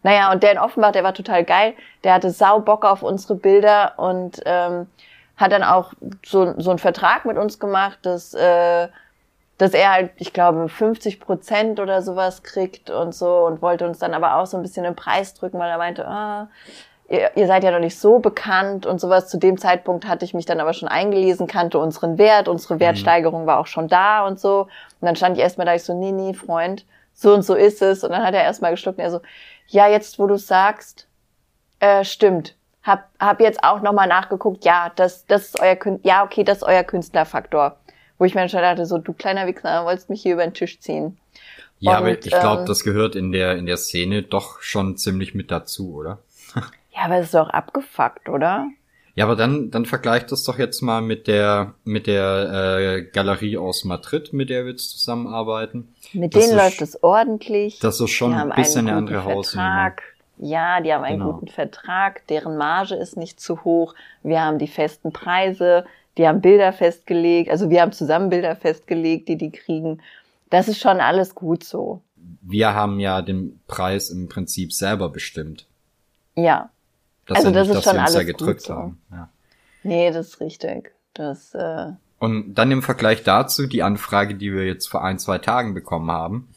Naja, 0.04 0.32
und 0.32 0.44
der 0.44 0.52
in 0.54 0.58
Offenbach, 0.58 0.92
der 0.92 1.04
war 1.04 1.14
total 1.14 1.44
geil. 1.44 1.74
Der 2.04 2.14
hatte 2.14 2.32
sau 2.32 2.60
Bock 2.60 2.86
auf 2.86 3.04
unsere 3.04 3.36
Bilder 3.36 3.94
und 3.98 4.42
ähm, 4.46 4.88
hat 5.36 5.52
dann 5.52 5.64
auch 5.64 5.94
so, 6.26 6.54
so 6.58 6.70
einen 6.70 6.80
Vertrag 6.80 7.26
mit 7.26 7.38
uns 7.38 7.60
gemacht, 7.60 8.00
dass, 8.04 8.34
äh, 8.34 8.88
dass 9.58 9.74
er 9.74 9.92
halt, 9.92 10.12
ich 10.18 10.32
glaube, 10.32 10.70
50 10.70 11.20
Prozent 11.20 11.80
oder 11.80 12.02
sowas 12.02 12.44
kriegt 12.44 12.90
und 12.90 13.14
so 13.14 13.46
und 13.46 13.62
wollte 13.62 13.86
uns 13.86 14.00
dann 14.00 14.14
aber 14.14 14.36
auch 14.36 14.46
so 14.46 14.58
ein 14.58 14.64
bisschen 14.64 14.84
den 14.84 14.96
Preis 14.96 15.34
drücken, 15.34 15.60
weil 15.60 15.70
er 15.70 15.78
meinte, 15.78 16.08
ah, 16.08 16.48
ihr, 17.10 17.32
ihr 17.36 17.48
seid 17.48 17.64
ja 17.64 17.72
noch 17.72 17.80
nicht 17.80 17.98
so 17.98 18.20
bekannt 18.20 18.86
und 18.86 19.02
sowas. 19.02 19.28
Zu 19.28 19.38
dem 19.38 19.58
Zeitpunkt 19.58 20.08
hatte 20.08 20.24
ich 20.24 20.34
mich 20.34 20.46
dann 20.46 20.60
aber 20.60 20.74
schon 20.74 20.88
eingelesen, 20.88 21.48
kannte 21.48 21.80
unseren 21.80 22.18
Wert, 22.18 22.48
unsere 22.48 22.76
mhm. 22.76 22.80
Wertsteigerung 22.80 23.46
war 23.46 23.60
auch 23.60 23.68
schon 23.68 23.88
da 23.88 24.26
und 24.26 24.40
so. 24.40 24.62
Und 24.62 25.06
dann 25.06 25.16
stand 25.16 25.38
ich 25.38 25.44
erstmal 25.44 25.66
da, 25.66 25.74
ich 25.74 25.84
so, 25.84 25.94
nee, 25.94 26.12
nee, 26.12 26.34
Freund, 26.34 26.86
so 27.20 27.34
und 27.34 27.42
so 27.42 27.54
ist 27.54 27.82
es. 27.82 28.04
Und 28.04 28.12
dann 28.12 28.24
hat 28.24 28.34
er 28.34 28.44
erstmal 28.44 28.72
geschluckt 28.72 28.98
und 28.98 29.04
er 29.04 29.12
so, 29.12 29.22
ja, 29.68 29.90
jetzt 29.90 30.20
wo 30.20 30.28
du 30.28 30.38
sagst, 30.38 31.08
äh, 31.80 32.04
stimmt. 32.06 32.56
Hab, 32.82 33.10
hab 33.20 33.42
jetzt 33.42 33.62
auch 33.62 33.82
nochmal 33.82 34.08
nachgeguckt, 34.08 34.64
ja, 34.64 34.92
das, 34.96 35.26
das 35.26 35.48
ist 35.48 35.60
euer 35.60 35.76
Künstler, 35.76 36.10
ja, 36.10 36.24
okay, 36.24 36.46
das 36.46 36.60
ist 36.60 36.64
euer 36.64 36.84
Künstlerfaktor. 36.84 37.78
Wo 38.18 38.26
ich 38.26 38.36
mir 38.36 38.48
schon 38.48 38.62
dachte, 38.62 38.86
so, 38.86 38.98
du 38.98 39.14
kleiner 39.14 39.48
Wichser, 39.48 39.86
wolltest 39.86 40.10
mich 40.10 40.22
hier 40.22 40.34
über 40.34 40.44
den 40.44 40.54
Tisch 40.54 40.80
ziehen. 40.80 41.18
Ja, 41.80 41.92
und, 41.92 41.98
aber 41.98 42.12
ich 42.12 42.22
glaube, 42.22 42.62
ähm, 42.62 42.66
das 42.66 42.84
gehört 42.84 43.16
in 43.16 43.32
der, 43.32 43.58
in 43.58 43.66
der 43.66 43.78
Szene 43.78 44.24
doch 44.24 44.62
schon 44.62 44.98
ziemlich 44.98 45.36
mit 45.36 45.52
dazu, 45.52 45.94
oder? 45.94 46.20
ja, 46.56 47.04
aber 47.04 47.18
es 47.18 47.28
ist 47.28 47.34
doch 47.34 47.50
abgefuckt, 47.50 48.30
oder? 48.30 48.68
Ja, 49.16 49.26
aber 49.26 49.36
dann, 49.36 49.70
dann 49.72 49.86
vergleich 49.86 50.26
das 50.28 50.44
doch 50.44 50.58
jetzt 50.60 50.82
mal 50.82 51.02
mit 51.02 51.28
der, 51.28 51.74
mit 51.84 52.08
der 52.08 52.98
äh, 53.00 53.02
Galerie 53.04 53.58
aus 53.58 53.84
Madrid, 53.84 54.32
mit 54.34 54.50
der 54.50 54.64
wir 54.66 54.72
jetzt 54.72 54.92
zusammenarbeiten. 54.92 55.94
Mit 56.14 56.36
Das 56.36 56.46
denen 56.46 56.58
ist- 56.58 56.64
läuft 56.64 56.82
es 56.82 57.04
ordentlich. 57.04 57.80
Das 57.80 58.00
ist 58.00 58.12
schon 58.12 58.34
ein 58.34 58.50
bisschen 58.52 58.88
eine 58.88 58.98
andere 58.98 59.24
Hausnummer. 59.26 59.94
Ja, 60.38 60.80
die 60.80 60.94
haben 60.94 61.04
einen 61.04 61.20
Genau. 61.20 61.34
guten 61.34 61.48
Vertrag, 61.50 62.26
deren 62.28 62.56
Marge 62.58 62.96
ist 62.96 63.18
nicht 63.18 63.42
zu 63.42 63.66
hoch. 63.66 63.94
Wir 64.24 64.42
haben 64.42 64.58
die 64.58 64.68
festen 64.68 65.12
Preise, 65.12 65.84
die 66.18 66.28
haben 66.28 66.40
Bilder 66.40 66.72
festgelegt, 66.72 67.50
also 67.52 67.70
wir 67.70 67.82
haben 67.82 67.92
zusammen 67.92 68.30
Bilder 68.30 68.56
festgelegt, 68.56 69.28
die 69.28 69.36
die 69.38 69.52
kriegen. 69.52 70.02
Das 70.50 70.68
ist 70.70 70.80
schon 70.80 71.02
alles 71.02 71.36
gut 71.36 71.64
so. 71.66 72.02
Wir 72.42 72.74
haben 72.74 73.00
ja 73.02 73.22
den 73.22 73.60
Preis 73.68 74.10
im 74.12 74.30
Prinzip 74.30 74.72
selber 74.72 75.10
bestimmt. 75.10 75.66
Ja, 76.36 76.70
Das 77.30 77.38
Also 77.38 77.52
das 77.52 77.68
nicht, 77.68 77.78
ist 77.78 77.86
dass 77.86 77.94
schon 77.94 77.96
da 77.96 78.06
alles 78.06 78.18
gut 78.18 78.38
gedrückt 78.38 78.62
so. 78.62 78.74
haben. 78.76 79.02
Ja. 79.12 79.30
nee, 79.84 80.12
das 80.12 80.28
ist 80.28 80.40
richtig. 80.42 80.92
Das, 81.14 81.54
äh, 81.54 81.92
Und 82.20 82.56
dann 82.56 82.72
im 82.72 82.82
Vergleich 82.82 83.24
dazu 83.24 83.68
die 83.68 83.84
Anfrage, 83.84 84.36
die 84.36 84.52
wir 84.54 84.66
jetzt 84.66 84.88
vor 84.88 85.04
ein, 85.04 85.20
zwei 85.20 85.38
Tagen 85.38 85.74
bekommen 85.74 86.10
haben, 86.12 86.50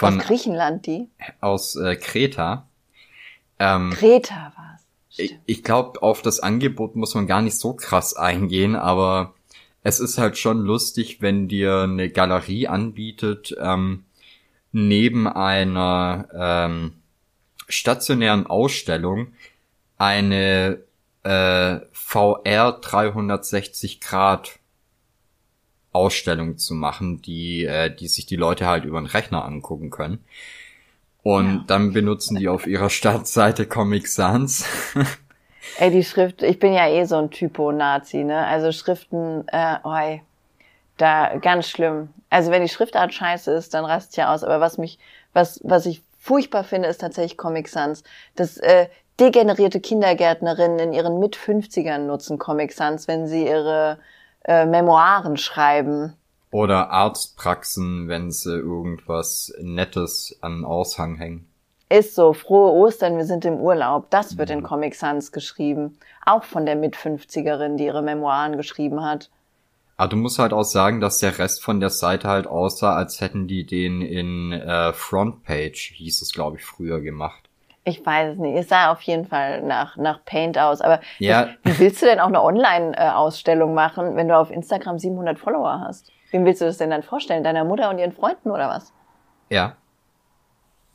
aus 0.00 0.14
von 0.14 0.18
Griechenland 0.18 0.86
die. 0.86 1.08
aus 1.40 1.76
äh, 1.76 1.96
Kreta. 1.96 2.66
Ähm, 3.58 3.90
Kreta 3.90 4.52
war's. 4.56 4.82
ich 5.16 5.26
Stimmt. 5.26 5.40
ich 5.46 5.62
glaube, 5.62 6.02
auf 6.02 6.22
das 6.22 6.40
Angebot 6.40 6.96
muss 6.96 7.14
man 7.14 7.26
gar 7.26 7.42
nicht 7.42 7.58
so 7.58 7.74
krass 7.74 8.14
eingehen, 8.16 8.74
aber 8.76 9.34
es 9.82 10.00
ist 10.00 10.18
halt 10.18 10.36
schon 10.36 10.58
lustig, 10.60 11.22
wenn 11.22 11.46
dir 11.48 11.82
eine 11.82 12.10
Galerie 12.10 12.68
anbietet, 12.68 13.54
ähm, 13.60 14.04
neben 14.72 15.26
einer 15.28 16.28
ähm, 16.34 16.92
stationären 17.68 18.46
Ausstellung 18.46 19.28
eine 19.98 20.78
äh, 21.24 21.80
VR 21.92 22.72
360 22.72 24.00
Grad 24.00 24.58
Ausstellung 25.92 26.58
zu 26.58 26.74
machen, 26.74 27.22
die, 27.22 27.64
äh, 27.64 27.94
die 27.94 28.08
sich 28.08 28.26
die 28.26 28.36
Leute 28.36 28.66
halt 28.66 28.84
über 28.84 29.00
den 29.00 29.06
Rechner 29.06 29.44
angucken 29.44 29.90
können. 29.90 30.24
Und 31.22 31.46
Ja. 31.46 31.64
dann 31.66 31.92
benutzen 31.92 32.36
die 32.36 32.48
auf 32.48 32.66
ihrer 32.66 32.90
Startseite 32.90 33.66
Comic 33.66 34.06
Sans. 34.08 34.64
Ey, 35.74 35.90
die 35.90 36.04
Schrift, 36.04 36.42
ich 36.42 36.58
bin 36.58 36.72
ja 36.72 36.88
eh 36.88 37.04
so 37.04 37.16
ein 37.16 37.30
Typo-Nazi, 37.30 38.24
ne? 38.24 38.46
Also 38.46 38.72
Schriften, 38.72 39.46
äh, 39.48 39.76
oi, 39.84 40.22
da 40.98 41.36
ganz 41.38 41.68
schlimm. 41.68 42.10
Also 42.30 42.50
wenn 42.50 42.62
die 42.62 42.68
Schriftart 42.68 43.14
scheiße 43.14 43.52
ist, 43.52 43.74
dann 43.74 43.84
rast 43.84 44.12
ich 44.12 44.16
ja 44.18 44.32
aus. 44.34 44.44
Aber 44.44 44.60
was 44.60 44.78
mich, 44.78 44.98
was, 45.32 45.60
was 45.64 45.86
ich 45.86 46.02
furchtbar 46.18 46.64
finde, 46.64 46.88
ist 46.88 47.00
tatsächlich 47.00 47.36
Comic 47.38 47.68
Sans. 47.68 48.04
Das 48.36 48.56
äh, 48.58 48.88
degenerierte 49.20 49.80
Kindergärtnerinnen 49.80 50.78
in 50.78 50.92
ihren 50.92 51.18
Mit-50ern 51.18 52.06
nutzen 52.06 52.38
Comic 52.38 52.72
Sans, 52.72 53.08
wenn 53.08 53.26
sie 53.26 53.46
ihre 53.46 53.98
äh, 54.44 54.66
Memoiren 54.66 55.36
schreiben. 55.36 56.14
Oder 56.50 56.90
Arztpraxen, 56.90 58.08
wenn 58.08 58.30
sie 58.30 58.54
irgendwas 58.54 59.52
Nettes 59.60 60.38
an 60.40 60.64
Aushang 60.64 61.16
hängen. 61.16 61.46
Ist 61.88 62.14
so, 62.14 62.32
frohe 62.32 62.72
Ostern, 62.72 63.16
wir 63.16 63.26
sind 63.26 63.44
im 63.44 63.60
Urlaub. 63.60 64.10
Das 64.10 64.38
wird 64.38 64.50
in 64.50 64.62
Comic 64.62 64.94
Sans 64.96 65.30
geschrieben. 65.30 65.98
Auch 66.24 66.42
von 66.42 66.66
der 66.66 66.74
Mit-50erin, 66.74 67.76
die 67.76 67.84
ihre 67.84 68.02
Memoiren 68.02 68.56
geschrieben 68.56 69.04
hat. 69.04 69.30
Aber 69.96 70.08
du 70.08 70.16
musst 70.16 70.38
halt 70.38 70.52
auch 70.52 70.64
sagen, 70.64 71.00
dass 71.00 71.18
der 71.18 71.38
Rest 71.38 71.62
von 71.62 71.80
der 71.80 71.90
Seite 71.90 72.28
halt 72.28 72.46
aussah, 72.46 72.94
als 72.94 73.20
hätten 73.20 73.46
die 73.46 73.64
den 73.64 74.02
in 74.02 74.52
äh, 74.52 74.92
Frontpage, 74.92 75.92
hieß 75.94 76.22
es 76.22 76.32
glaube 76.32 76.56
ich 76.58 76.64
früher 76.64 77.00
gemacht. 77.00 77.45
Ich 77.88 78.04
weiß 78.04 78.32
es 78.32 78.38
nicht. 78.38 78.56
Es 78.58 78.68
sah 78.68 78.90
auf 78.90 79.00
jeden 79.02 79.26
Fall 79.26 79.62
nach, 79.62 79.96
nach 79.96 80.24
Paint 80.24 80.58
aus. 80.58 80.80
Aber 80.80 81.00
Ja. 81.20 81.50
wie 81.62 81.78
willst 81.78 82.02
du 82.02 82.06
denn 82.06 82.18
auch 82.18 82.26
eine 82.26 82.42
Online-Ausstellung 82.42 83.74
machen, 83.74 84.16
wenn 84.16 84.26
du 84.26 84.36
auf 84.36 84.50
Instagram 84.50 84.98
700 84.98 85.38
Follower 85.38 85.80
hast? 85.86 86.10
Wem 86.32 86.44
willst 86.44 86.60
du 86.60 86.64
das 86.64 86.78
denn 86.78 86.90
dann 86.90 87.04
vorstellen? 87.04 87.44
Deiner 87.44 87.62
Mutter 87.62 87.88
und 87.88 87.98
ihren 87.98 88.10
Freunden 88.10 88.50
oder 88.50 88.68
was? 88.68 88.92
Ja. 89.50 89.76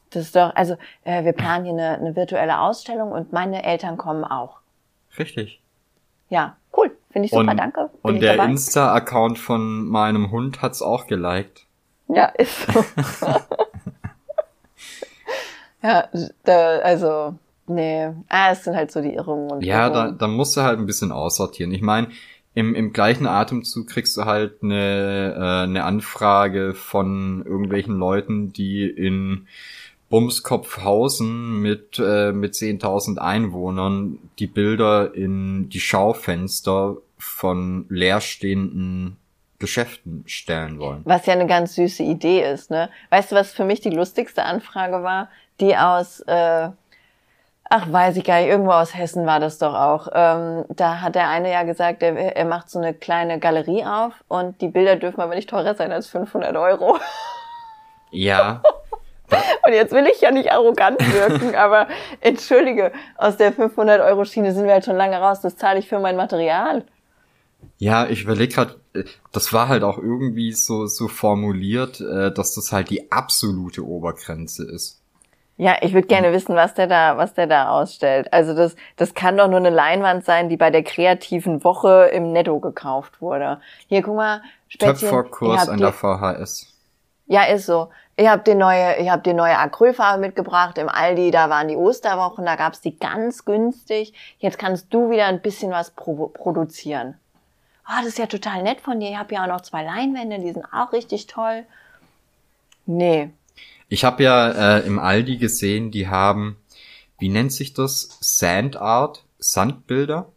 Das 0.09 0.23
ist 0.23 0.35
doch, 0.35 0.53
also 0.53 0.75
äh, 1.05 1.23
wir 1.23 1.31
planen 1.31 1.63
hier 1.63 1.73
eine, 1.73 1.97
eine 1.97 2.15
virtuelle 2.17 2.59
Ausstellung 2.59 3.13
und 3.13 3.31
meine 3.31 3.63
Eltern 3.63 3.95
kommen 3.95 4.25
auch. 4.25 4.57
Richtig. 5.17 5.61
Ja, 6.27 6.57
cool. 6.75 6.91
Finde 7.11 7.27
ich 7.27 7.31
super, 7.31 7.51
und 7.51 7.57
danke. 7.57 7.89
Bin 8.03 8.15
und 8.15 8.19
der? 8.21 8.35
Insta-Account 8.43 9.39
von 9.39 9.87
meinem 9.87 10.29
Hund 10.29 10.61
hat's 10.61 10.81
auch 10.81 11.07
geliked. 11.07 11.65
Ja, 12.09 12.25
ist 12.25 12.67
so. 12.69 12.83
ja, 15.83 16.07
da, 16.43 16.77
also, 16.79 17.35
nee. 17.67 18.09
Ah, 18.29 18.51
es 18.51 18.63
sind 18.63 18.75
halt 18.75 18.91
so 18.91 19.01
die 19.01 19.13
Irrungen 19.13 19.51
und 19.51 19.63
Ja, 19.63 19.89
da, 19.89 20.03
Irrungen. 20.03 20.17
da 20.17 20.27
musst 20.27 20.57
du 20.57 20.61
halt 20.61 20.79
ein 20.79 20.85
bisschen 20.85 21.11
aussortieren. 21.11 21.71
Ich 21.71 21.81
meine, 21.81 22.07
im, 22.53 22.75
im 22.75 22.91
gleichen 22.91 23.27
Atemzug 23.27 23.87
kriegst 23.87 24.17
du 24.17 24.25
halt 24.25 24.61
eine, 24.61 25.35
äh, 25.37 25.63
eine 25.63 25.83
Anfrage 25.85 26.73
von 26.73 27.43
irgendwelchen 27.45 27.95
Leuten, 27.97 28.51
die 28.51 28.89
in 28.89 29.47
Bumskopfhausen 30.09 31.61
mit, 31.61 31.97
äh, 32.03 32.31
mit 32.33 32.53
10.000 32.53 33.17
Einwohnern 33.17 34.19
die 34.39 34.47
Bilder 34.47 35.13
in 35.15 35.69
die 35.69 35.79
Schaufenster 35.79 36.97
von 37.17 37.85
leerstehenden 37.89 39.15
Geschäften 39.59 40.23
stellen 40.25 40.79
wollen. 40.79 41.01
Was 41.05 41.27
ja 41.27 41.33
eine 41.33 41.47
ganz 41.47 41.75
süße 41.75 42.03
Idee 42.03 42.41
ist, 42.51 42.71
ne? 42.71 42.89
Weißt 43.11 43.31
du, 43.31 43.35
was 43.35 43.53
für 43.53 43.63
mich 43.63 43.79
die 43.79 43.91
lustigste 43.91 44.43
Anfrage 44.43 45.03
war? 45.03 45.29
Die 45.61 45.77
aus, 45.77 46.19
äh, 46.21 46.69
ach, 47.69 47.91
weiß 47.91 48.17
ich 48.17 48.23
gar 48.23 48.39
nicht, 48.39 48.49
irgendwo 48.49 48.71
aus 48.71 48.95
Hessen 48.95 49.25
war 49.25 49.39
das 49.39 49.57
doch 49.57 49.73
auch. 49.73 50.09
Ähm, 50.13 50.65
da 50.69 51.01
hat 51.01 51.15
der 51.15 51.29
eine 51.29 51.51
ja 51.51 51.63
gesagt, 51.63 52.03
er, 52.03 52.35
er 52.35 52.45
macht 52.45 52.69
so 52.69 52.79
eine 52.79 52.93
kleine 52.93 53.39
Galerie 53.39 53.85
auf 53.85 54.13
und 54.27 54.59
die 54.61 54.67
Bilder 54.67 54.97
dürfen 54.97 55.21
aber 55.21 55.35
nicht 55.35 55.49
teurer 55.49 55.75
sein 55.75 55.91
als 55.91 56.07
500 56.07 56.55
Euro. 56.57 56.97
Ja, 58.11 58.61
Und 59.65 59.73
jetzt 59.73 59.93
will 59.93 60.05
ich 60.13 60.21
ja 60.21 60.31
nicht 60.31 60.51
arrogant 60.51 60.99
wirken, 60.99 61.55
aber 61.55 61.87
entschuldige, 62.19 62.91
aus 63.15 63.37
der 63.37 63.53
500 63.53 64.01
Euro 64.01 64.25
Schiene 64.25 64.53
sind 64.53 64.65
wir 64.65 64.73
halt 64.73 64.85
schon 64.85 64.97
lange 64.97 65.17
raus. 65.17 65.41
Das 65.41 65.55
zahle 65.55 65.79
ich 65.79 65.87
für 65.87 65.99
mein 65.99 66.15
Material. 66.15 66.85
Ja, 67.77 68.07
ich 68.07 68.23
überlege 68.23 68.53
gerade, 68.53 68.75
das 69.31 69.53
war 69.53 69.67
halt 69.67 69.83
auch 69.83 69.97
irgendwie 69.97 70.51
so, 70.51 70.87
so 70.87 71.07
formuliert, 71.07 72.01
äh, 72.01 72.33
dass 72.33 72.55
das 72.55 72.71
halt 72.71 72.89
die 72.89 73.11
absolute 73.11 73.85
Obergrenze 73.85 74.69
ist. 74.69 75.00
Ja, 75.61 75.77
ich 75.81 75.93
würde 75.93 76.07
gerne 76.07 76.33
wissen, 76.33 76.55
was 76.55 76.73
der 76.73 76.87
da, 76.87 77.17
was 77.17 77.35
der 77.35 77.45
da 77.45 77.69
ausstellt. 77.69 78.33
Also 78.33 78.55
das, 78.55 78.75
das 78.95 79.13
kann 79.13 79.37
doch 79.37 79.47
nur 79.47 79.59
eine 79.59 79.69
Leinwand 79.69 80.25
sein, 80.25 80.49
die 80.49 80.57
bei 80.57 80.71
der 80.71 80.81
kreativen 80.81 81.63
Woche 81.63 82.09
im 82.11 82.31
Netto 82.31 82.59
gekauft 82.59 83.21
wurde. 83.21 83.61
Hier, 83.85 84.01
guck 84.01 84.15
mal, 84.15 84.41
Spätzchen, 84.69 85.09
Töpferkurs 85.09 85.69
an 85.69 85.77
der 85.77 85.93
VHS. 85.93 86.65
Ja, 87.27 87.43
ist 87.43 87.67
so. 87.67 87.89
Ihr 88.17 88.31
habt 88.31 88.47
die 88.47 88.55
neue, 88.55 89.03
ihr 89.03 89.11
habt 89.11 89.27
die 89.27 89.35
neue 89.35 89.55
Acrylfarbe 89.55 90.19
mitgebracht 90.19 90.79
im 90.79 90.89
Aldi, 90.89 91.29
da 91.29 91.51
waren 91.51 91.67
die 91.67 91.77
Osterwochen, 91.77 92.43
da 92.43 92.55
gab's 92.55 92.81
die 92.81 92.97
ganz 92.97 93.45
günstig. 93.45 94.15
Jetzt 94.39 94.57
kannst 94.57 94.91
du 94.91 95.11
wieder 95.11 95.27
ein 95.27 95.43
bisschen 95.43 95.71
was 95.71 95.91
pro 95.91 96.25
produzieren. 96.29 97.19
Ah, 97.85 97.99
das 97.99 98.07
ist 98.07 98.17
ja 98.17 98.25
total 98.25 98.63
nett 98.63 98.81
von 98.81 98.99
dir. 98.99 99.11
Ich 99.11 99.17
habe 99.17 99.35
ja 99.35 99.43
auch 99.43 99.47
noch 99.47 99.61
zwei 99.61 99.83
Leinwände, 99.83 100.39
die 100.39 100.53
sind 100.53 100.65
auch 100.73 100.91
richtig 100.91 101.27
toll. 101.27 101.65
Nee. 102.87 103.29
Ich 103.91 104.05
habe 104.05 104.23
ja 104.23 104.77
äh, 104.77 104.87
im 104.87 104.99
Aldi 104.99 105.35
gesehen, 105.35 105.91
die 105.91 106.07
haben, 106.07 106.55
wie 107.19 107.27
nennt 107.27 107.51
sich 107.51 107.73
das? 107.73 108.17
Sand 108.21 108.77
Art, 108.77 109.25
Sandbilder. 109.37 110.31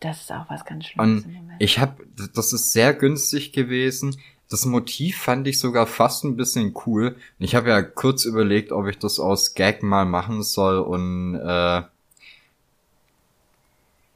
Das 0.00 0.22
ist 0.22 0.32
auch 0.32 0.50
was 0.50 0.64
ganz 0.64 0.86
Schlimmes 0.86 1.24
Und 1.24 1.38
ich 1.60 1.78
habe, 1.78 2.04
das 2.34 2.52
ist 2.52 2.72
sehr 2.72 2.92
günstig 2.92 3.52
gewesen. 3.52 4.16
Das 4.50 4.66
Motiv 4.66 5.16
fand 5.16 5.46
ich 5.46 5.60
sogar 5.60 5.86
fast 5.86 6.24
ein 6.24 6.36
bisschen 6.36 6.74
cool. 6.86 7.14
Und 7.38 7.44
ich 7.44 7.54
habe 7.54 7.68
ja 7.68 7.82
kurz 7.82 8.24
überlegt, 8.24 8.72
ob 8.72 8.88
ich 8.88 8.98
das 8.98 9.20
aus 9.20 9.54
Gag 9.54 9.84
mal 9.84 10.04
machen 10.04 10.42
soll 10.42 10.80
und 10.80 11.36
äh, 11.36 11.82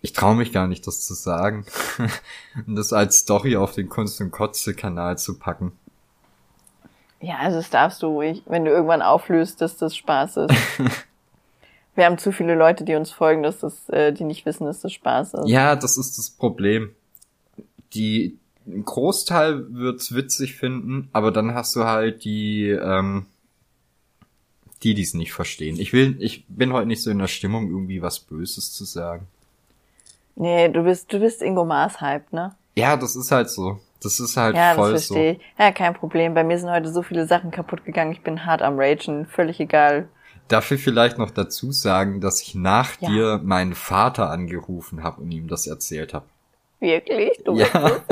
ich 0.00 0.12
traue 0.12 0.34
mich 0.34 0.52
gar 0.52 0.66
nicht, 0.66 0.88
das 0.88 1.06
zu 1.06 1.14
sagen. 1.14 1.66
und 2.66 2.74
das 2.74 2.92
als 2.92 3.18
Story 3.18 3.54
auf 3.54 3.74
den 3.74 3.88
Kunst- 3.88 4.20
und 4.20 4.32
Kotze-Kanal 4.32 5.18
zu 5.18 5.38
packen. 5.38 5.78
Ja, 7.22 7.36
also 7.38 7.58
das 7.58 7.70
darfst 7.70 8.02
du 8.02 8.08
ruhig, 8.08 8.42
wenn 8.46 8.64
du 8.64 8.70
irgendwann 8.70 9.00
auflöst, 9.00 9.60
dass 9.60 9.76
das 9.76 9.96
Spaß 9.96 10.38
ist. 10.38 10.54
Wir 11.94 12.06
haben 12.06 12.18
zu 12.18 12.32
viele 12.32 12.54
Leute, 12.54 12.84
die 12.84 12.94
uns 12.94 13.12
folgen, 13.12 13.42
dass 13.42 13.60
das, 13.60 13.88
äh, 13.90 14.12
die 14.12 14.24
nicht 14.24 14.44
wissen, 14.44 14.64
dass 14.64 14.80
das 14.80 14.92
Spaß 14.92 15.34
ist. 15.34 15.48
Ja, 15.48 15.76
das 15.76 15.96
ist 15.98 16.18
das 16.18 16.30
Problem. 16.30 16.90
Die 17.94 18.38
ein 18.66 18.84
Großteil 18.84 19.72
wird's 19.72 20.14
witzig 20.14 20.56
finden, 20.56 21.08
aber 21.12 21.30
dann 21.30 21.54
hast 21.54 21.76
du 21.76 21.84
halt 21.84 22.24
die, 22.24 22.68
ähm, 22.70 23.26
die, 24.82 24.94
die 24.94 25.02
es 25.02 25.14
nicht 25.14 25.32
verstehen. 25.32 25.78
Ich 25.78 25.92
will, 25.92 26.16
ich 26.18 26.44
bin 26.48 26.72
heute 26.72 26.86
nicht 26.86 27.02
so 27.02 27.10
in 27.10 27.18
der 27.18 27.28
Stimmung, 27.28 27.68
irgendwie 27.68 28.02
was 28.02 28.18
Böses 28.20 28.72
zu 28.72 28.84
sagen. 28.84 29.26
Nee, 30.34 30.68
du 30.70 30.82
bist, 30.82 31.12
du 31.12 31.20
bist 31.20 31.42
Ingo 31.42 31.64
Maas 31.64 32.00
hyped, 32.00 32.32
ne? 32.32 32.54
Ja, 32.74 32.96
das 32.96 33.16
ist 33.16 33.30
halt 33.30 33.50
so. 33.50 33.80
Das 34.02 34.18
ist 34.20 34.36
halt 34.36 34.56
Ja, 34.56 34.70
das 34.70 34.76
voll 34.76 34.98
so. 34.98 35.14
verstehe 35.14 35.32
ich. 35.34 35.40
Ja, 35.58 35.70
kein 35.72 35.94
Problem. 35.94 36.34
Bei 36.34 36.42
mir 36.44 36.58
sind 36.58 36.70
heute 36.70 36.92
so 36.92 37.02
viele 37.02 37.26
Sachen 37.26 37.50
kaputt 37.50 37.84
gegangen. 37.84 38.12
Ich 38.12 38.22
bin 38.22 38.44
hart 38.44 38.60
am 38.62 38.78
Ragen. 38.78 39.26
Völlig 39.26 39.60
egal. 39.60 40.08
Darf 40.48 40.70
ich 40.72 40.82
vielleicht 40.82 41.18
noch 41.18 41.30
dazu 41.30 41.70
sagen, 41.72 42.20
dass 42.20 42.42
ich 42.42 42.54
nach 42.54 43.00
Ja. 43.00 43.08
dir 43.08 43.40
meinen 43.42 43.74
Vater 43.74 44.28
angerufen 44.30 45.02
habe 45.02 45.20
und 45.22 45.30
ihm 45.30 45.46
das 45.48 45.66
erzählt 45.66 46.12
habe? 46.14 46.26
Wirklich? 46.80 47.40
Du 47.44 47.54
Ja. 47.56 47.66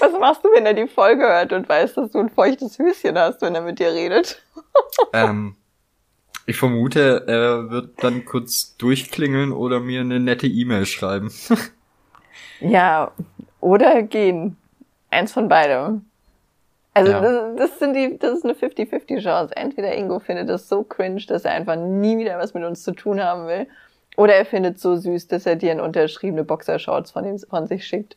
Was 0.00 0.12
machst 0.20 0.44
du, 0.44 0.48
wenn 0.54 0.66
er 0.66 0.74
die 0.74 0.86
Folge 0.88 1.22
hört 1.22 1.52
und 1.52 1.68
weiß, 1.68 1.94
dass 1.94 2.10
du 2.10 2.18
ein 2.18 2.28
feuchtes 2.30 2.78
Höschen 2.78 3.18
hast, 3.18 3.40
wenn 3.42 3.54
er 3.54 3.62
mit 3.62 3.78
dir 3.78 3.92
redet? 3.92 4.42
ähm, 5.12 5.56
ich 6.46 6.56
vermute, 6.56 7.24
er 7.26 7.70
wird 7.70 8.02
dann 8.02 8.24
kurz 8.26 8.76
durchklingeln 8.76 9.52
oder 9.52 9.80
mir 9.80 10.00
eine 10.00 10.20
nette 10.20 10.46
E-Mail 10.46 10.84
schreiben. 10.86 11.32
Ja, 12.60 13.12
oder 13.60 14.02
gehen. 14.02 14.56
Eins 15.10 15.32
von 15.32 15.48
beidem. 15.48 16.04
Also 16.92 17.10
Ja. 17.12 17.20
das, 17.20 17.56
das 17.56 17.78
sind 17.78 17.94
die, 17.94 18.18
das 18.18 18.38
ist 18.38 18.44
eine 18.44 18.54
50-50 18.54 19.20
Chance. 19.22 19.56
Entweder 19.56 19.94
Ingo 19.96 20.20
findet 20.20 20.48
das 20.48 20.68
so 20.68 20.82
cringe, 20.84 21.22
dass 21.26 21.44
er 21.44 21.52
einfach 21.52 21.76
nie 21.76 22.18
wieder 22.18 22.38
was 22.38 22.54
mit 22.54 22.62
uns 22.64 22.82
zu 22.82 22.92
tun 22.92 23.20
haben 23.22 23.46
will, 23.46 23.66
oder 24.16 24.34
er 24.34 24.44
findet 24.46 24.76
es 24.76 24.82
so 24.82 24.94
süß, 24.94 25.26
dass 25.28 25.44
er 25.46 25.56
dir 25.56 25.72
in 25.72 25.80
unterschriebene 25.80 26.44
Boxershorts 26.44 27.10
von 27.10 27.24
ihm 27.24 27.38
von 27.38 27.66
sich 27.66 27.84
schickt. 27.86 28.16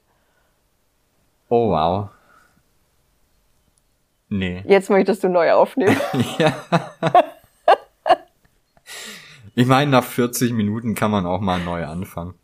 Oh 1.50 1.72
wow. 1.72 2.10
Nee. 4.30 4.62
Jetzt 4.68 4.90
möchtest 4.90 5.24
du 5.24 5.30
neu 5.30 5.52
aufnehmen. 5.54 5.98
Ja. 6.38 6.54
Ich 9.56 9.66
meine, 9.66 9.90
nach 9.90 10.04
40 10.04 10.54
Minuten 10.54 10.94
kann 10.94 11.10
man 11.10 11.26
auch 11.26 11.40
mal 11.42 11.60
neu 11.60 11.84
anfangen. 11.86 12.36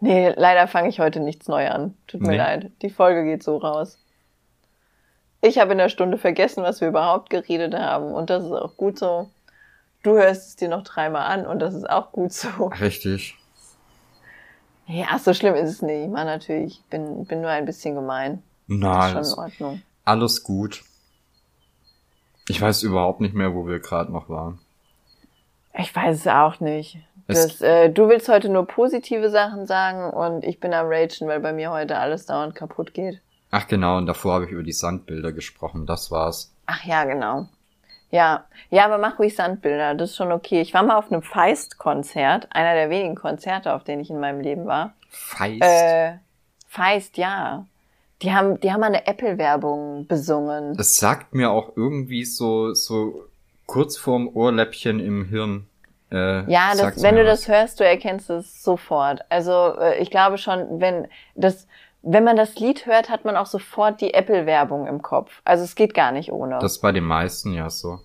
Nee, 0.00 0.30
leider 0.36 0.66
fange 0.68 0.88
ich 0.88 1.00
heute 1.00 1.20
nichts 1.20 1.48
neu 1.48 1.68
an. 1.68 1.96
Tut 2.06 2.20
mir 2.20 2.30
Nee. 2.30 2.36
leid. 2.36 2.70
Die 2.82 2.90
Folge 2.90 3.24
geht 3.24 3.42
so 3.42 3.56
raus. 3.56 3.98
Ich 5.42 5.58
habe 5.58 5.72
in 5.72 5.78
der 5.78 5.88
Stunde 5.88 6.18
vergessen, 6.18 6.62
was 6.64 6.80
wir 6.80 6.88
überhaupt 6.88 7.30
geredet 7.30 7.74
haben. 7.74 8.12
Und 8.12 8.30
das 8.30 8.44
ist 8.44 8.52
auch 8.52 8.76
gut 8.76 8.98
so. 8.98 9.30
Du 10.02 10.12
hörst 10.16 10.48
es 10.48 10.56
dir 10.56 10.68
noch 10.68 10.82
dreimal 10.84 11.22
an 11.30 11.46
und 11.46 11.58
das 11.60 11.74
ist 11.74 11.88
auch 11.88 12.12
gut 12.12 12.32
so. 12.32 12.66
Richtig. 12.80 13.36
Ja, 14.86 15.18
so 15.18 15.34
schlimm 15.34 15.54
ist 15.54 15.68
es 15.70 15.82
nicht. 15.82 16.04
Ich 16.04 16.08
meine 16.10 16.30
natürlich, 16.30 16.78
ich 16.78 16.84
bin, 16.84 17.24
bin 17.26 17.40
nur 17.40 17.50
ein 17.50 17.64
bisschen 17.64 17.94
gemein. 17.96 18.42
Na, 18.68 19.12
Das 19.12 19.28
ist 19.28 19.34
schon 19.34 19.44
in 19.44 19.52
Ordnung. 19.52 19.82
alles 20.04 20.42
gut. 20.44 20.82
Ich 22.48 22.60
weiß 22.60 22.84
überhaupt 22.84 23.20
nicht 23.20 23.34
mehr, 23.34 23.52
wo 23.54 23.66
wir 23.66 23.80
gerade 23.80 24.12
noch 24.12 24.28
waren. 24.28 24.60
Ich 25.74 25.94
weiß 25.94 26.20
es 26.20 26.26
auch 26.28 26.60
nicht. 26.60 26.98
Das, 27.28 27.60
äh, 27.60 27.90
du 27.90 28.08
willst 28.08 28.28
heute 28.28 28.48
nur 28.48 28.66
positive 28.66 29.30
Sachen 29.30 29.66
sagen 29.66 30.10
und 30.10 30.44
ich 30.44 30.60
bin 30.60 30.72
am 30.72 30.86
Ragen, 30.86 31.26
weil 31.26 31.40
bei 31.40 31.52
mir 31.52 31.70
heute 31.70 31.98
alles 31.98 32.26
dauernd 32.26 32.54
kaputt 32.54 32.94
geht. 32.94 33.20
Ach 33.50 33.66
genau, 33.66 33.96
und 33.98 34.06
davor 34.06 34.34
habe 34.34 34.44
ich 34.44 34.50
über 34.50 34.62
die 34.62 34.72
Sandbilder 34.72 35.32
gesprochen. 35.32 35.86
Das 35.86 36.10
war's. 36.10 36.52
Ach 36.66 36.84
ja, 36.84 37.04
genau. 37.04 37.48
Ja, 38.10 38.44
ja, 38.70 38.84
aber 38.84 38.98
mach 38.98 39.18
ruhig 39.18 39.34
Sandbilder, 39.34 39.94
das 39.94 40.10
ist 40.10 40.16
schon 40.16 40.30
okay. 40.30 40.60
Ich 40.60 40.72
war 40.72 40.82
mal 40.84 40.96
auf 40.96 41.10
einem 41.10 41.22
Feist-Konzert, 41.22 42.48
einer 42.50 42.74
der 42.74 42.90
wenigen 42.90 43.16
Konzerte, 43.16 43.74
auf 43.74 43.82
denen 43.82 44.00
ich 44.00 44.10
in 44.10 44.20
meinem 44.20 44.40
Leben 44.40 44.66
war. 44.66 44.94
Feist. 45.10 45.62
Äh, 45.62 46.12
Feist, 46.68 47.16
ja. 47.16 47.66
Die 48.22 48.32
haben, 48.32 48.60
die 48.60 48.72
haben 48.72 48.80
mal 48.80 48.86
eine 48.86 49.06
Apple-Werbung 49.06 50.06
besungen. 50.06 50.76
Das 50.76 50.96
sagt 50.96 51.34
mir 51.34 51.50
auch 51.50 51.76
irgendwie 51.76 52.24
so, 52.24 52.72
so 52.72 53.24
kurz 53.66 53.96
vorm 53.96 54.28
Ohrläppchen 54.28 55.00
im 55.00 55.26
Hirn. 55.26 55.66
Äh, 56.10 56.50
Ja, 56.50 56.72
das, 56.76 57.02
wenn 57.02 57.16
du 57.16 57.24
was. 57.24 57.40
das 57.40 57.48
hörst, 57.48 57.80
du 57.80 57.84
erkennst 57.84 58.30
es 58.30 58.62
sofort. 58.62 59.20
Also 59.28 59.76
äh, 59.78 59.98
ich 59.98 60.10
glaube 60.10 60.38
schon, 60.38 60.80
wenn 60.80 61.08
das, 61.34 61.66
wenn 62.02 62.24
man 62.24 62.36
das 62.36 62.56
Lied 62.56 62.86
hört, 62.86 63.10
hat 63.10 63.24
man 63.24 63.36
auch 63.36 63.46
sofort 63.46 64.00
die 64.00 64.14
Apple-Werbung 64.14 64.86
im 64.86 65.02
Kopf. 65.02 65.40
Also 65.44 65.64
es 65.64 65.74
geht 65.74 65.94
gar 65.94 66.12
nicht 66.12 66.30
ohne. 66.32 66.58
Das 66.60 66.78
bei 66.80 66.92
den 66.92 67.04
meisten 67.04 67.52
ja 67.52 67.68
so. 67.70 67.98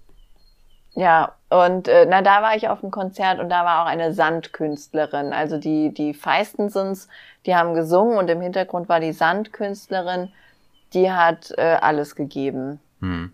ja, 0.95 1.33
und 1.49 1.87
äh, 1.87 2.05
na 2.09 2.21
da 2.21 2.41
war 2.41 2.55
ich 2.55 2.67
auf 2.69 2.81
dem 2.81 2.91
Konzert 2.91 3.39
und 3.39 3.49
da 3.49 3.63
war 3.65 3.83
auch 3.83 3.87
eine 3.87 4.13
Sandkünstlerin. 4.13 5.31
Also 5.33 5.57
die 5.57 5.93
die 5.93 6.13
Feistensens, 6.13 7.07
die 7.45 7.55
haben 7.55 7.73
gesungen 7.75 8.17
und 8.17 8.29
im 8.29 8.41
Hintergrund 8.41 8.89
war 8.89 8.99
die 8.99 9.13
Sandkünstlerin, 9.13 10.31
die 10.93 11.11
hat 11.11 11.51
äh, 11.57 11.77
alles 11.81 12.15
gegeben. 12.15 12.79
Hm. 12.99 13.31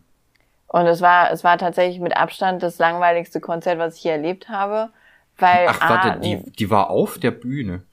Und 0.68 0.86
es 0.86 1.01
war 1.01 1.32
es 1.32 1.43
war 1.43 1.57
tatsächlich 1.57 1.99
mit 1.99 2.15
Abstand 2.18 2.61
das 2.61 2.78
langweiligste 2.78 3.39
Konzert, 3.39 3.80
was 3.80 3.95
ich 3.95 4.01
hier 4.01 4.13
erlebt 4.13 4.49
habe, 4.49 4.89
weil 5.38 5.68
Ach, 5.70 5.82
A, 5.82 5.89
warte, 5.89 6.20
die, 6.22 6.51
die 6.51 6.70
war 6.70 6.89
auf 6.89 7.18
der 7.18 7.32
Bühne. 7.32 7.84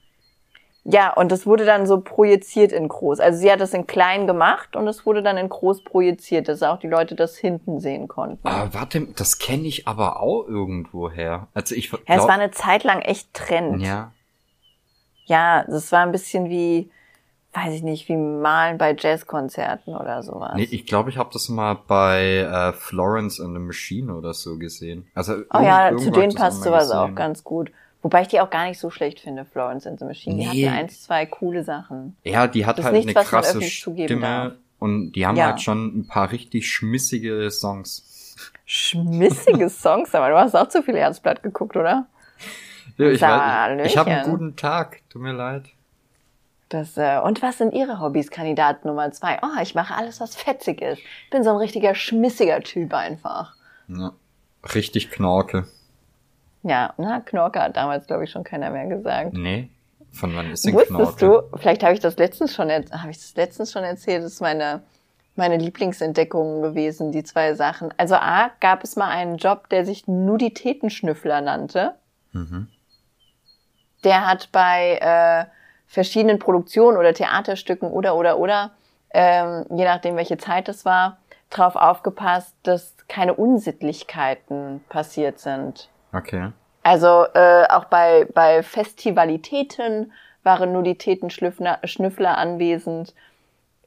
Ja, 0.87 1.15
und 1.15 1.33
das 1.33 1.47
wurde 1.47 1.65
dann 1.65 1.87
so 1.87 2.03
projiziert 2.03 2.71
in 2.71 2.89
groß. 2.89 3.19
Also 3.19 3.39
sie 3.39 3.51
hat 3.51 3.61
das 3.61 3.73
in 3.73 3.87
klein 3.87 4.27
gemacht 4.27 4.77
und 4.77 4.87
es 4.87 5.07
wurde 5.07 5.23
dann 5.23 5.39
in 5.39 5.49
groß 5.49 5.83
projiziert, 5.83 6.47
dass 6.47 6.63
auch 6.63 6.79
die 6.79 6.89
Leute 6.89 7.15
das 7.15 7.39
hinten 7.39 7.81
sehen 7.81 8.07
konnten. 8.07 8.47
Ah, 8.47 8.69
warte, 8.73 9.01
das 9.17 9.39
kenne 9.39 9.67
ich 9.67 9.89
aber 9.89 10.21
auch 10.21 10.47
irgendwoher. 10.47 11.49
Also 11.55 11.75
ich 11.75 11.91
ja, 11.91 11.99
es 12.01 12.17
glaub- 12.17 12.29
war 12.29 12.35
eine 12.35 12.51
Zeit 12.51 12.85
lang 12.85 13.01
echt 13.01 13.33
Trend. 13.33 13.81
ja, 13.83 14.13
Ja, 15.25 15.65
das 15.65 15.91
war 15.91 16.01
ein 16.03 16.13
bisschen 16.13 16.51
wie, 16.51 16.91
weiß 17.55 17.73
ich 17.75 17.83
nicht, 17.83 18.09
wie 18.09 18.17
Malen 18.17 18.79
bei 18.79 18.95
Jazzkonzerten 18.99 19.95
oder 19.95 20.23
sowas. 20.23 20.53
nee, 20.57 20.69
ich 20.71 20.87
glaube, 20.87 21.11
ich 21.11 21.19
habe 21.19 21.31
das 21.33 21.49
mal 21.49 21.75
bei 21.87 22.39
äh, 22.39 22.73
Florence 22.73 23.41
and 23.41 23.55
the 23.55 23.61
Machine 23.61 24.13
oder 24.15 24.35
so 24.35 24.59
gesehen. 24.59 25.07
Also 25.15 25.35
oh 25.53 25.61
ja, 25.61 25.97
zu 25.97 26.11
denen 26.11 26.35
passt 26.35 26.63
sowas 26.63 26.91
auch 26.91 27.03
gesehen. 27.05 27.15
ganz 27.17 27.45
gut. 27.45 27.71
Wobei 28.03 28.23
ich 28.23 28.29
die 28.29 28.41
auch 28.41 28.51
gar 28.51 28.67
nicht 28.67 28.79
so 28.79 28.91
schlecht 28.91 29.21
finde, 29.21 29.45
Florence 29.47 29.87
and 29.87 29.99
the 29.99 30.05
Machine. 30.05 30.37
Die 30.37 30.47
Nee. 30.47 30.69
hatten 30.69 30.79
ein, 30.79 30.89
zwei 30.91 31.25
coole 31.27 31.65
Sachen. 31.65 32.17
Ja, 32.25 32.47
die 32.47 32.67
hat 32.67 32.77
Das 32.79 32.85
halt 32.87 32.95
nichts, 32.97 33.17
eine 33.17 33.25
krasse 33.25 33.63
Stimme 33.63 34.57
und 34.79 35.13
die 35.13 35.27
haben 35.27 35.37
Ja. 35.37 35.47
halt 35.47 35.63
schon 35.63 36.01
ein 36.01 36.07
paar 36.07 36.31
richtig 36.33 36.69
schmissige 36.71 37.51
Songs. 37.51 38.35
Schmissige 38.67 39.69
Songs, 39.71 40.15
aber 40.15 40.29
du 40.31 40.37
hast 40.37 40.55
auch 40.55 40.69
zu 40.69 40.83
viel 40.83 40.97
Herzblatt 40.97 41.43
geguckt, 41.43 41.77
oder? 41.77 42.07
Ja, 42.99 43.09
ich 43.09 43.21
Sallöchen. 43.21 43.79
weiß, 43.85 43.91
ich 43.93 43.97
habe 43.97 44.11
einen 44.11 44.31
guten 44.31 44.57
Tag, 44.57 45.01
tut 45.09 45.23
mir 45.23 45.33
leid. 45.33 45.65
Das, 46.69 46.97
äh, 46.97 47.21
und 47.23 47.43
was 47.43 47.59
sind 47.59 47.73
Ihre 47.75 48.01
Hobbys, 48.01 48.31
Kandidat 48.31 48.85
Nummer 48.85 49.11
zwei? 49.13 49.39
Oh, 49.43 49.61
ich 49.63 49.75
mache 49.75 49.95
alles, 49.95 50.21
was 50.21 50.35
fetzig 50.35 50.81
ist. 50.81 51.01
Bin 51.31 51.45
so 51.45 51.51
ein 51.51 51.57
richtiger 51.57 51.95
schmissiger 51.95 52.61
Typ 52.61 52.95
einfach. 52.95 53.55
Ja. 53.89 54.13
Richtig 54.75 55.11
Knorke. 55.11 55.67
Ja, 56.63 56.95
na, 56.97 57.21
Knorke 57.21 57.61
hat 57.61 57.77
damals, 57.77 58.07
glaube 58.07 58.25
ich, 58.25 58.31
schon 58.31 58.45
keiner 58.45 58.71
mehr 58.71 58.87
gesagt. 58.87 59.35
Nee, 59.35 59.69
von 60.11 60.35
wann 60.35 60.51
ist 60.51 60.65
denn 60.65 60.73
Wusstest 60.73 61.19
Knorke? 61.19 61.49
du, 61.53 61.59
vielleicht 61.59 61.83
habe 61.83 61.93
ich 61.93 62.01
das 62.01 62.17
letztens 62.17 62.55
schon, 62.55 62.71
habe 62.71 63.11
ich 63.11 63.19
das 63.19 63.35
letztens 63.37 63.71
schon 63.71 63.85
erzählt, 63.85 64.25
das 64.25 64.33
ist 64.33 64.41
meine, 64.41 64.83
meine 65.37 65.59
Lieblingsentdeckung 65.59 66.63
gewesen, 66.63 67.13
die 67.13 67.23
zwei 67.25 67.53
Sachen. 67.55 67.93
Also 67.99 68.15
A, 68.15 68.51
gab 68.61 68.83
es 68.83 68.97
mal 68.97 69.09
einen 69.11 69.37
Job, 69.37 69.69
der 69.69 69.85
sich 69.85 70.09
Nuditätenschnüffler 70.09 71.43
nannte. 71.43 71.97
Mhm. 72.33 72.69
der 74.03 74.27
hat 74.27 74.49
bei 74.51 74.99
äh, 75.01 75.45
verschiedenen 75.95 76.39
Produktionen 76.39 76.99
oder 76.99 77.15
Theaterstücken 77.15 77.91
oder 77.91 78.17
oder 78.17 78.39
oder, 78.39 78.73
ähm, 79.11 79.65
je 79.71 79.85
nachdem 79.85 80.17
welche 80.17 80.39
Zeit 80.39 80.69
es 80.69 80.85
war, 80.85 81.19
darauf 81.51 81.77
aufgepasst, 81.77 82.57
dass 82.65 82.95
keine 83.09 83.35
Unsittlichkeiten 83.35 84.85
passiert 84.89 85.39
sind. 85.39 85.89
Okay. 86.13 86.51
Also 86.83 87.27
äh, 87.35 87.67
auch 87.69 87.85
bei, 87.85 88.27
bei 88.35 88.63
Festivalitäten 88.63 90.13
waren 90.43 90.73
Nuditätenschnüffler 90.73 91.79
Schnüffler 91.85 92.37
anwesend 92.37 93.15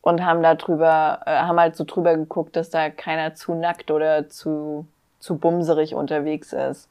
und 0.02 0.26
haben 0.26 0.42
da 0.42 0.56
drüber, 0.56 1.20
äh, 1.26 1.36
haben 1.36 1.60
halt 1.60 1.76
so 1.76 1.84
drüber 1.84 2.16
geguckt, 2.16 2.56
dass 2.56 2.70
da 2.70 2.90
keiner 2.90 3.36
zu 3.36 3.54
nackt 3.54 3.92
oder 3.92 4.30
zu, 4.30 4.88
zu 5.20 5.38
bumserig 5.38 5.94
unterwegs 5.94 6.54
ist. 6.54 6.90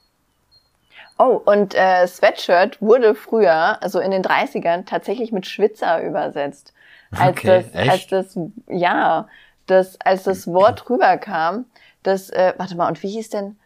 Oh, 1.19 1.41
und 1.45 1.75
äh, 1.75 2.07
Sweatshirt 2.07 2.81
wurde 2.83 3.15
früher, 3.15 3.83
also 3.83 4.01
in 4.01 4.11
den 4.11 4.23
30ern, 4.23 4.85
tatsächlich 4.85 5.33
mit 5.33 5.47
Schwitzer 5.47 6.03
übersetzt. 6.03 6.75
Als 7.11 7.39
Okay, 7.39 7.47
das, 7.47 7.75
echt? 7.75 7.91
als 7.91 8.07
das, 8.09 8.39
ja, 8.69 9.29
das, 9.67 9.99
als 10.01 10.25
das 10.25 10.47
Wort 10.47 10.89
rüberkam, 10.91 11.65
das, 12.03 12.31
äh, 12.31 12.53
warte 12.59 12.77
mal, 12.77 12.89
und 12.89 13.03
wie 13.03 13.09
hieß 13.09 13.31
denn 13.31 13.57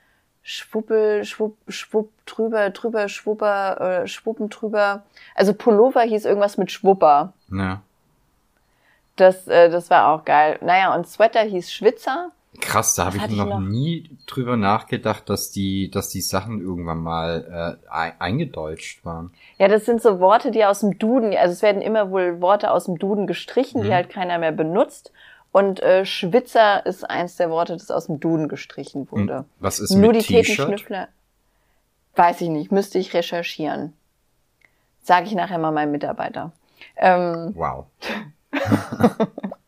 Schwuppel, 0.43 1.25
Schwupp, 1.25 1.57
Schwupp, 1.69 2.11
drüber, 2.25 2.71
drüber, 2.71 3.09
Schwupper, 3.09 4.03
äh, 4.03 4.07
Schwuppen 4.07 4.49
drüber. 4.49 5.03
Also 5.35 5.53
Pullover 5.53 6.03
hieß 6.03 6.25
irgendwas 6.25 6.57
mit 6.57 6.73
Schwupper. 6.73 7.33
Ja. 7.53 7.83
Das, 9.17 9.47
äh, 9.49 9.69
das 9.69 9.91
war 9.91 10.09
auch 10.09 10.25
geil. 10.25 10.59
Naja, 10.63 10.95
und 10.95 11.07
Sweater 11.07 11.43
hieß 11.43 11.73
Schwitzer. 11.73 12.31
Krass, 12.61 12.95
da 12.95 13.07
habe 13.07 13.17
ich 13.17 13.29
noch, 13.29 13.47
noch? 13.47 13.61
nie 13.61 14.19
drüber 14.27 14.57
nachgedacht, 14.57 15.29
dass 15.31 15.51
die, 15.51 15.91
dass 15.91 16.09
die 16.09 16.21
Sachen 16.21 16.61
irgendwann 16.61 16.99
mal 16.99 17.79
äh, 17.81 17.89
ei- 17.91 18.13
eingedeutscht 18.19 19.05
waren. 19.05 19.33
Ja, 19.59 19.69
das 19.69 19.87
sind 19.87 20.03
so 20.03 20.19
Worte, 20.19 20.51
die 20.51 20.65
aus 20.65 20.81
dem 20.81 20.99
Duden, 20.99 21.35
also 21.37 21.53
es 21.53 21.63
werden 21.63 21.81
immer 21.81 22.11
wohl 22.11 22.41
Worte 22.41 22.73
aus 22.73 22.87
dem 22.87 22.99
Duden 22.99 23.27
gestrichen, 23.29 23.83
die 23.83 23.89
Mhm. 23.89 23.95
halt 23.95 24.11
keiner 24.11 24.39
mehr 24.39 24.53
benutzt. 24.53 25.13
Und 25.53 25.81
äh, 25.81 26.05
Schwitzer 26.05 26.85
ist 26.87 27.09
eins 27.09 27.37
der 27.37 27.51
Worte, 27.51 27.73
das 27.75 27.91
aus 27.91 28.07
dem 28.07 28.21
Duden 28.21 28.49
gestrichen 28.49 29.07
Und 29.11 29.29
wurde. 29.29 29.45
was 29.59 29.79
ist 29.81 29.95
mit 29.95 30.21
T-Shirt? 30.27 30.83
Weiß 32.17 32.41
ich 32.41 32.49
nicht, 32.49 32.73
müsste 32.73 32.99
ich 32.99 33.15
recherchieren. 33.15 33.93
Sage 35.03 35.27
ich 35.27 35.35
nachher 35.35 35.59
mal 35.59 35.71
meinem 35.73 35.93
Mitarbeiter. 35.93 36.53
Ähm, 36.97 37.53
Wow. 37.55 37.87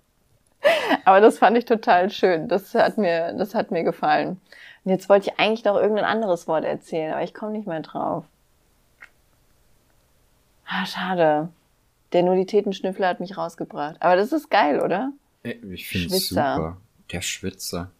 Aber 1.04 1.20
das 1.20 1.38
fand 1.38 1.56
ich 1.58 1.64
total 1.64 2.10
schön. 2.10 2.48
Das 2.48 2.74
hat 2.74 2.98
mir, 2.98 3.32
das 3.34 3.54
hat 3.54 3.70
mir 3.70 3.82
gefallen. 3.82 4.40
Und 4.84 4.90
jetzt 4.90 5.08
wollte 5.08 5.30
ich 5.30 5.38
eigentlich 5.40 5.64
noch 5.64 5.76
irgendein 5.76 6.04
anderes 6.04 6.46
Wort 6.48 6.64
erzählen, 6.64 7.12
aber 7.12 7.22
ich 7.22 7.34
komme 7.34 7.52
nicht 7.52 7.66
mehr 7.66 7.80
drauf. 7.80 8.24
Ah, 10.66 10.86
schade. 10.86 11.48
Der 12.12 12.22
Nuditätenschnüffler 12.22 13.08
hat 13.08 13.20
mich 13.20 13.36
rausgebracht. 13.36 13.96
Aber 14.00 14.16
das 14.16 14.32
ist 14.32 14.50
geil, 14.50 14.80
oder? 14.80 15.12
Ich 15.42 15.88
finde 15.88 16.14
es 16.16 16.28
super. 16.28 16.76
Der 17.10 17.20
Schwitzer. 17.22 17.90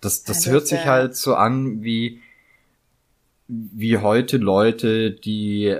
Das, 0.00 0.22
das 0.24 0.44
Ja, 0.44 0.52
hört 0.52 0.62
das 0.62 0.68
sich 0.70 0.84
wär- 0.84 0.90
halt 0.92 1.16
so 1.16 1.34
an 1.34 1.82
wie 1.82 2.22
wie 3.48 3.98
heute 3.98 4.38
Leute, 4.38 5.12
die 5.12 5.66
äh, 5.66 5.74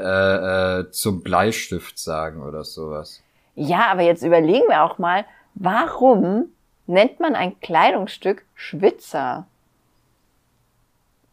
äh, 0.81 0.91
zum 0.93 1.23
Bleistift 1.25 1.99
sagen 1.99 2.41
oder 2.43 2.63
sowas. 2.63 3.23
Ja, 3.57 3.87
aber 3.91 4.03
jetzt 4.03 4.23
überlegen 4.23 4.69
wir 4.69 4.85
auch 4.85 4.99
mal, 4.99 5.25
warum 5.57 6.47
nennt 6.87 7.19
man 7.21 7.35
ein 7.35 7.59
Kleidungsstück 7.61 8.45
Schwitzer? 8.55 9.47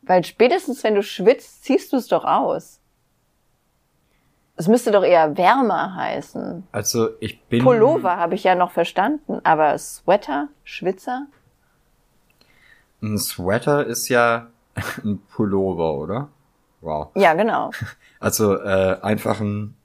Weil 0.01 0.23
spätestens 0.23 0.83
wenn 0.83 0.95
du 0.95 1.03
schwitzt, 1.03 1.63
ziehst 1.63 1.93
du 1.93 1.97
es 1.97 2.07
doch 2.07 2.25
aus. 2.25 2.79
Es 4.55 4.67
müsste 4.67 4.91
doch 4.91 5.03
eher 5.03 5.37
wärmer 5.37 5.95
heißen. 5.95 6.67
Also 6.71 7.09
ich 7.19 7.41
bin 7.43 7.63
Pullover 7.63 8.17
habe 8.17 8.35
ich 8.35 8.43
ja 8.43 8.55
noch 8.55 8.71
verstanden, 8.71 9.39
aber 9.43 9.77
Sweater, 9.77 10.49
Schwitzer? 10.63 11.27
ein 13.03 13.17
Sweater 13.17 13.85
ist 13.85 14.07
ja 14.09 14.47
ein 15.03 15.19
Pullover, 15.35 15.93
oder? 15.93 16.29
Wow. 16.81 17.09
Ja, 17.15 17.33
genau. 17.33 17.71
Also 18.19 18.57
äh, 18.57 18.99
einfach 19.01 19.41
ein 19.41 19.75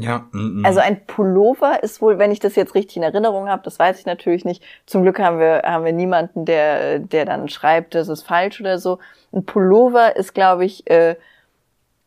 ja, 0.00 0.26
ein, 0.32 0.60
ein, 0.60 0.64
Also 0.64 0.80
ein 0.80 1.04
Pullover 1.06 1.82
ist 1.82 2.00
wohl, 2.00 2.18
wenn 2.18 2.30
ich 2.30 2.40
das 2.40 2.56
jetzt 2.56 2.74
richtig 2.74 2.96
in 2.96 3.02
Erinnerung 3.02 3.48
habe, 3.48 3.62
das 3.62 3.78
weiß 3.78 3.98
ich 4.00 4.06
natürlich 4.06 4.44
nicht. 4.44 4.62
Zum 4.86 5.02
Glück 5.02 5.18
haben 5.18 5.38
wir, 5.38 5.62
haben 5.64 5.84
wir 5.84 5.92
niemanden, 5.92 6.44
der, 6.44 6.98
der 6.98 7.24
dann 7.24 7.48
schreibt, 7.48 7.94
das 7.94 8.08
ist 8.08 8.22
falsch 8.22 8.60
oder 8.60 8.78
so. 8.78 8.98
Ein 9.32 9.44
Pullover 9.44 10.16
ist, 10.16 10.34
glaube 10.34 10.64
ich, 10.64 10.88
äh, 10.90 11.16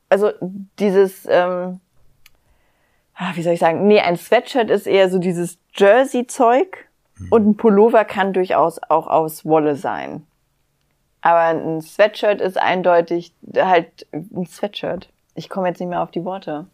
also 0.09 0.31
dieses, 0.79 1.25
ähm, 1.29 1.79
ah, 3.15 3.31
wie 3.35 3.43
soll 3.43 3.53
ich 3.53 3.59
sagen, 3.59 3.87
nee, 3.87 3.99
ein 3.99 4.17
Sweatshirt 4.17 4.69
ist 4.69 4.87
eher 4.87 5.09
so 5.09 5.19
dieses 5.19 5.57
Jersey-Zeug 5.73 6.89
und 7.29 7.47
ein 7.47 7.57
Pullover 7.57 8.05
kann 8.05 8.33
durchaus 8.33 8.79
auch 8.89 9.07
aus 9.07 9.45
Wolle 9.45 9.75
sein. 9.75 10.25
Aber 11.21 11.39
ein 11.39 11.81
Sweatshirt 11.81 12.41
ist 12.41 12.57
eindeutig 12.57 13.33
halt 13.55 14.05
ein 14.11 14.45
Sweatshirt. 14.45 15.09
Ich 15.35 15.49
komme 15.49 15.69
jetzt 15.69 15.79
nicht 15.79 15.89
mehr 15.89 16.03
auf 16.03 16.11
die 16.11 16.25
Worte. 16.25 16.67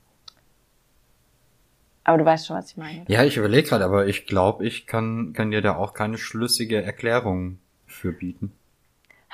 Aber 2.10 2.18
du 2.18 2.26
weißt 2.26 2.48
schon, 2.48 2.58
was 2.58 2.72
ich 2.72 2.78
meine. 2.78 3.06
ja, 3.08 3.24
ich 3.24 3.38
überlege 3.38 3.70
gerade, 3.70 3.86
aber 3.86 4.08
ich 4.08 4.26
glaube, 4.26 4.66
ich 4.66 4.88
kann 4.88 5.32
kann 5.34 5.52
dir 5.52 5.62
da 5.62 5.76
auch 5.76 5.94
keine 5.94 6.18
schlüssige 6.18 6.82
Erklärung 6.82 7.60
für 7.86 8.12
bieten. 8.12 8.52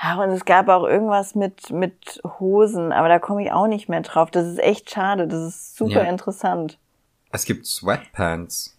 Ja, 0.02 0.22
und 0.22 0.28
es 0.28 0.44
gab 0.44 0.68
auch 0.68 0.84
irgendwas 0.84 1.34
mit, 1.34 1.70
mit 1.70 2.20
Hosen, 2.38 2.92
aber 2.92 3.08
da 3.08 3.18
komme 3.18 3.42
ich 3.42 3.50
auch 3.50 3.66
nicht 3.66 3.88
mehr 3.88 4.02
drauf. 4.02 4.30
Das 4.30 4.46
ist 4.46 4.58
echt 4.58 4.90
schade. 4.90 5.26
Das 5.26 5.40
ist 5.42 5.74
super 5.78 6.04
Ja. 6.04 6.10
interessant. 6.10 6.78
Es 7.32 7.46
gibt 7.46 7.64
Sweatpants. 7.64 8.76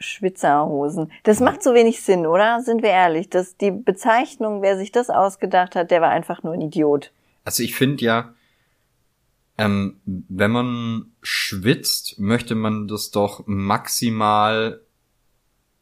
Schwitzerhosen. 0.00 1.10
Das 1.22 1.40
macht 1.40 1.62
so 1.62 1.72
wenig 1.72 2.02
Sinn, 2.02 2.26
oder? 2.26 2.60
Sind 2.60 2.82
wir 2.82 2.90
ehrlich? 2.90 3.30
Das, 3.30 3.56
die 3.56 3.70
Bezeichnung, 3.70 4.60
wer 4.60 4.76
sich 4.76 4.92
das 4.92 5.08
ausgedacht 5.08 5.76
hat, 5.76 5.90
der 5.90 6.02
war 6.02 6.10
einfach 6.10 6.42
nur 6.42 6.52
ein 6.52 6.60
Idiot. 6.60 7.10
Also 7.46 7.62
ich 7.62 7.74
finde 7.74 8.04
ja, 8.04 8.34
ähm, 9.58 10.00
wenn 10.04 10.50
man 10.50 11.12
schwitzt, 11.22 12.18
möchte 12.18 12.54
man 12.54 12.88
das 12.88 13.10
doch 13.10 13.44
maximal 13.46 14.80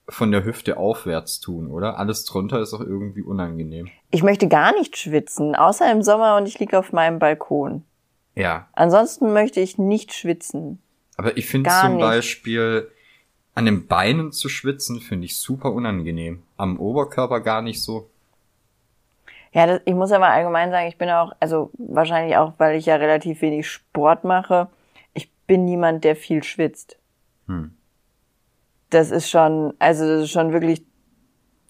von 0.09 0.33
der 0.33 0.45
Hüfte 0.45 0.77
aufwärts 0.77 1.39
tun, 1.41 1.68
oder? 1.68 1.99
Alles 1.99 2.25
drunter 2.25 2.61
ist 2.61 2.73
doch 2.73 2.81
irgendwie 2.81 3.23
unangenehm. 3.23 3.89
Ich 4.11 4.23
möchte 4.25 4.49
gar 4.49 4.73
nicht 4.77 4.97
schwitzen, 4.97 5.55
außer 5.55 5.91
im 5.93 6.03
Sommer 6.03 6.37
und 6.37 6.47
ich 6.47 6.59
liege 6.59 6.79
auf 6.79 6.93
meinem 6.93 7.18
Balkon. 7.21 7.85
Ja, 8.35 8.68
Ansonsten 8.73 9.33
möchte 9.33 9.61
ich 9.61 9.79
nicht 9.79 10.12
schwitzen. 10.12 10.81
aber 11.16 11.37
ich 11.37 11.47
finde 11.47 11.71
zum 11.81 11.97
nicht. 11.97 12.03
Beispiel 12.03 12.91
an 13.55 13.66
den 13.66 13.87
Beinen 13.87 14.33
zu 14.33 14.49
schwitzen, 14.49 15.01
finde 15.01 15.27
ich 15.27 15.37
super 15.37 15.73
unangenehm. 15.73 16.43
Am 16.57 16.79
Oberkörper 16.79 17.41
gar 17.41 17.62
nicht 17.62 17.83
so. 17.83 18.09
Ja, 19.53 19.66
das, 19.66 19.80
ich 19.84 19.94
muss 19.94 20.12
aber 20.12 20.28
allgemein 20.28 20.70
sagen, 20.70 20.88
ich 20.88 20.98
bin 20.98 21.11
auch, 21.11 21.32
also 21.40 21.70
wahrscheinlich 21.78 22.36
auch, 22.36 22.55
weil 22.59 22.76
ich 22.76 22.86
ja 22.86 22.96
relativ 22.96 23.42
wenig 23.42 23.68
Sport 23.68 24.24
mache, 24.24 24.68
ich 25.12 25.30
bin 25.46 25.64
niemand, 25.64 26.05
der 26.05 26.14
viel 26.16 26.42
schwitzt. 26.42 26.98
Hm. 27.46 27.72
Das 28.90 29.11
ist 29.11 29.28
schon, 29.28 29.74
also 29.78 30.07
das 30.07 30.24
ist 30.24 30.30
schon 30.30 30.53
wirklich, 30.53 30.84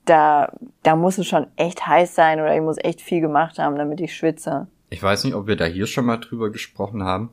da, 0.05 0.53
da 0.83 0.97
muss 0.97 1.19
es 1.19 1.27
schon 1.27 1.47
echt 1.57 1.87
heiß 1.87 2.15
sein 2.15 2.41
oder 2.41 2.55
ich 2.55 2.63
muss 2.63 2.79
echt 2.79 3.01
viel 3.01 3.21
gemacht 3.21 3.59
haben, 3.59 3.77
damit 3.77 4.01
ich 4.01 4.15
schwitze. 4.15 4.69
Ich 4.91 5.03
weiß 5.03 5.25
nicht, 5.25 5.35
ob 5.35 5.47
wir 5.47 5.57
da 5.57 5.65
hier 5.65 5.87
schon 5.87 6.05
mal 6.05 6.19
drüber 6.19 6.51
gesprochen 6.51 7.05
haben, 7.05 7.31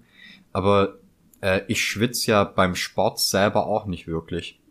aber 0.53 0.95
äh, 1.41 1.61
ich 1.67 1.83
schwitze 1.83 2.31
ja 2.31 2.43
beim 2.43 2.75
Sport 2.75 3.19
selber 3.19 3.67
auch 3.67 3.85
nicht 3.85 4.07
wirklich. 4.07 4.61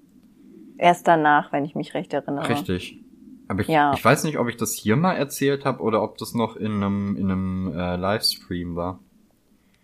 Erst 0.78 1.08
danach, 1.08 1.52
wenn 1.52 1.64
ich 1.64 1.74
mich 1.74 1.94
recht 1.94 2.12
erinnere. 2.12 2.48
Richtig. 2.48 3.00
Aber 3.48 3.60
ich, 3.60 3.68
Ja. 3.68 3.92
ich 3.94 4.04
weiß 4.04 4.24
nicht, 4.24 4.38
ob 4.38 4.48
ich 4.48 4.56
das 4.56 4.72
hier 4.74 4.96
mal 4.96 5.14
erzählt 5.14 5.64
habe 5.64 5.80
oder 5.82 6.02
ob 6.02 6.18
das 6.18 6.34
noch 6.34 6.56
in 6.56 6.72
einem, 6.82 7.16
in 7.16 7.30
einem 7.30 7.72
äh, 7.78 7.96
Livestream 7.96 8.74
war. 8.76 8.98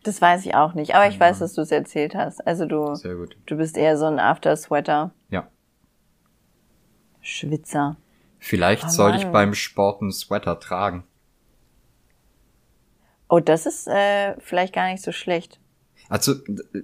Das 0.03 0.21
weiß 0.21 0.45
ich 0.47 0.55
auch 0.57 0.75
nicht, 0.75 0.97
aber 0.97 1.07
ich 1.07 1.21
weiß, 1.21 1.39
dass 1.39 1.55
du 1.55 1.61
es 1.61 1.71
erzählt 1.71 2.17
hast. 2.17 2.45
Also 2.45 2.67
du, 2.67 2.95
du 3.47 3.57
bist 3.57 3.77
eher 3.77 3.97
so 3.97 4.07
ein 4.07 4.19
After-Sweater. 4.19 5.13
Ja. 5.31 5.47
Schwitzer. 7.21 7.97
Vielleicht 8.41 8.87
Oh 8.87 8.89
sollte 8.89 9.19
ich 9.19 9.27
beim 9.27 9.55
Sport 9.55 10.03
einen 10.03 10.11
Sweater 10.11 10.59
tragen. 10.59 11.05
Oh, 13.29 13.39
das 13.39 13.65
ist 13.67 13.87
äh, 13.87 14.35
vielleicht 14.41 14.75
gar 14.75 14.91
nicht 14.91 15.03
so 15.05 15.13
schlecht. 15.13 15.61
Also, 16.13 16.35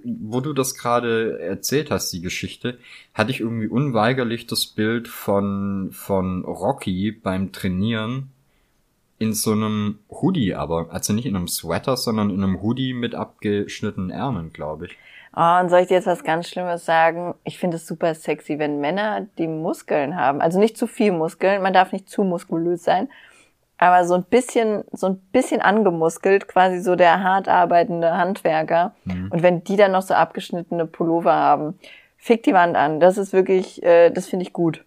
wo 0.03 0.41
du 0.41 0.53
das 0.53 0.73
gerade 0.73 1.39
erzählt 1.39 1.91
hast, 1.91 2.11
die 2.11 2.21
Geschichte, 2.21 2.79
hatte 3.13 3.29
ich 3.29 3.41
irgendwie 3.41 3.67
unweigerlich 3.67 4.47
das 4.47 4.65
Bild 4.65 5.07
von, 5.07 5.91
von 5.91 6.43
Rocky 6.43 7.11
beim 7.11 7.51
Trainieren 7.51 8.31
in 9.19 9.33
so 9.33 9.51
einem 9.51 9.99
Hoodie, 10.09 10.55
aber, 10.55 10.87
also 10.89 11.13
nicht 11.13 11.27
in 11.27 11.35
einem 11.35 11.47
Sweater, 11.47 11.95
sondern 11.95 12.31
in 12.31 12.43
einem 12.43 12.63
Hoodie 12.63 12.93
mit 12.93 13.13
abgeschnittenen 13.13 14.09
Ärmeln, 14.09 14.51
glaube 14.51 14.87
ich. 14.87 14.97
Oh, 15.35 15.59
und 15.61 15.69
soll 15.69 15.81
ich 15.81 15.89
dir 15.89 15.97
jetzt 15.97 16.07
was 16.07 16.23
ganz 16.23 16.49
Schlimmes 16.49 16.83
sagen? 16.85 17.35
Ich 17.43 17.59
finde 17.59 17.77
es 17.77 17.85
super 17.85 18.15
sexy, 18.15 18.57
wenn 18.57 18.79
Männer 18.79 19.27
die 19.37 19.47
Muskeln 19.47 20.15
haben. 20.15 20.41
Also 20.41 20.57
nicht 20.57 20.75
zu 20.75 20.87
viel 20.87 21.11
Muskeln, 21.11 21.61
man 21.61 21.73
darf 21.73 21.91
nicht 21.91 22.09
zu 22.09 22.23
muskulös 22.23 22.83
sein, 22.83 23.09
aber 23.79 24.05
so 24.05 24.13
ein 24.13 24.23
bisschen, 24.23 24.83
so 24.91 25.07
ein 25.07 25.19
bisschen 25.31 25.61
angemuskelt, 25.61 26.47
quasi 26.49 26.79
so 26.81 26.95
der 26.95 27.23
hart 27.23 27.47
arbeitende 27.47 28.11
Handwerker. 28.15 28.93
Und 29.05 29.41
wenn 29.41 29.63
die 29.63 29.77
dann 29.77 29.93
noch 29.93 30.01
so 30.01 30.13
abgeschnittene 30.13 30.85
Pullover 30.85 31.33
haben, 31.33 31.79
fick 32.17 32.43
die 32.43 32.53
Wand 32.53 32.75
an. 32.75 32.99
Das 32.99 33.17
ist 33.17 33.31
wirklich, 33.31 33.81
äh, 33.81 34.09
das 34.09 34.27
finde 34.27 34.43
ich 34.43 34.51
gut. 34.53 34.83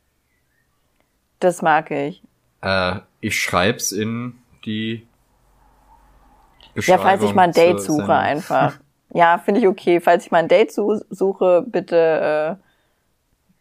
Das 1.40 1.62
mag 1.62 1.90
ich. 1.90 2.22
Äh, 2.60 2.96
ich 3.20 3.40
schreib's 3.40 3.92
in 3.92 4.34
die 4.66 5.06
Ja, 6.74 6.96
Beschreibung 6.96 7.02
falls 7.02 7.22
ich 7.24 7.34
mal 7.34 7.42
ein 7.44 7.52
Date 7.52 7.80
suche 7.80 7.96
Sendung. 7.96 8.14
einfach. 8.16 8.78
Ja, 9.14 9.36
finde 9.36 9.60
ich 9.60 9.68
okay. 9.68 10.00
Falls 10.00 10.24
ich 10.24 10.30
mal 10.30 10.38
ein 10.38 10.48
Date 10.48 10.72
su 10.72 10.98
suche, 11.10 11.62
bitte, 11.66 12.58
äh, 12.58 12.62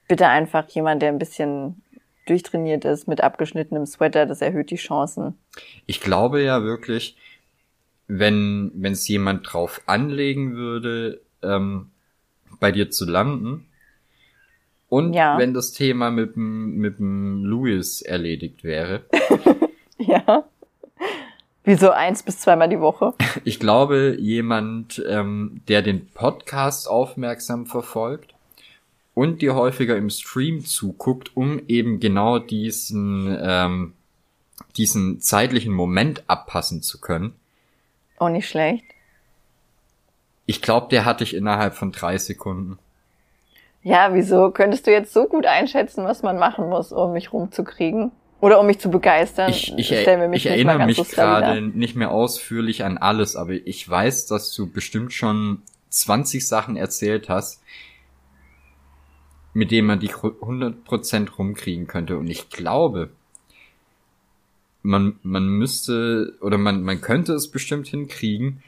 bitte 0.08 0.28
einfach 0.30 0.66
jemand, 0.70 1.02
der 1.02 1.10
ein 1.10 1.20
bisschen 1.20 1.81
durchtrainiert 2.26 2.86
ist 2.86 3.08
mit 3.08 3.22
abgeschnittenem 3.22 3.86
Sweater. 3.86 4.26
Das 4.26 4.42
erhöht 4.42 4.72
die 4.72 4.76
Chancen. 4.78 5.38
Ich 5.86 6.02
glaube 6.02 6.42
ja 6.44 6.64
wirklich, 6.64 7.18
wenn 8.08 8.72
wenn 8.76 8.94
es 8.94 9.08
jemand 9.08 9.52
drauf 9.52 9.82
anlegen 9.86 10.56
würde, 10.56 11.22
ähm, 11.42 11.90
bei 12.60 12.72
dir 12.72 12.90
zu 12.92 13.06
landen 13.10 13.66
und 14.90 15.14
Ja. 15.14 15.38
wenn 15.38 15.54
das 15.54 15.72
Thema 15.72 16.12
mit 16.12 16.36
dem 16.36 16.78
mit 16.78 17.00
dem 17.00 17.44
Louis 17.46 18.02
erledigt 18.02 18.64
wäre, 18.64 19.04
Ja. 19.98 20.44
Wie 21.64 21.76
so 21.76 21.92
eins 21.92 22.24
bis 22.24 22.40
zweimal 22.40 22.70
die 22.70 22.80
Woche. 22.80 23.14
ich 23.46 23.60
glaube 23.60 24.18
jemand, 24.20 25.02
ähm, 25.08 25.62
der 25.68 25.82
den 25.84 26.08
Podcast 26.08 26.90
aufmerksam 26.90 27.68
verfolgt 27.68 28.31
und 29.14 29.42
dir 29.42 29.56
häufiger 29.56 29.98
im 29.98 30.10
Stream 30.10 30.66
zuguckt, 30.66 31.36
um 31.36 31.62
eben 31.68 32.00
genau 32.00 32.40
diesen 32.40 33.38
ähm, 33.42 33.94
diesen 34.78 35.20
zeitlichen 35.20 35.74
Moment 35.74 36.24
abpassen 36.28 36.82
zu 36.82 37.00
können. 37.02 37.34
Oh, 38.20 38.30
nicht 38.30 38.48
schlecht. 38.48 38.86
Ich 40.46 40.62
glaube, 40.62 40.88
der 40.90 41.06
hatte 41.06 41.24
ich 41.24 41.36
innerhalb 41.36 41.76
von 41.76 41.92
drei 41.92 42.18
Sekunden. 42.18 42.78
Ja, 43.84 44.14
wieso 44.14 44.52
könntest 44.52 44.86
du 44.86 44.92
jetzt 44.92 45.14
so 45.14 45.26
gut 45.26 45.46
einschätzen, 45.46 46.06
was 46.06 46.22
man 46.22 46.38
machen 46.38 46.70
muss, 46.70 46.92
um 46.92 47.14
mich 47.14 47.34
rumzukriegen? 47.34 48.12
Oder 48.40 48.60
um 48.60 48.66
mich 48.66 48.80
zu 48.80 48.90
begeistern? 48.90 49.52
Ich, 49.52 49.70
ich, 49.78 49.92
mich 49.92 50.46
ich 50.46 50.46
erinnere 50.48 50.86
mich 50.86 50.98
so 50.98 51.04
gerade 51.04 51.62
nicht 51.62 51.96
mehr 51.96 52.12
ausführlich 52.12 52.84
an 52.84 52.98
alles, 52.98 53.36
aber 53.36 53.54
ich 53.54 53.88
weiß, 53.88 54.26
dass 54.26 54.54
du 54.54 54.68
bestimmt 54.68 55.14
schon 55.14 55.62
20 55.90 56.48
Sachen 56.48 56.76
erzählt 56.76 57.30
hast, 57.30 57.62
mit 59.54 59.72
dem 59.72 59.86
man 59.86 60.00
dich 60.00 60.14
100% 60.14 61.32
rumkriegen 61.32 61.88
könnte. 61.88 62.18
Und 62.18 62.28
ich 62.28 62.50
glaube, 62.50 63.10
man, 64.82 65.20
man 65.24 65.48
müsste, 65.48 66.34
oder 66.42 66.58
man, 66.58 66.84
man 66.84 67.02
könnte 67.02 67.34
es 67.34 67.52
bestimmt 67.52 67.88
hinkriegen, 67.88 68.64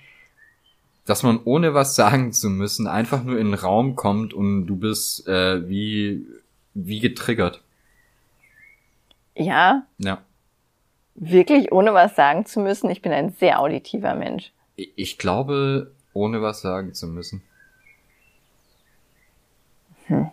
dass 1.06 1.24
man 1.24 1.40
ohne 1.44 1.74
was 1.74 1.96
sagen 1.96 2.32
zu 2.32 2.50
müssen 2.50 2.88
einfach 2.88 3.24
nur 3.24 3.38
in 3.38 3.48
den 3.48 3.54
Raum 3.56 3.96
kommt 3.96 4.34
und 4.34 4.68
du 4.68 4.78
bist 4.78 5.28
äh, 5.28 5.68
wie, 5.68 6.26
wie 6.74 7.00
getriggert. 7.00 7.62
Ja. 9.36 9.86
Ja. 9.98 10.22
Wirklich, 11.16 11.72
ohne 11.72 11.94
was 11.94 12.16
sagen 12.16 12.46
zu 12.46 12.60
müssen. 12.60 12.90
Ich 12.90 13.02
bin 13.02 13.12
ein 13.12 13.32
sehr 13.32 13.60
auditiver 13.60 14.16
Mensch. 14.16 14.52
Ich 14.76 15.18
glaube, 15.18 15.92
ohne 16.14 16.42
was 16.42 16.62
sagen 16.62 16.94
zu 16.94 17.08
müssen. 17.08 17.44
Hm. 20.08 20.30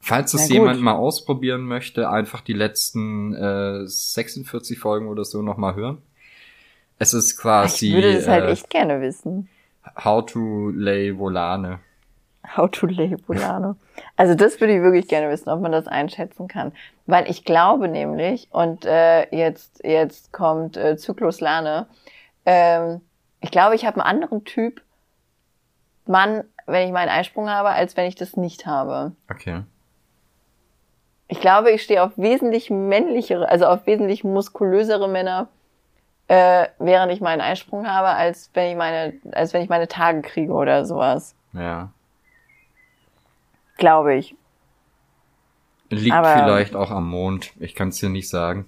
Falls 0.00 0.32
es 0.32 0.48
jemand 0.48 0.80
mal 0.80 0.94
ausprobieren 0.94 1.62
möchte, 1.62 2.08
einfach 2.08 2.40
die 2.40 2.54
letzten 2.54 3.34
äh, 3.34 3.86
46 3.86 4.78
Folgen 4.78 5.08
oder 5.08 5.24
so 5.24 5.42
nochmal 5.42 5.74
hören. 5.74 5.98
Es 6.98 7.14
ist 7.14 7.38
quasi 7.38 7.88
ich 7.88 7.94
würde 7.94 8.14
das 8.14 8.26
halt 8.26 8.44
äh, 8.44 8.50
echt 8.50 8.70
gerne 8.70 9.00
wissen. 9.00 9.48
How 10.02 10.24
to 10.24 10.70
lay 10.70 11.16
Volane. 11.16 11.80
How 12.56 12.70
to 12.70 12.86
lay 12.86 13.16
Volano. 13.26 13.76
Also 14.16 14.34
das 14.34 14.60
würde 14.60 14.76
ich 14.76 14.82
wirklich 14.82 15.06
gerne 15.06 15.30
wissen, 15.30 15.50
ob 15.50 15.60
man 15.60 15.72
das 15.72 15.86
einschätzen 15.86 16.48
kann. 16.48 16.72
Weil 17.06 17.30
ich 17.30 17.44
glaube 17.44 17.88
nämlich, 17.88 18.48
und 18.50 18.84
äh, 18.86 19.34
jetzt, 19.34 19.84
jetzt 19.84 20.32
kommt 20.32 20.76
äh, 20.76 20.96
Zyklus 20.96 21.40
Lane, 21.40 21.86
ähm, 22.46 23.02
ich 23.40 23.50
glaube, 23.50 23.74
ich 23.74 23.84
habe 23.84 23.96
einen 23.96 24.22
anderen 24.22 24.44
Typ 24.44 24.82
Mann, 26.06 26.44
wenn 26.66 26.86
ich 26.86 26.92
meinen 26.92 27.08
Eisprung 27.08 27.48
habe, 27.48 27.70
als 27.70 27.96
wenn 27.96 28.06
ich 28.06 28.14
das 28.14 28.36
nicht 28.36 28.66
habe. 28.66 29.12
Okay. 29.30 29.62
Ich 31.32 31.40
glaube, 31.40 31.70
ich 31.70 31.82
stehe 31.82 32.02
auf 32.02 32.10
wesentlich 32.16 32.70
männlichere, 32.70 33.48
also 33.48 33.66
auf 33.66 33.86
wesentlich 33.86 34.24
muskulösere 34.24 35.08
Männer, 35.08 35.46
äh, 36.26 36.66
während 36.80 37.12
ich 37.12 37.20
meinen 37.20 37.40
Eisprung 37.40 37.86
habe, 37.86 38.08
als 38.08 38.50
wenn 38.54 38.72
ich 38.72 38.76
meine, 38.76 39.14
als 39.30 39.54
wenn 39.54 39.62
ich 39.62 39.68
meine 39.68 39.86
Tage 39.86 40.22
kriege 40.22 40.52
oder 40.52 40.84
sowas. 40.84 41.36
Ja. 41.52 41.90
Glaube 43.76 44.16
ich. 44.16 44.34
Liegt 45.88 46.14
Aber- 46.16 46.34
vielleicht 46.34 46.74
auch 46.74 46.90
am 46.90 47.08
Mond. 47.08 47.52
Ich 47.60 47.76
kann 47.76 47.90
es 47.90 47.98
dir 48.00 48.08
nicht 48.08 48.28
sagen. 48.28 48.66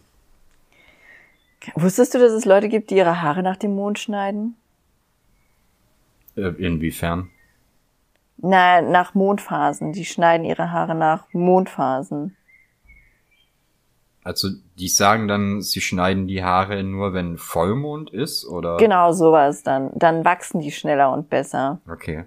Wusstest 1.75 2.15
du, 2.15 2.21
dass 2.21 2.31
es 2.33 2.45
Leute 2.45 2.69
gibt, 2.69 2.91
die 2.91 2.97
ihre 2.97 3.23
Haare 3.23 3.43
nach 3.43 3.57
dem 3.57 3.75
Mond 3.75 3.99
schneiden? 3.99 4.57
Äh, 6.37 6.49
inwiefern? 6.59 7.29
Na, 8.37 8.81
nach 8.81 9.15
Mondphasen. 9.15 9.93
Die 9.93 10.05
schneiden 10.05 10.45
ihre 10.45 10.71
Haare 10.71 10.95
nach 10.95 11.27
Mondphasen. 11.33 12.37
Also 14.25 14.49
die 14.79 14.89
sagen 14.89 15.27
dann, 15.27 15.63
sie 15.63 15.81
schneiden 15.81 16.29
die 16.29 16.45
Haare 16.45 16.83
nur, 16.85 17.13
wenn 17.13 17.39
Vollmond 17.39 18.11
ist, 18.11 18.45
oder? 18.47 18.77
Genau 18.77 19.13
sowas 19.13 19.63
dann. 19.65 19.91
Dann 19.95 20.25
wachsen 20.25 20.61
die 20.61 20.71
schneller 20.71 21.13
und 21.13 21.29
besser. 21.29 21.81
Okay. 21.91 22.25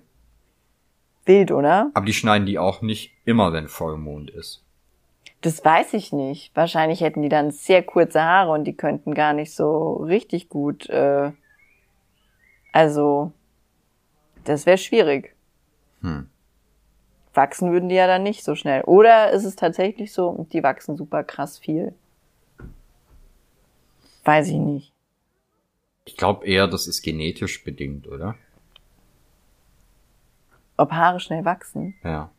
Wild, 1.25 1.51
oder? 1.51 1.91
Aber 1.93 2.05
die 2.05 2.13
schneiden 2.13 2.45
die 2.45 2.59
auch 2.59 2.81
nicht 2.81 3.13
immer, 3.23 3.53
wenn 3.53 3.67
Vollmond 3.67 4.29
ist. 4.29 4.61
Das 5.41 5.63
weiß 5.63 5.93
ich 5.93 6.11
nicht. 6.11 6.55
Wahrscheinlich 6.55 7.01
hätten 7.01 7.21
die 7.21 7.29
dann 7.29 7.51
sehr 7.51 7.83
kurze 7.83 8.21
Haare 8.21 8.51
und 8.51 8.65
die 8.65 8.75
könnten 8.75 9.13
gar 9.13 9.33
nicht 9.33 9.53
so 9.53 9.93
richtig 9.97 10.49
gut. 10.49 10.89
Äh, 10.89 11.31
also, 12.73 13.31
das 14.43 14.65
wäre 14.65 14.77
schwierig. 14.77 15.35
Hm. 16.01 16.29
Wachsen 17.35 17.71
würden 17.71 17.89
die 17.89 17.95
ja 17.95 18.07
dann 18.07 18.23
nicht 18.23 18.43
so 18.43 18.55
schnell. 18.55 18.81
Oder 18.83 19.31
ist 19.31 19.43
es 19.43 19.55
tatsächlich 19.55 20.13
so, 20.13 20.47
die 20.51 20.63
wachsen 20.63 20.95
super 20.97 21.23
krass 21.23 21.57
viel? 21.57 21.93
Weiß 24.23 24.47
ich 24.47 24.55
nicht. 24.55 24.91
Ich 26.05 26.17
glaube 26.17 26.45
eher, 26.45 26.67
das 26.67 26.87
ist 26.87 27.01
genetisch 27.01 27.63
bedingt, 27.63 28.07
oder? 28.07 28.35
Ob 30.77 30.91
Haare 30.91 31.19
schnell 31.19 31.45
wachsen, 31.45 31.95
Ja. 32.03 32.29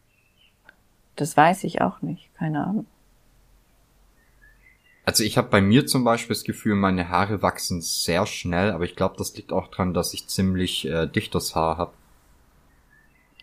das 1.16 1.36
weiß 1.36 1.64
ich 1.64 1.80
auch 1.80 2.03
nicht. 2.03 2.34
Keine 2.34 2.64
Ahnung. 2.64 2.86
Also 5.05 5.22
ich 5.22 5.38
habe 5.38 5.49
bei 5.49 5.61
mir 5.61 5.86
zum 5.86 6.03
Beispiel 6.05 6.34
das 6.34 6.42
Gefühl, 6.44 6.74
meine 6.74 7.09
Haare 7.09 7.40
wachsen 7.40 7.80
sehr 7.80 8.26
schnell, 8.26 8.72
aber 8.72 8.84
ich 8.84 8.97
glaube, 8.97 9.14
das 9.16 9.36
liegt 9.36 9.53
auch 9.53 9.68
dran, 9.68 9.94
dass 9.94 10.12
ich 10.14 10.26
ziemlich 10.26 10.84
äh, 10.86 11.07
dichtes 11.07 11.55
Haar 11.55 11.78
habe. 11.78 11.92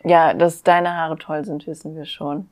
Ja, 0.03 0.33
dass 0.33 0.63
deine 0.63 0.95
Haare 0.95 1.17
toll 1.17 1.45
sind, 1.45 1.65
wissen 1.67 1.95
wir 1.95 2.05
schon. 2.05 2.49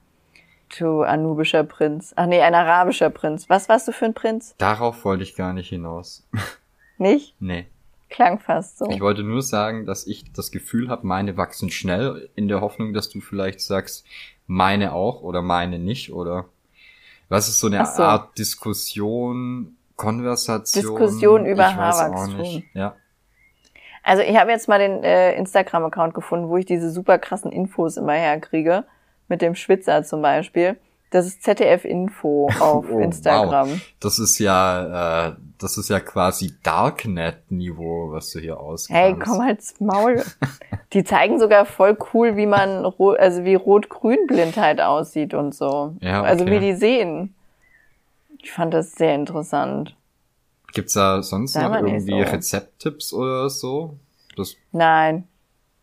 Du 0.78 1.02
anubischer 1.02 1.64
Prinz. 1.64 2.14
Ach 2.16 2.26
nee, 2.26 2.41
ein 2.41 2.56
arabischer 2.56 3.10
Prinz. 3.10 3.49
Was 3.49 3.68
warst 3.68 3.88
du 3.88 3.91
für 3.91 4.06
ein 4.06 4.14
Prinz? 4.14 4.56
Darauf 4.58 5.04
wollte 5.04 5.24
ich 5.24 5.36
gar 5.36 5.54
nicht 5.54 5.70
hinaus. 5.70 6.28
Nicht? 6.97 7.36
nee. 7.39 7.68
Klang 8.10 8.39
fast 8.39 8.78
so. 8.78 8.89
Ich 8.89 8.99
wollte 8.99 9.24
nur 9.24 9.41
sagen, 9.41 9.86
dass 9.86 10.06
ich 10.06 10.34
das 10.34 10.52
Gefühl 10.52 10.89
habe, 10.89 11.08
meine 11.08 11.38
wachsen 11.38 11.72
schnell, 11.72 12.30
in 12.36 12.49
der 12.49 12.60
Hoffnung, 12.60 12.93
dass 12.93 13.10
du 13.10 13.22
vielleicht 13.22 13.62
sagst, 13.62 14.06
meine 14.47 14.91
auch 14.91 15.22
oder 15.22 15.41
meine 15.41 15.80
nicht 15.80 16.12
oder 16.12 16.45
was 17.30 17.47
ist 17.47 17.62
so 17.62 17.68
eine 17.68 17.86
so. 17.86 18.04
Art 18.04 18.38
Diskussion, 18.38 19.78
Konversation? 19.95 20.97
Diskussion 20.97 21.45
über 21.45 21.74
Haarwachstum. 21.74 22.64
Ja. 22.74 22.97
Also 24.04 24.24
ich 24.24 24.36
habe 24.38 24.52
jetzt 24.52 24.68
mal 24.68 24.80
den 24.80 25.04
äh, 25.04 25.34
Instagram-Account 25.36 26.14
gefunden, 26.14 26.49
wo 26.49 26.58
ich 26.58 26.66
diese 26.66 26.89
super 26.89 27.20
krassen 27.20 27.52
Infos 27.52 27.97
immer 27.97 28.14
herkriege. 28.14 28.84
Mit 29.28 29.41
dem 29.41 29.56
Schwitzer 29.56 30.04
zum 30.04 30.22
Beispiel. 30.22 30.78
Das 31.12 31.26
ist 31.26 31.43
ZDF 31.43 31.86
Info 31.86 32.49
auf 32.60 32.86
Oh, 32.89 32.99
Instagram. 32.99 33.70
Wow. 33.70 33.82
Das 33.99 34.18
ist 34.20 34.39
ja, 34.39 35.28
äh, 35.30 35.34
das 35.60 35.78
ist 35.78 35.89
ja 35.89 35.99
quasi 35.99 36.54
Darknet-Niveau, 36.64 38.12
was 38.12 38.32
du 38.32 38.39
hier 38.39 38.60
auskannst. 38.60 39.02
Hey, 39.02 39.16
komm 39.18 39.41
halt's 39.43 39.80
Maul. 39.80 40.24
Die 40.93 41.04
zeigen 41.04 41.39
sogar 41.39 41.66
voll 41.66 41.97
cool, 42.14 42.36
wie 42.36 42.45
man, 42.45 42.86
also 43.18 43.43
wie 43.45 43.56
Rot-Grün-Blindheit 43.56 44.82
aussieht 44.82 45.34
und 45.34 45.54
so. 45.56 45.95
Ja, 46.02 46.22
Also 46.24 46.43
okay. 46.43 46.54
wie 46.54 46.60
die 46.60 46.74
sehen. 46.74 47.36
Ich 48.41 48.52
fand 48.52 48.74
das 48.74 48.93
sehr 48.93 49.16
interessant. 49.16 49.95
Gibt's 50.74 50.94
da 50.94 51.22
sonst 51.22 51.56
noch 51.56 51.76
irgendwie 51.76 52.24
so. 52.24 52.30
Rezepttipps 52.32 53.14
oder 53.14 53.50
so? 53.50 53.98
Das, 54.38 54.56
Nein, 54.72 55.28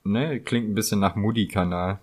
ne, 0.05 0.41
klingt 0.41 0.69
ein 0.71 0.75
bisschen 0.75 1.01
nach 1.01 1.15
Moody-Kanal. 1.17 1.99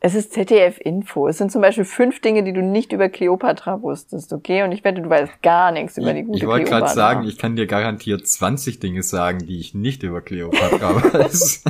es 0.00 0.14
ist 0.14 0.32
ZDF 0.32 0.78
Info. 0.80 1.28
Es 1.28 1.38
sind 1.38 1.50
zum 1.52 1.60
Beispiel 1.62 1.84
fünf 1.84 2.20
Dinge, 2.20 2.42
die 2.42 2.52
du 2.52 2.62
nicht 2.62 2.92
über 2.92 3.08
Kleopatra 3.08 3.80
wusstest, 3.82 4.32
okay? 4.32 4.62
Und 4.64 4.72
ich 4.72 4.82
wette, 4.84 5.00
du 5.02 5.08
weißt 5.10 5.42
gar 5.42 5.70
nichts 5.72 5.96
über 5.98 6.12
die 6.14 6.22
gute 6.24 6.38
ich 6.38 6.46
wollte 6.46 6.64
Kleopatra. 6.64 6.86
gerade 6.86 6.94
sagen, 6.94 7.28
ich 7.28 7.38
kann 7.38 7.54
dir 7.56 7.66
garantiert 7.66 8.26
20 8.26 8.80
Dinge 8.80 9.02
sagen, 9.02 9.38
die 9.46 9.60
ich 9.60 9.74
nicht 9.74 10.02
über 10.02 10.20
Cleopatra 10.20 11.02
weiß. 11.12 11.64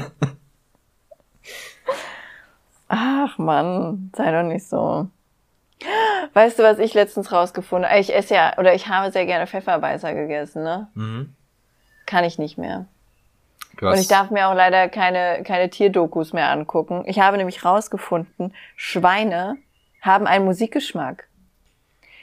Ach 2.88 3.36
Mann, 3.38 4.10
sei 4.16 4.32
doch 4.32 4.48
nicht 4.48 4.66
so. 4.66 5.08
Weißt 6.34 6.58
du, 6.58 6.62
was 6.62 6.78
ich 6.78 6.94
letztens 6.94 7.32
rausgefunden 7.32 7.88
habe? 7.88 8.00
Ich 8.00 8.14
esse 8.14 8.34
ja, 8.34 8.56
oder 8.58 8.74
ich 8.74 8.88
habe 8.88 9.12
sehr 9.12 9.26
gerne 9.26 9.46
Pfefferbeißer 9.46 10.14
gegessen, 10.14 10.62
ne? 10.62 10.88
mhm. 10.94 11.34
Kann 12.06 12.24
ich 12.24 12.38
nicht 12.38 12.56
mehr. 12.56 12.86
Und 13.80 13.98
ich 13.98 14.08
darf 14.08 14.30
mir 14.30 14.48
auch 14.48 14.54
leider 14.54 14.88
keine, 14.88 15.42
keine 15.44 15.70
Tierdokus 15.70 16.32
mehr 16.32 16.50
angucken. 16.50 17.04
Ich 17.06 17.20
habe 17.20 17.36
nämlich 17.36 17.64
rausgefunden, 17.64 18.54
Schweine 18.76 19.56
haben 20.00 20.26
einen 20.26 20.44
Musikgeschmack. 20.44 21.28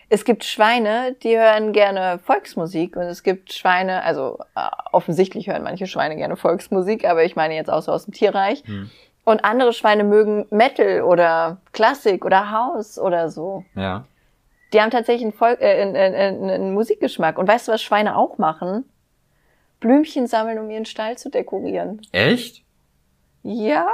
Es 0.10 0.24
gibt 0.24 0.44
Schweine, 0.44 1.16
die 1.24 1.38
hören 1.38 1.74
gerne 1.74 2.20
Volksmusik 2.20 2.96
und 2.96 3.04
es 3.04 3.24
gibt 3.24 3.54
Schweine, 3.54 4.04
also 4.04 4.40
äh, 4.56 4.68
offensichtlich 4.92 5.48
hören 5.48 5.64
manche 5.64 5.88
Schweine 5.88 6.16
gerne 6.16 6.36
Volksmusik, 6.36 7.06
aber 7.06 7.24
ich 7.24 7.36
meine 7.36 7.56
jetzt 7.56 7.72
auch 7.72 7.82
so 7.82 7.92
aus 7.92 8.06
dem 8.06 8.14
Tierreich. 8.14 8.64
Hm. 8.66 8.92
Und 9.26 9.44
andere 9.44 9.74
Schweine 9.74 10.04
mögen 10.04 10.46
Metal 10.52 11.02
oder 11.02 11.58
Klassik 11.74 12.24
oder 12.24 12.52
House 12.52 12.98
oder 12.98 13.30
so. 13.30 13.66
ja. 13.76 14.06
Die 14.74 14.82
haben 14.82 14.92
tatsächlich 14.92 15.24
einen, 15.24 15.34
Volk, 15.34 15.62
äh, 15.62 15.82
einen, 15.82 15.96
einen, 15.96 16.50
einen 16.50 16.74
Musikgeschmack. 16.74 17.38
Und 17.38 17.48
weißt 17.48 17.68
du, 17.68 17.72
was 17.72 17.82
Schweine 17.82 18.18
auch 18.18 18.38
machen? 18.40 18.84
Blümchen 19.80 20.28
sammeln, 20.28 20.60
um 20.60 20.70
ihren 20.70 20.86
Stall 20.86 21.18
zu 21.18 21.30
dekorieren. 21.30 22.02
Echt? 22.12 22.64
Ja. 23.44 23.88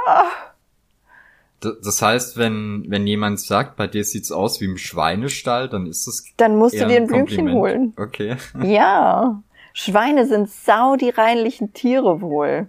Das 1.60 2.02
heißt, 2.02 2.36
wenn, 2.36 2.86
wenn 2.88 3.06
jemand 3.06 3.38
sagt, 3.38 3.76
bei 3.76 3.86
dir 3.86 4.02
sieht's 4.02 4.32
aus 4.32 4.60
wie 4.60 4.64
im 4.64 4.76
Schweinestall, 4.78 5.68
dann 5.68 5.86
ist 5.86 6.06
das 6.08 6.24
Dann 6.36 6.56
musst 6.56 6.74
du 6.74 6.86
dir 6.86 6.96
ein 6.96 7.06
Kompliment. 7.06 7.26
Blümchen 7.26 7.52
holen. 7.52 7.94
Okay. 7.96 8.36
Ja. 8.64 9.42
Schweine 9.74 10.26
sind 10.26 10.50
sau 10.50 10.96
die 10.96 11.10
reinlichen 11.10 11.72
Tiere 11.74 12.20
wohl. 12.20 12.66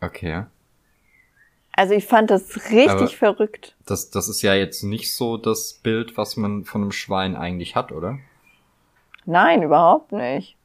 Okay. 0.00 0.44
Also 1.78 1.94
ich 1.94 2.06
fand 2.06 2.28
das 2.28 2.56
richtig 2.70 2.88
Aber- 2.90 3.06
verrückt. 3.06 3.76
Das, 3.86 4.10
das 4.10 4.28
ist 4.28 4.42
ja 4.42 4.52
jetzt 4.52 4.82
nicht 4.82 5.14
so 5.14 5.36
das 5.36 5.74
Bild, 5.74 6.16
was 6.16 6.36
man 6.36 6.64
von 6.64 6.82
einem 6.82 6.90
Schwein 6.90 7.36
eigentlich 7.36 7.76
hat, 7.76 7.92
oder? 7.92 8.18
Nein, 9.26 9.62
überhaupt 9.62 10.10
nicht. 10.10 10.56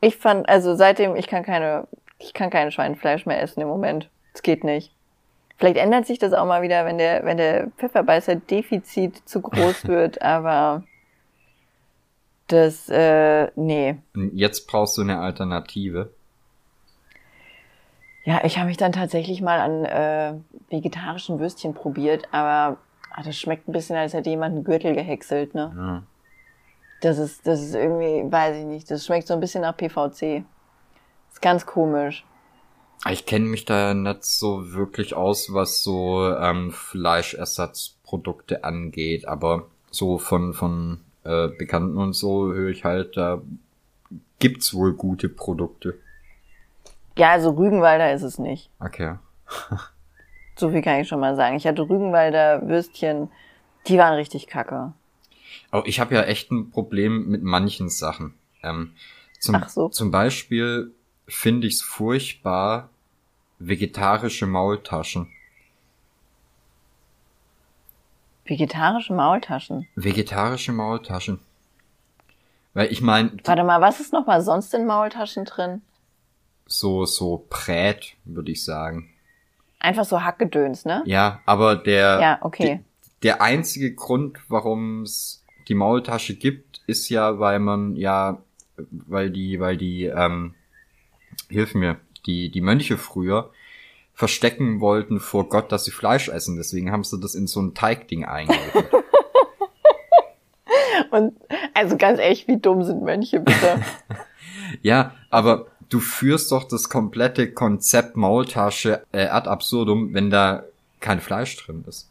Ich 0.00 0.16
fand, 0.16 0.48
also 0.48 0.74
seitdem, 0.74 1.14
ich 1.14 1.28
kann 1.28 1.44
keine, 1.44 1.86
ich 2.18 2.34
kann 2.34 2.50
kein 2.50 2.72
Schweinefleisch 2.72 3.26
mehr 3.26 3.40
essen 3.40 3.60
im 3.60 3.68
Moment. 3.68 4.10
Es 4.34 4.42
geht 4.42 4.64
nicht. 4.64 4.92
Vielleicht 5.56 5.76
ändert 5.76 6.08
sich 6.08 6.18
das 6.18 6.32
auch 6.32 6.44
mal 6.44 6.62
wieder, 6.62 6.84
wenn 6.84 6.98
der, 6.98 7.24
wenn 7.24 7.36
der 7.36 7.68
Pfefferbeißer-Defizit 7.76 9.22
zu 9.24 9.40
groß 9.40 9.84
wird, 9.86 10.20
aber 10.20 10.82
das, 12.48 12.88
äh, 12.88 13.52
nee. 13.54 13.98
Jetzt 14.32 14.66
brauchst 14.66 14.98
du 14.98 15.02
eine 15.02 15.20
Alternative. 15.20 16.10
Ja, 18.28 18.44
ich 18.44 18.58
habe 18.58 18.66
mich 18.66 18.76
dann 18.76 18.92
tatsächlich 18.92 19.40
mal 19.40 19.58
an 19.58 19.86
äh, 19.86 20.34
vegetarischen 20.68 21.38
Würstchen 21.40 21.72
probiert, 21.72 22.28
aber 22.30 22.76
ach, 23.10 23.24
das 23.24 23.38
schmeckt 23.38 23.66
ein 23.66 23.72
bisschen, 23.72 23.96
als 23.96 24.12
hätte 24.12 24.28
jemand 24.28 24.54
einen 24.54 24.64
Gürtel 24.64 24.94
gehäckselt, 24.94 25.54
ne? 25.54 25.72
Ja. 25.74 26.02
Das 27.00 27.16
ist, 27.16 27.46
das 27.46 27.62
ist 27.62 27.74
irgendwie, 27.74 28.30
weiß 28.30 28.58
ich 28.58 28.64
nicht, 28.66 28.90
das 28.90 29.06
schmeckt 29.06 29.28
so 29.28 29.32
ein 29.32 29.40
bisschen 29.40 29.62
nach 29.62 29.74
PVC. 29.74 30.44
Ist 31.30 31.40
ganz 31.40 31.64
komisch. 31.64 32.26
Ich 33.10 33.24
kenne 33.24 33.46
mich 33.46 33.64
da 33.64 33.94
nicht 33.94 34.26
so 34.26 34.74
wirklich 34.74 35.14
aus, 35.14 35.54
was 35.54 35.82
so 35.82 36.30
ähm, 36.34 36.70
Fleischersatzprodukte 36.70 38.62
angeht, 38.62 39.26
aber 39.26 39.68
so 39.90 40.18
von 40.18 40.52
von 40.52 41.00
äh, 41.24 41.48
Bekannten 41.48 41.96
und 41.96 42.12
so 42.12 42.52
höre 42.52 42.68
ich 42.68 42.84
halt, 42.84 43.16
da 43.16 43.40
gibt's 44.38 44.74
wohl 44.74 44.92
gute 44.92 45.30
Produkte. 45.30 45.94
Ja, 47.18 47.32
also 47.32 47.50
Rügenwalder 47.50 48.12
ist 48.12 48.22
es 48.22 48.38
nicht. 48.38 48.70
Okay. 48.78 49.16
So 50.56 50.70
viel 50.70 50.82
kann 50.82 51.00
ich 51.00 51.08
schon 51.08 51.20
mal 51.20 51.34
sagen. 51.36 51.56
Ich 51.56 51.66
hatte 51.66 51.82
Rügenwalder 51.82 52.66
Würstchen, 52.68 53.30
die 53.86 53.98
waren 53.98 54.14
richtig 54.14 54.46
kacke. 54.46 54.92
Aber 55.70 55.86
ich 55.86 56.00
habe 56.00 56.14
ja 56.14 56.22
echt 56.22 56.50
ein 56.50 56.70
Problem 56.70 57.28
mit 57.28 57.42
manchen 57.42 57.88
Sachen. 57.88 58.34
Ähm, 58.62 58.92
zum, 59.40 59.56
Ach 59.56 59.68
so. 59.68 59.88
zum 59.88 60.10
Beispiel 60.10 60.92
finde 61.26 61.66
ich 61.66 61.74
es 61.74 61.82
furchtbar, 61.82 62.90
vegetarische 63.58 64.46
Maultaschen. 64.46 65.28
Vegetarische 68.44 69.12
Maultaschen. 69.12 69.88
Vegetarische 69.94 70.72
Maultaschen. 70.72 71.40
Weil 72.74 72.92
ich 72.92 73.00
meine, 73.00 73.32
Warte 73.44 73.64
mal, 73.64 73.80
was 73.80 74.00
ist 74.00 74.12
noch 74.12 74.26
mal 74.26 74.40
sonst 74.40 74.72
in 74.72 74.86
Maultaschen 74.86 75.44
drin? 75.44 75.82
So, 76.68 77.04
so 77.04 77.44
Prät, 77.50 78.14
würde 78.24 78.52
ich 78.52 78.64
sagen. 78.64 79.10
Einfach 79.80 80.04
so 80.04 80.22
Hackgedöns, 80.22 80.84
ne? 80.84 81.02
Ja, 81.06 81.40
aber 81.46 81.74
der, 81.74 82.20
Ja, 82.20 82.38
okay. 82.42 82.64
der, 82.64 82.80
der 83.22 83.42
einzige 83.42 83.94
Grund, 83.94 84.38
warum 84.48 85.02
es 85.02 85.44
die 85.66 85.74
Maultasche 85.74 86.34
gibt, 86.34 86.82
ist 86.86 87.08
ja, 87.08 87.40
weil 87.40 87.58
man 87.58 87.96
ja, 87.96 88.42
weil 88.76 89.30
die, 89.30 89.58
weil 89.58 89.76
die, 89.76 90.04
ähm, 90.04 90.54
hilf 91.48 91.74
mir, 91.74 91.96
die, 92.26 92.50
die 92.50 92.60
Mönche 92.60 92.96
früher 92.96 93.50
verstecken 94.14 94.80
wollten 94.80 95.20
vor 95.20 95.48
Gott, 95.48 95.70
dass 95.70 95.84
sie 95.84 95.90
Fleisch 95.90 96.28
essen. 96.28 96.56
Deswegen 96.56 96.90
haben 96.90 97.04
sie 97.04 97.20
das 97.20 97.34
in 97.34 97.46
so 97.46 97.60
ein 97.60 97.74
Teigding 97.74 98.24
eingewickelt. 98.24 98.90
Und 101.10 101.34
also 101.74 101.96
ganz 101.96 102.18
ehrlich, 102.18 102.48
wie 102.48 102.58
dumm 102.58 102.82
sind 102.82 103.02
Mönche 103.02 103.40
bitte? 103.40 103.80
ja, 104.82 105.12
aber 105.30 105.66
du 105.88 106.00
führst 106.00 106.52
doch 106.52 106.64
das 106.64 106.88
komplette 106.88 107.50
Konzept 107.52 108.16
Maultasche 108.16 109.02
äh, 109.12 109.26
ad 109.28 109.48
absurdum, 109.48 110.12
wenn 110.14 110.30
da 110.30 110.64
kein 111.00 111.20
Fleisch 111.20 111.56
drin 111.56 111.84
ist. 111.88 112.08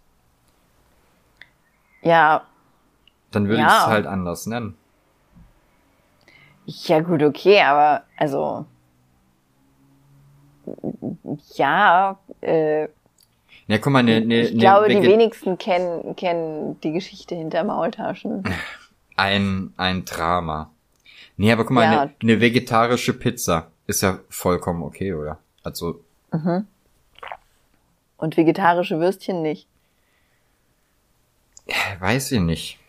ja, 2.02 2.44
Dann 3.32 3.48
würde 3.50 3.62
Ja. 3.62 3.68
ich 3.68 3.74
es 3.84 3.86
halt 3.88 4.06
anders 4.08 4.46
nennen. 4.46 4.78
ja 6.66 7.00
gut, 7.02 7.22
okay, 7.24 7.62
aber 7.62 8.04
also 8.18 8.66
ja, 11.56 12.18
äh, 12.42 12.84
Ja, 13.68 13.78
guck 13.80 13.92
mal, 13.94 14.04
ne, 14.04 14.22
ne, 14.22 14.42
ich 14.42 14.54
ne 14.54 14.60
glaube, 14.60 14.90
die 14.90 14.96
Vege- 14.98 15.08
wenigsten 15.08 15.58
kennen 15.58 16.16
kennen 16.16 16.80
die 16.82 16.92
Geschichte 16.94 17.36
hinter 17.36 17.64
Maultaschen. 17.64 18.44
ein, 19.18 19.74
ein 19.78 20.06
Drama. 20.06 20.72
Nee, 21.38 21.52
aber 21.52 21.64
guck 21.64 21.72
mal, 21.74 21.84
Ja. 21.84 22.02
eine 22.02 22.12
ne 22.22 22.42
vegetarische 22.42 23.14
Pizza 23.14 23.72
ist 23.86 24.02
ja 24.02 24.20
vollkommen 24.30 24.84
okay, 24.84 25.14
oder? 25.14 25.38
Also, 25.64 26.02
Und 28.18 28.36
vegetarische 28.38 29.00
Würstchen 29.00 29.42
nicht. 29.42 29.68
weiß 32.00 32.32
ich 32.32 32.40
nicht. 32.42 32.80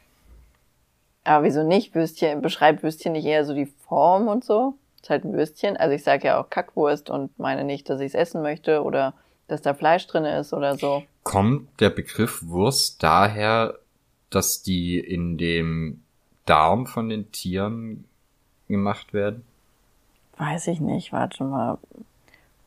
Aber 1.25 1.45
wieso 1.45 1.63
nicht? 1.63 1.95
Würstchen, 1.95 2.41
beschreibt 2.41 2.83
Würstchen 2.83 3.13
nicht 3.13 3.27
eher 3.27 3.45
so 3.45 3.55
die 3.55 3.67
Form 3.67 4.29
und 4.29 4.45
so? 4.45 4.75
Ist 5.03 5.11
halt 5.11 5.25
ein 5.25 5.35
Würstchen. 5.35 5.77
Also 5.77 5.95
ich 5.95 6.03
sage 6.03 6.29
ja 6.29 6.41
auch 6.41 6.49
Kackwurst 6.49 7.11
und 7.11 7.39
meine 7.39 7.65
nicht, 7.65 7.89
dass 7.91 8.01
ich 8.01 8.07
es 8.09 8.15
essen 8.15 8.41
möchte 8.43 8.83
oder 8.83 9.13
dass 9.47 9.61
da 9.63 9.75
Fleisch 9.75 10.07
drin 10.07 10.25
ist 10.25 10.53
oder 10.53 10.77
so. 10.79 11.03
Kommt 11.23 11.69
der 11.81 11.91
Begriff 11.91 12.43
Wurst 12.47 13.03
daher, 13.03 13.79
dass 14.31 14.63
die 14.63 14.99
in 14.99 15.37
dem 15.37 16.03
Darm 16.47 16.87
von 16.87 17.09
den 17.11 17.31
Tieren 17.31 18.05
gemacht 18.69 19.13
werden? 19.13 19.45
Weiß 20.37 20.69
ich 20.69 20.81
nicht. 20.81 21.13
Warte 21.13 21.45
mal. 21.45 21.79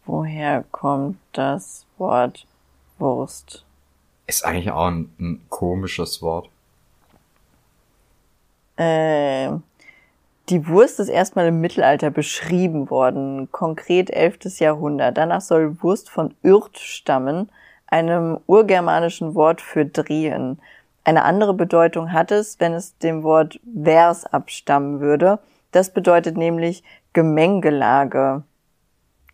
Woher 0.06 0.66
kommt 0.72 1.18
das 1.32 1.86
Wort 1.98 2.46
Wurst? 2.98 3.66
Ist 4.28 4.46
eigentlich 4.46 4.72
auch 4.72 4.88
ein, 4.88 5.14
ein 5.20 5.42
komisches 5.50 6.22
Wort. 6.22 6.50
Äh, 8.78 9.52
die 10.50 10.68
Wurst 10.68 11.00
ist 11.00 11.10
erstmal 11.10 11.48
im 11.48 11.62
Mittelalter 11.62 12.10
beschrieben 12.10 12.90
worden, 12.90 13.52
konkret 13.52 14.10
11. 14.10 14.60
Jahrhundert. 14.60 15.18
Danach 15.18 15.42
soll 15.42 15.82
Wurst 15.82 16.10
von 16.10 16.34
Ürt 16.44 16.78
stammen, 16.78 17.50
einem 17.88 18.40
urgermanischen 18.48 19.36
Wort 19.36 19.62
für 19.62 19.86
drehen. 19.86 20.60
Eine 21.04 21.24
andere 21.24 21.54
Bedeutung 21.54 22.12
hat 22.12 22.32
es, 22.32 22.60
wenn 22.60 22.74
es 22.74 22.98
dem 22.98 23.24
Wort 23.24 23.60
vers 23.84 24.26
abstammen 24.26 25.00
würde. 25.00 25.40
Das 25.72 25.94
bedeutet 25.94 26.38
nämlich 26.38 26.84
Gemengelage. 27.14 28.44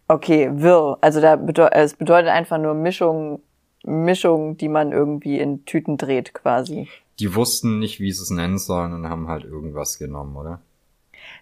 Okay, 0.08 0.50
wirr. 0.54 0.98
Also 1.02 1.20
da 1.20 1.36
bedeu 1.36 1.68
es 1.72 1.96
bedeutet 1.96 2.30
einfach 2.30 2.58
nur 2.58 2.74
Mischung, 2.74 3.42
Mischung, 3.84 4.58
die 4.58 4.70
man 4.70 4.92
irgendwie 4.92 5.40
in 5.40 5.66
Tüten 5.66 5.98
dreht, 5.98 6.34
quasi. 6.34 6.88
Die 7.20 7.36
wussten 7.36 7.80
nicht, 7.80 8.00
wie 8.00 8.12
sie 8.12 8.22
es 8.22 8.30
nennen 8.30 8.58
sollen 8.58 8.94
und 8.94 9.10
haben 9.10 9.28
halt 9.28 9.44
irgendwas 9.44 9.98
genommen, 9.98 10.36
oder? 10.36 10.62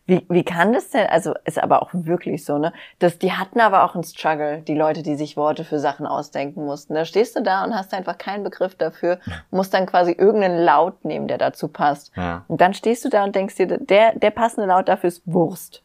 Wie, 0.06 0.26
wie 0.30 0.44
kann 0.44 0.74
das 0.74 0.90
denn, 0.90 1.08
also 1.08 1.34
ist 1.46 1.62
aber 1.62 1.82
auch 1.82 1.90
wirklich 1.94 2.46
so, 2.46 2.58
ne? 2.58 2.74
Dass 3.00 3.18
die 3.18 3.34
hatten 3.34 3.60
aber 3.60 3.84
auch 3.84 3.96
einen 3.96 4.04
Struggle, 4.04 4.62
die 4.62 4.76
Leute, 4.76 5.02
die 5.02 5.16
sich 5.16 5.36
Worte 5.36 5.64
für 5.64 5.80
Sachen 5.80 6.06
ausdenken 6.06 6.66
mussten. 6.66 6.94
Da 6.94 7.06
stehst 7.06 7.36
du 7.36 7.42
da 7.42 7.64
und 7.64 7.76
hast 7.76 7.94
einfach 7.94 8.18
keinen 8.18 8.44
Begriff 8.44 8.76
dafür, 8.76 9.20
musst 9.52 9.74
dann 9.74 9.86
quasi 9.86 10.12
irgendeinen 10.12 10.64
Laut 10.64 11.04
nehmen, 11.06 11.28
der 11.28 11.38
dazu 11.38 11.68
passt. 11.68 12.12
Ja. 12.16 12.46
Und 12.48 12.62
dann 12.62 12.74
stehst 12.74 13.04
du 13.04 13.10
da 13.10 13.24
und 13.24 13.36
denkst 13.36 13.56
dir, 13.56 13.68
der, 13.68 14.18
der 14.18 14.32
passende 14.32 14.68
Laut 14.68 14.88
dafür 14.88 15.08
ist 15.08 15.22
Wurst. 15.26 15.82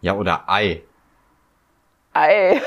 Ja, 0.00 0.14
oder 0.14 0.44
Ei. 0.48 0.82
Ei. 2.12 2.60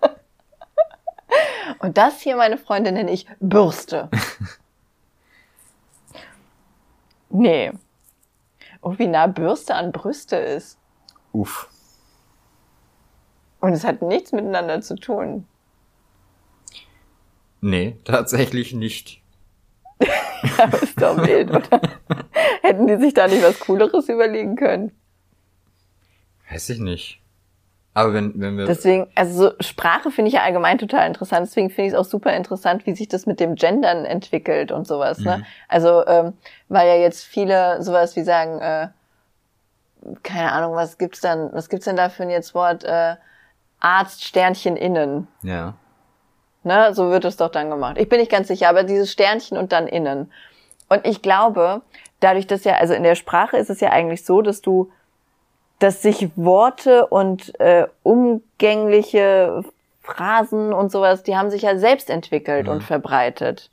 und 1.80 1.98
das 1.98 2.20
hier, 2.20 2.36
meine 2.36 2.58
Freunde, 2.58 2.92
nenne 2.92 3.10
ich 3.10 3.26
Bürste. 3.40 4.08
Nee. 7.28 7.72
Und 8.86 9.00
wie 9.00 9.08
nah 9.08 9.26
Bürste 9.26 9.74
an 9.74 9.90
Brüste 9.90 10.36
ist. 10.36 10.78
Uff. 11.32 11.68
Und 13.58 13.72
es 13.72 13.82
hat 13.82 14.00
nichts 14.00 14.30
miteinander 14.30 14.80
zu 14.80 14.94
tun. 14.94 15.44
Nee, 17.60 17.98
tatsächlich 18.04 18.74
nicht. 18.74 19.24
Aber 20.58 20.80
ist 20.80 21.02
doch 21.02 21.16
wild, 21.16 21.50
oder? 21.50 21.80
Hätten 22.62 22.86
die 22.86 22.96
sich 22.98 23.12
da 23.12 23.26
nicht 23.26 23.42
was 23.42 23.58
Cooleres 23.58 24.08
überlegen 24.08 24.54
können? 24.54 24.92
Weiß 26.48 26.68
ich 26.68 26.78
nicht. 26.78 27.20
Aber 27.96 28.12
wenn, 28.12 28.38
wenn 28.38 28.58
wir. 28.58 28.66
Deswegen, 28.66 29.06
also 29.14 29.48
so 29.48 29.54
Sprache 29.60 30.10
finde 30.10 30.28
ich 30.28 30.34
ja 30.34 30.42
allgemein 30.42 30.76
total 30.76 31.06
interessant. 31.06 31.46
Deswegen 31.46 31.70
finde 31.70 31.86
ich 31.88 31.92
es 31.94 31.98
auch 31.98 32.04
super 32.04 32.36
interessant, 32.36 32.84
wie 32.84 32.94
sich 32.94 33.08
das 33.08 33.24
mit 33.24 33.40
dem 33.40 33.54
Gendern 33.54 34.04
entwickelt 34.04 34.70
und 34.70 34.86
sowas. 34.86 35.18
Ne? 35.20 35.46
Also, 35.66 36.06
ähm, 36.06 36.34
weil 36.68 36.86
ja 36.86 36.96
jetzt 36.96 37.24
viele 37.24 37.82
sowas 37.82 38.14
wie 38.14 38.22
sagen, 38.22 38.60
äh, 38.60 38.88
keine 40.22 40.52
Ahnung, 40.52 40.74
was 40.74 40.98
gibt's 40.98 41.22
dann, 41.22 41.48
was 41.54 41.70
gibt's 41.70 41.86
denn 41.86 41.96
da 41.96 42.10
für 42.10 42.24
ein 42.24 42.28
jetzt 42.30 42.54
Wort? 42.54 42.84
Äh, 42.84 43.16
Arzt 43.80 44.24
Sternchen 44.24 44.76
innen. 44.76 45.26
ja. 45.42 45.72
Ne, 46.64 46.92
so 46.92 47.10
wird 47.10 47.24
es 47.24 47.36
doch 47.36 47.50
dann 47.50 47.70
gemacht. 47.70 47.96
Ich 47.96 48.08
bin 48.08 48.18
nicht 48.18 48.30
ganz 48.30 48.48
sicher, 48.48 48.68
aber 48.68 48.82
dieses 48.82 49.12
Sternchen 49.12 49.56
und 49.56 49.70
dann 49.70 49.86
innen. 49.86 50.32
Und 50.88 51.06
ich 51.06 51.22
glaube, 51.22 51.82
dadurch, 52.18 52.48
dass 52.48 52.64
ja, 52.64 52.74
also 52.74 52.92
in 52.92 53.04
der 53.04 53.14
Sprache 53.14 53.56
ist 53.56 53.70
es 53.70 53.78
ja 53.78 53.90
eigentlich 53.90 54.24
so, 54.24 54.42
dass 54.42 54.62
du, 54.62 54.90
dass 55.78 56.02
sich 56.02 56.30
Worte 56.36 57.06
und 57.06 57.58
äh, 57.60 57.86
umgängliche 58.02 59.64
Phrasen 60.00 60.72
und 60.72 60.90
sowas, 60.90 61.22
die 61.22 61.36
haben 61.36 61.50
sich 61.50 61.62
ja 61.62 61.76
selbst 61.78 62.10
entwickelt 62.10 62.68
und 62.68 62.82
verbreitet. 62.82 63.70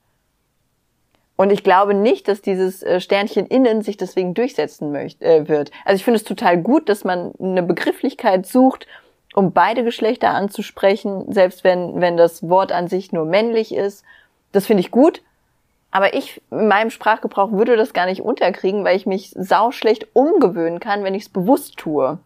Und 1.35 1.51
ich 1.51 1.63
glaube 1.63 1.93
nicht, 1.93 2.27
dass 2.27 2.41
dieses 2.41 2.83
äh, 2.83 2.99
Sternchen 2.99 3.47
innen 3.47 3.81
sich 3.81 3.97
deswegen 3.97 4.33
durchsetzen 4.33 4.91
möchte, 4.91 5.25
äh, 5.25 5.47
wird. 5.47 5.71
Also 5.85 5.95
ich 5.97 6.03
finde 6.03 6.17
es 6.17 6.23
total 6.23 6.57
gut, 6.57 6.89
dass 6.89 7.03
man 7.03 7.33
eine 7.39 7.63
Begrifflichkeit 7.63 8.45
sucht, 8.45 8.87
um 9.33 9.51
beide 9.51 9.83
Geschlechter 9.83 10.29
anzusprechen, 10.29 11.31
selbst 11.31 11.63
wenn, 11.63 11.99
wenn 12.01 12.17
das 12.17 12.47
Wort 12.47 12.71
an 12.71 12.87
sich 12.87 13.11
nur 13.11 13.25
männlich 13.25 13.73
ist. 13.73 14.03
Das 14.51 14.67
finde 14.67 14.81
ich 14.81 14.91
gut. 14.91 15.21
Aber 15.95 16.15
ich 16.15 16.41
in 16.49 16.67
meinem 16.67 16.89
Sprachgebrauch 16.89 17.51
würde 17.51 17.77
das 17.77 17.93
gar 17.93 18.07
nicht 18.07 18.21
unterkriegen, 18.21 18.83
weil 18.83 18.97
ich 18.97 19.05
mich 19.05 19.29
sauschlecht 19.29 20.07
umgewöhnen 20.13 20.79
kann, 20.79 21.03
wenn 21.03 21.13
ich 21.13 21.23
es 21.23 21.29
bewusst 21.29 21.77
tue. 21.77 22.17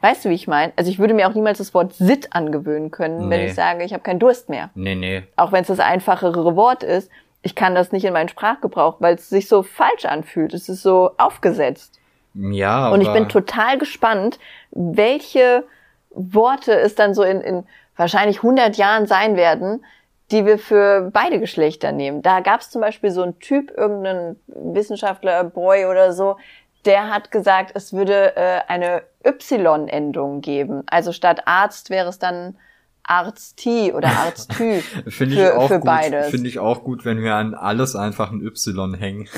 Weißt 0.00 0.24
du, 0.24 0.30
wie 0.30 0.34
ich 0.34 0.48
meine? 0.48 0.72
Also 0.74 0.90
ich 0.90 0.98
würde 0.98 1.14
mir 1.14 1.28
auch 1.28 1.34
niemals 1.34 1.58
das 1.58 1.72
Wort 1.74 1.94
Sit 1.94 2.32
angewöhnen 2.34 2.90
können, 2.90 3.30
wenn 3.30 3.40
Nee. 3.40 3.46
ich 3.46 3.54
sage, 3.54 3.84
ich 3.84 3.92
habe 3.92 4.02
keinen 4.02 4.18
Durst 4.18 4.48
mehr. 4.48 4.70
Nee, 4.74 4.96
nee. 4.96 5.22
Auch 5.36 5.52
wenn 5.52 5.62
es 5.62 5.68
das 5.68 5.78
einfachere 5.78 6.56
Wort 6.56 6.82
ist. 6.82 7.08
Ich 7.42 7.54
kann 7.54 7.76
das 7.76 7.92
nicht 7.92 8.04
in 8.04 8.12
meinen 8.12 8.28
Sprachgebrauch, 8.28 8.96
weil 8.98 9.14
es 9.14 9.28
sich 9.28 9.48
so 9.48 9.62
falsch 9.62 10.04
anfühlt. 10.04 10.54
Es 10.54 10.68
ist 10.68 10.82
so 10.82 11.12
aufgesetzt. 11.18 12.00
Ja, 12.34 12.88
Und 12.90 13.00
ich 13.00 13.12
bin 13.12 13.28
total 13.28 13.78
gespannt, 13.78 14.40
welche 14.72 15.62
Worte 16.10 16.72
es 16.72 16.96
dann 16.96 17.14
so 17.14 17.22
in, 17.22 17.40
in 17.40 17.64
wahrscheinlich 17.96 18.38
100 18.38 18.76
Jahren 18.76 19.06
sein 19.06 19.36
werden, 19.36 19.84
die 20.30 20.46
wir 20.46 20.58
für 20.58 21.10
beide 21.12 21.38
Geschlechter 21.38 21.92
nehmen. 21.92 22.22
Da 22.22 22.40
gab 22.40 22.60
es 22.60 22.70
zum 22.70 22.80
Beispiel 22.80 23.10
so 23.10 23.22
einen 23.22 23.38
Typ, 23.38 23.70
irgendeinen 23.76 24.40
Wissenschaftler, 24.46 25.44
Boy 25.44 25.86
oder 25.86 26.12
so, 26.12 26.36
der 26.84 27.10
hat 27.10 27.30
gesagt, 27.30 27.72
es 27.74 27.92
würde 27.92 28.36
äh, 28.36 28.60
eine 28.68 29.02
Y-Endung 29.24 30.40
geben. 30.40 30.82
Also 30.86 31.12
statt 31.12 31.42
Arzt 31.46 31.90
wäre 31.90 32.08
es 32.08 32.18
dann 32.18 32.56
Arzti 33.02 33.92
oder 33.92 34.08
Arztü 34.08 34.80
Finde 35.08 35.34
ich 35.34 35.40
für, 35.40 35.58
auch 35.58 35.68
für 35.68 35.80
gut. 35.80 35.86
beides. 35.86 36.30
Finde 36.30 36.48
ich 36.48 36.58
auch 36.58 36.84
gut, 36.84 37.04
wenn 37.04 37.22
wir 37.22 37.34
an 37.34 37.54
alles 37.54 37.96
einfach 37.96 38.30
ein 38.30 38.40
Y 38.40 38.94
hängen. 38.94 39.28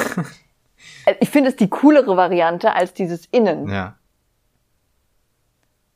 ich 1.20 1.30
finde 1.30 1.50
es 1.50 1.56
die 1.56 1.68
coolere 1.68 2.16
Variante 2.16 2.72
als 2.74 2.94
dieses 2.94 3.26
Innen. 3.26 3.68
ja. 3.68 3.96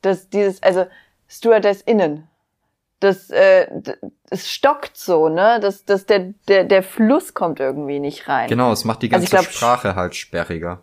das 0.03 0.29
dieses 0.31 0.63
also 0.63 0.87
Stewardess 1.29 1.81
innen 1.83 2.27
das 3.01 3.31
äh, 3.31 3.67
es 4.31 4.51
stockt 4.51 4.97
so 4.97 5.29
ne? 5.29 5.59
Das 5.61 5.85
das 5.85 6.07
der 6.07 6.35
der 6.49 6.65
der 6.65 6.83
Fluss 6.83 7.35
kommt 7.35 7.61
irgendwie 7.61 7.99
nicht 7.99 8.29
rein. 8.29 8.49
Genau, 8.49 8.73
es 8.73 8.85
macht 8.85 9.03
die 9.03 9.13
Also 9.13 9.25
ganze 9.25 9.25
ich 9.25 9.31
glaub, 9.31 9.55
Sprache 9.55 9.95
halt 9.97 10.15
sperriger. 10.15 10.83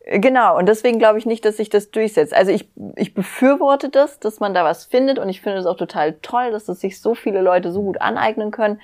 Äh, 0.00 0.18
genau 0.20 0.58
und 0.58 0.66
deswegen 0.66 0.98
glaube 0.98 1.18
ich 1.18 1.26
nicht 1.26 1.44
dass 1.44 1.56
sich 1.56 1.70
das 1.70 1.90
durchsetzt. 1.90 2.34
Also 2.34 2.50
ich 2.50 2.68
ich 2.96 3.14
befürworte 3.14 3.88
das 3.88 4.18
dass 4.20 4.40
man 4.40 4.54
da 4.54 4.64
was 4.64 4.84
findet 4.84 5.18
und 5.18 5.28
ich 5.28 5.40
finde 5.40 5.58
es 5.58 5.66
auch 5.66 5.76
total 5.76 6.14
toll 6.20 6.50
dass 6.50 6.66
das 6.66 6.80
sich 6.80 7.00
so 7.00 7.14
viele 7.14 7.40
Leute 7.40 7.72
so 7.72 7.82
gut 7.82 8.00
aneignen 8.00 8.50
können. 8.50 8.80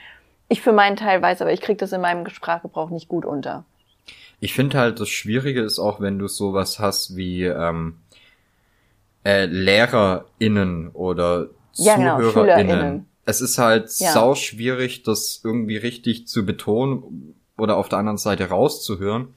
Ich 0.48 0.62
für 0.62 0.72
meinen 0.72 0.96
Teil 0.96 1.20
weiß 1.20 1.42
aber 1.42 1.52
ich 1.52 1.60
kriege 1.60 1.78
das 1.78 1.92
in 1.92 2.00
meinem 2.00 2.28
Sprachgebrauch 2.28 2.90
nicht 2.90 3.08
gut 3.08 3.24
unter. 3.24 3.64
Ich 4.38 4.52
finde 4.52 4.78
halt, 4.78 5.00
das 5.00 5.08
Schwierige 5.08 5.62
ist 5.62 5.78
auch, 5.78 6.00
wenn 6.00 6.18
du 6.18 6.28
sowas 6.28 6.78
hast 6.78 7.16
wie 7.16 7.44
ähm, 7.44 7.96
äh, 9.24 9.46
LehrerInnen 9.46 10.90
oder 10.90 11.48
Ja, 11.78 11.96
genau, 11.96 12.16
ZuhörerInnen. 12.18 12.66
SchülerInnen. 12.70 13.06
Es 13.24 13.40
ist 13.40 13.58
halt 13.58 13.90
Ja. 13.98 14.12
sau 14.12 14.34
schwierig, 14.34 15.02
das 15.02 15.40
irgendwie 15.44 15.76
richtig 15.76 16.28
zu 16.28 16.46
betonen 16.46 17.34
oder 17.58 17.76
auf 17.76 17.88
der 17.88 17.98
anderen 17.98 18.18
Seite 18.18 18.48
rauszuhören, 18.50 19.34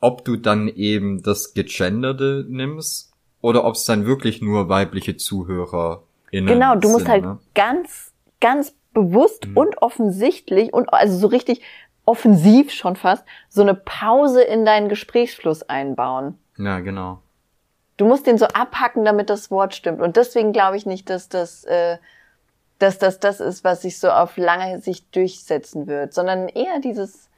ob 0.00 0.24
du 0.24 0.36
dann 0.36 0.68
eben 0.68 1.22
das 1.22 1.52
Gegenderte 1.54 2.46
nimmst 2.48 3.12
oder 3.40 3.64
ob 3.64 3.74
es 3.74 3.84
dann 3.84 4.06
wirklich 4.06 4.40
nur 4.40 4.68
weibliche 4.68 5.16
ZuhörerInnen 5.16 6.46
Genau, 6.46 6.74
du 6.76 6.88
musst 6.88 7.04
sind, 7.04 7.08
halt 7.12 7.24
ne? 7.24 7.38
ganz, 7.54 8.12
ganz 8.40 8.74
bewusst 8.94 9.46
Mhm. 9.48 9.56
und 9.56 9.82
offensichtlich 9.82 10.72
und 10.72 10.92
also 10.92 11.18
so 11.18 11.26
richtig 11.26 11.60
offensiv 12.06 12.70
schon 12.72 12.96
fast 12.96 13.24
so 13.48 13.62
eine 13.62 13.74
Pause 13.74 14.42
in 14.42 14.64
deinen 14.64 14.88
Gesprächsfluss 14.88 15.62
einbauen. 15.64 16.38
Ja, 16.56 16.80
genau. 16.80 17.20
Du 17.96 18.06
musst 18.06 18.26
den 18.26 18.38
so 18.38 18.46
abhacken, 18.46 19.04
damit 19.04 19.30
das 19.30 19.50
Wort 19.50 19.74
stimmt. 19.74 20.00
Und 20.00 20.16
deswegen 20.16 20.52
glaube 20.52 20.76
ich 20.76 20.86
nicht, 20.86 21.08
dass 21.08 21.28
das, 21.28 21.64
äh, 21.64 21.96
dass 22.78 22.98
das 22.98 23.20
das 23.20 23.40
ist, 23.40 23.64
was 23.64 23.82
sich 23.82 23.98
so 23.98 24.10
auf 24.10 24.36
lange 24.36 24.80
Sicht 24.80 25.14
durchsetzen 25.14 25.86
wird, 25.86 26.12
sondern 26.12 26.48
eher 26.48 26.80
dieses 26.80 27.30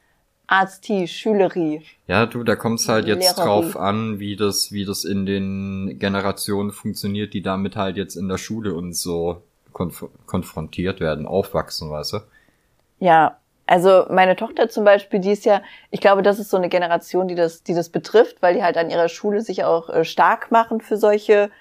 Arzti, 0.47 1.07
Schüleri. 1.07 1.83
Ja, 2.07 2.25
du, 2.25 2.43
da 2.43 2.55
kommt's 2.55 2.89
halt 2.89 3.07
jetzt 3.07 3.37
Lehrerin. 3.37 3.43
drauf 3.43 3.77
an, 3.77 4.19
wie 4.19 4.35
das, 4.35 4.71
wie 4.71 4.83
das 4.83 5.05
in 5.05 5.25
den 5.25 5.97
Generationen 5.99 6.71
funktioniert, 6.71 7.33
die 7.33 7.41
damit 7.41 7.75
halt 7.75 7.97
jetzt 7.97 8.15
in 8.15 8.27
der 8.27 8.37
Schule 8.37 8.73
und 8.73 8.93
so 8.93 9.43
konf 9.71 10.05
konfrontiert 10.25 10.99
werden, 10.99 11.27
aufwachsen, 11.27 11.91
weißt 11.91 12.13
du? 12.13 12.17
Ja, 12.99 13.38
also 13.69 14.05
meine 14.09 14.35
Tochter 14.35 14.67
zum 14.67 14.83
Beispiel, 14.83 15.19
die 15.19 15.31
ist 15.31 15.45
ja, 15.45 15.61
ich 15.91 16.01
glaube, 16.01 16.23
das 16.23 16.39
ist 16.39 16.49
so 16.49 16.57
eine 16.57 16.69
Generation, 16.69 17.27
die 17.27 17.35
das, 17.35 17.61
die 17.61 17.75
das 17.75 17.89
betrifft, 17.89 18.41
weil 18.41 18.55
die 18.55 18.63
halt 18.63 18.77
an 18.77 18.89
ihrer 18.89 19.09
Schule 19.09 19.41
sich 19.41 19.63
auch 19.63 19.89
äh, 19.89 20.03
stark 20.03 20.49
machen 20.49 20.81
für 20.81 20.97
solche 20.97 21.51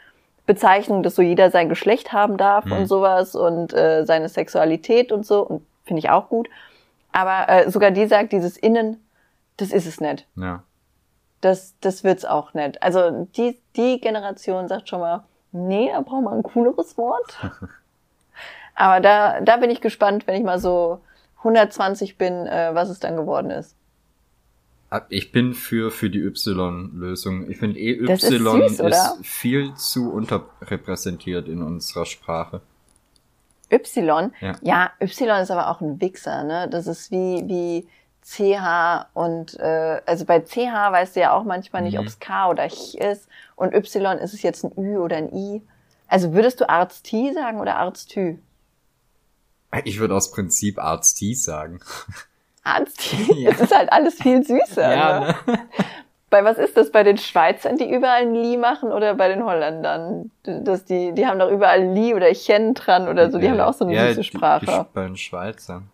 Bezeichnungen, 0.47 1.03
dass 1.03 1.17
so 1.17 1.21
jeder 1.23 1.51
sein 1.51 1.69
Geschlecht 1.69 2.15
haben 2.15 2.39
darf 2.39 2.65
Mhm. 2.65 2.73
und 2.73 2.87
sowas 2.87 3.35
und 3.35 3.75
äh, 3.75 4.07
seine 4.07 4.31
Sexualität 4.31 5.13
und 5.13 5.27
so 5.27 5.43
und 5.43 5.67
finde 5.85 5.99
ich 5.99 6.09
auch 6.09 6.31
gut. 6.31 6.49
Aber 7.13 7.47
äh, 7.51 7.71
sogar 7.71 7.91
die 7.91 8.07
sagt, 8.07 8.33
dieses 8.33 8.57
Innen, 8.57 9.05
das 9.59 9.71
ist 9.71 9.87
es 9.87 10.01
nicht. 10.01 10.27
Ja. 10.37 10.63
Das, 11.43 11.75
das 11.83 12.05
wird's 12.05 12.25
auch 12.25 12.55
nicht. 12.55 12.83
Also 12.83 13.27
die, 13.37 13.59
die 13.77 14.01
Generation 14.01 14.67
sagt 14.67 14.89
schon 14.89 15.01
mal, 15.01 15.25
nee, 15.53 15.91
da 15.93 16.01
brauchen 16.01 16.25
wir 16.25 16.33
ein 16.33 16.43
cooleres 16.43 16.97
Wort. 16.97 17.37
Aber 18.75 19.01
da, 19.01 19.41
da 19.43 19.59
bin 19.59 19.69
ich 19.69 19.83
gespannt, 19.83 20.27
wenn 20.27 20.37
ich 20.37 20.45
mal 20.45 20.59
so 20.59 21.01
120 21.39 22.19
bin, 22.19 22.47
äh, 22.47 22.71
was 22.75 22.89
es 22.89 22.99
dann 23.01 23.17
geworden 23.17 23.51
ist. 23.51 23.75
Ich 25.11 25.33
bin 25.33 25.53
für, 25.53 25.91
für 25.91 26.09
die 26.09 26.21
Y-Lösung. 26.21 27.51
Ich 27.51 27.59
finde 27.59 27.79
Das 28.07 28.23
ist 28.23 28.31
süß, 28.31 28.81
oder? 28.81 29.17
viel 29.23 29.75
zu 29.75 30.11
unterrepräsentiert 30.11 31.47
in 31.47 31.63
unserer 31.63 32.07
Sprache. 32.07 32.63
Y? 33.71 34.33
Ja. 34.41 34.57
ja, 34.63 34.91
Y 34.99 35.43
ist 35.43 35.51
aber 35.51 35.69
auch 35.69 35.83
ein 35.83 36.01
Wichser, 36.01 36.43
ne? 36.45 36.69
Das 36.71 36.87
ist 36.87 37.11
wie, 37.11 37.45
wie 37.47 37.89
CH 38.25 39.09
und 39.13 39.59
äh, 39.61 40.01
also 40.07 40.25
bei 40.25 40.41
CH 40.41 40.91
weißt 40.93 41.17
du 41.17 41.21
ja 41.21 41.33
auch 41.35 41.45
manchmal 41.45 41.83
nicht, 41.83 41.95
Mhm. 41.95 42.01
ob 42.01 42.07
es 42.07 42.19
K 42.19 42.49
oder 42.49 42.67
Ch 42.69 42.95
ist. 42.95 43.29
Und 43.57 43.75
Y 43.75 44.19
ist 44.19 44.33
es 44.33 44.41
jetzt 44.43 44.65
ein 44.65 44.73
Ü 44.79 44.97
oder 44.97 45.17
ein 45.19 45.35
I. 45.35 45.61
Also 46.09 46.33
würdest 46.33 46.61
du 46.63 46.69
Arzti 46.69 47.33
sagen 47.35 47.61
oder 47.61 47.77
Arztü? 47.77 48.39
Ich 49.85 49.99
würde 50.01 50.15
aus 50.15 50.31
Prinzip 50.31 50.79
Arzti 50.79 51.35
sagen. 51.35 51.81
Arzti? 52.65 53.17
Ja. 53.43 53.51
Es 53.51 53.61
ist 53.61 53.75
halt 53.77 53.93
alles 53.93 54.15
viel 54.21 54.43
süßer. 54.43 54.89
ne? 54.89 55.35
Bei 56.31 56.45
was 56.45 56.59
ist 56.59 56.77
das? 56.77 56.93
Bei 56.93 57.05
den 57.05 57.17
Schweizern, 57.17 57.77
die 57.79 57.91
überall 57.91 58.21
ein 58.23 58.35
Li 58.35 58.59
machen 58.59 58.93
oder 58.93 59.15
bei 59.15 59.29
den 59.29 59.45
Holländern? 59.45 60.31
Das, 60.43 60.85
die, 60.85 61.13
die 61.13 61.27
haben 61.27 61.39
doch 61.39 61.51
überall 61.51 61.83
Li 61.83 62.13
oder 62.15 62.31
Chen 62.35 62.75
dran 62.75 63.09
oder 63.09 63.31
so. 63.31 63.39
Die 63.39 63.49
haben 63.49 63.57
doch 63.57 63.69
auch 63.69 63.73
so 63.75 63.87
eine 63.87 63.95
ja, 63.95 64.09
süße 64.09 64.21
die- 64.21 64.27
Sprache. 64.27 64.67
Die, 64.67 64.85
bei 64.95 65.05
den 65.05 65.17
Schweizern. 65.17 65.89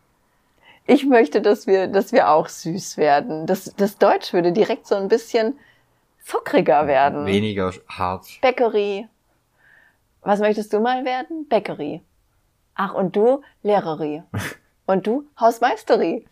Ich 0.87 1.07
möchte, 1.07 1.41
dass 1.41 1.69
wir, 1.69 1.87
dass 1.87 2.11
wir 2.13 2.31
auch 2.31 2.49
süß 2.49 2.97
werden. 2.97 3.47
Das, 3.47 3.73
das 3.77 3.97
Deutsch 3.99 4.33
würde 4.33 4.51
direkt 4.53 4.89
so 4.89 4.97
ein 4.97 5.07
bisschen 5.07 5.57
zuckriger 6.25 6.89
werden. 6.89 7.27
Weniger 7.27 7.73
hart. 7.89 8.27
Bäckerie. 8.43 9.07
Was 10.23 10.41
möchtest 10.41 10.73
du 10.73 10.81
mal 10.81 11.05
werden? 11.05 11.47
Bäckerie. 11.49 12.01
Ach, 12.75 12.95
und 12.95 13.17
du? 13.17 13.43
Lehrerie. 13.63 14.23
Und 14.87 15.07
du? 15.07 15.25
Hausmeisterie. 15.41 16.27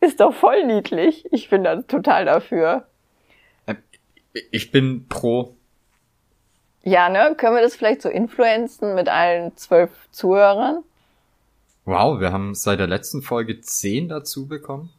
Ist 0.00 0.20
doch 0.20 0.32
voll 0.32 0.64
niedlich. 0.64 1.26
Ich 1.32 1.50
bin 1.50 1.64
da 1.64 1.82
total 1.82 2.24
dafür. 2.24 2.86
Ich 4.50 4.70
bin 4.70 5.06
pro. 5.08 5.54
Ja, 6.82 7.08
ne? 7.08 7.34
Können 7.36 7.56
wir 7.56 7.62
das 7.62 7.76
vielleicht 7.76 8.02
so 8.02 8.08
influenzen 8.08 8.94
mit 8.94 9.08
allen 9.08 9.56
zwölf 9.56 9.90
Zuhörern? 10.10 10.82
Wow, 11.84 12.20
wir 12.20 12.32
haben 12.32 12.54
seit 12.54 12.78
der 12.78 12.86
letzten 12.86 13.22
Folge 13.22 13.60
10 13.60 14.08
dazu 14.08 14.48
bekommen. 14.48 14.90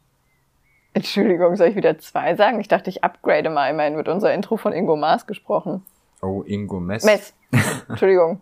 Entschuldigung, 0.94 1.56
soll 1.56 1.68
ich 1.68 1.76
wieder 1.76 1.98
zwei 1.98 2.34
sagen? 2.36 2.60
Ich 2.60 2.68
dachte, 2.68 2.88
ich 2.88 3.04
upgrade 3.04 3.50
mal. 3.50 3.68
Immerhin 3.70 3.96
wird 3.96 4.08
unser 4.08 4.32
Intro 4.32 4.56
von 4.56 4.72
Ingo 4.72 4.96
Maas 4.96 5.26
gesprochen. 5.26 5.84
Oh, 6.22 6.42
Ingo 6.46 6.80
Mess. 6.80 7.04
Mess. 7.04 7.34
Entschuldigung. 7.88 8.40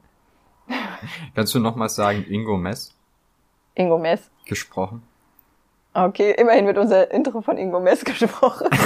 Kannst 1.34 1.54
du 1.54 1.60
nochmal 1.60 1.88
sagen, 1.88 2.24
Ingo 2.28 2.56
Mess 2.56 2.94
Ingo 3.74 3.98
Mess. 3.98 4.30
gesprochen? 4.46 5.02
Okay, 5.92 6.32
immerhin 6.32 6.66
wird 6.66 6.78
unser 6.78 7.10
Intro 7.12 7.40
von 7.40 7.56
Ingo 7.56 7.80
Mess 7.80 8.04
gesprochen. 8.04 8.68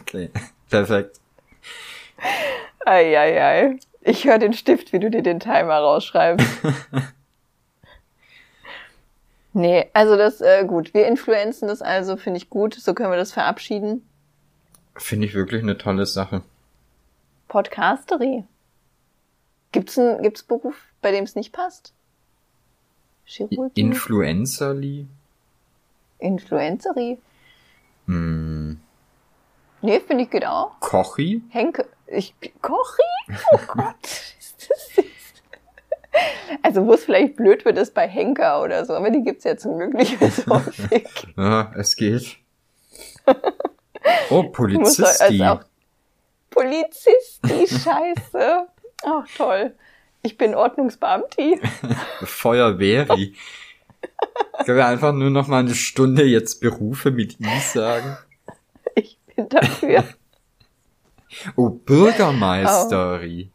Okay, 0.00 0.30
perfekt. 0.68 1.20
Eieiei. 2.84 3.78
Ich 4.00 4.24
höre 4.24 4.38
den 4.38 4.52
Stift, 4.52 4.92
wie 4.92 5.00
du 5.00 5.10
dir 5.10 5.22
den 5.22 5.40
Timer 5.40 5.78
rausschreibst. 5.78 6.46
nee, 9.52 9.88
also 9.92 10.16
das, 10.16 10.40
äh, 10.40 10.64
gut. 10.64 10.94
Wir 10.94 11.06
influenzen 11.06 11.68
das 11.68 11.82
also, 11.82 12.16
finde 12.16 12.38
ich 12.38 12.48
gut. 12.48 12.74
So 12.74 12.94
können 12.94 13.10
wir 13.10 13.16
das 13.16 13.32
verabschieden. 13.32 14.08
Finde 14.96 15.26
ich 15.26 15.34
wirklich 15.34 15.62
eine 15.62 15.76
tolle 15.76 16.06
Sache. 16.06 16.42
Podcasterie. 17.48 18.44
Gibt's 19.72 19.98
einen 19.98 20.22
gibt's 20.22 20.42
einen 20.48 20.60
Beruf, 20.60 20.76
bei 21.02 21.10
dem 21.10 21.24
es 21.24 21.34
nicht 21.34 21.52
passt? 21.52 21.92
Chirurgie? 23.24 23.80
Influencerly? 23.80 25.06
Influencerie? 26.18 27.18
Hm. 28.06 28.80
Nee, 29.82 30.00
finde 30.00 30.24
ich 30.24 30.30
geht 30.30 30.46
auch. 30.46 30.78
Kochi? 30.80 31.42
Henke, 31.50 31.86
ich, 32.06 32.34
Kochi? 32.62 33.02
Oh 33.52 33.58
Gott, 33.66 33.96
ist 34.38 34.70
Also 36.62 36.86
wo 36.86 36.94
es 36.94 37.04
vielleicht 37.04 37.36
blöd 37.36 37.64
wird, 37.64 37.78
ist 37.78 37.94
bei 37.94 38.08
Henker 38.08 38.62
oder 38.62 38.84
so, 38.84 38.94
aber 38.94 39.10
die 39.10 39.22
gibt's 39.22 39.44
ja 39.44 39.56
zum 39.56 39.78
Glück 39.78 39.94
nicht 39.94 40.20
mehr 40.20 40.30
so 40.30 40.46
häufig. 40.54 41.06
Ja, 41.36 41.72
es 41.76 41.96
geht. 41.96 42.38
Oh, 44.30 44.44
Polizisti. 44.44 45.42
also 45.42 45.60
Polizisti, 46.50 47.66
scheiße. 47.66 48.68
Ach 49.04 49.26
toll. 49.36 49.74
Ich 50.26 50.36
bin 50.36 50.56
Ordnungsbeamti. 50.56 51.60
Feuerwehri. 52.24 53.36
Können 54.64 54.76
wir 54.76 54.86
einfach 54.86 55.12
nur 55.12 55.30
noch 55.30 55.46
mal 55.46 55.60
eine 55.60 55.76
Stunde 55.76 56.24
jetzt 56.24 56.60
Berufe 56.60 57.12
mit 57.12 57.38
I 57.38 57.60
sagen? 57.60 58.18
Ich 58.96 59.18
bin 59.34 59.48
dafür. 59.48 60.04
Oh, 61.54 61.68
Bürgermeisteri. 61.68 63.50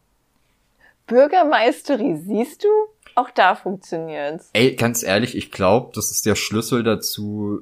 Bürgermeisterie, 1.07 2.15
siehst 2.15 2.63
du? 2.63 2.67
Auch 3.15 3.32
da 3.32 3.55
funktioniert's. 3.55 4.51
Ey, 4.53 4.76
ganz 4.76 5.01
ehrlich, 5.01 5.36
ich 5.36 5.51
glaube, 5.51 5.91
das 5.95 6.11
ist 6.11 6.28
der 6.28 6.36
Schlüssel 6.36 6.84
dazu, 6.84 7.61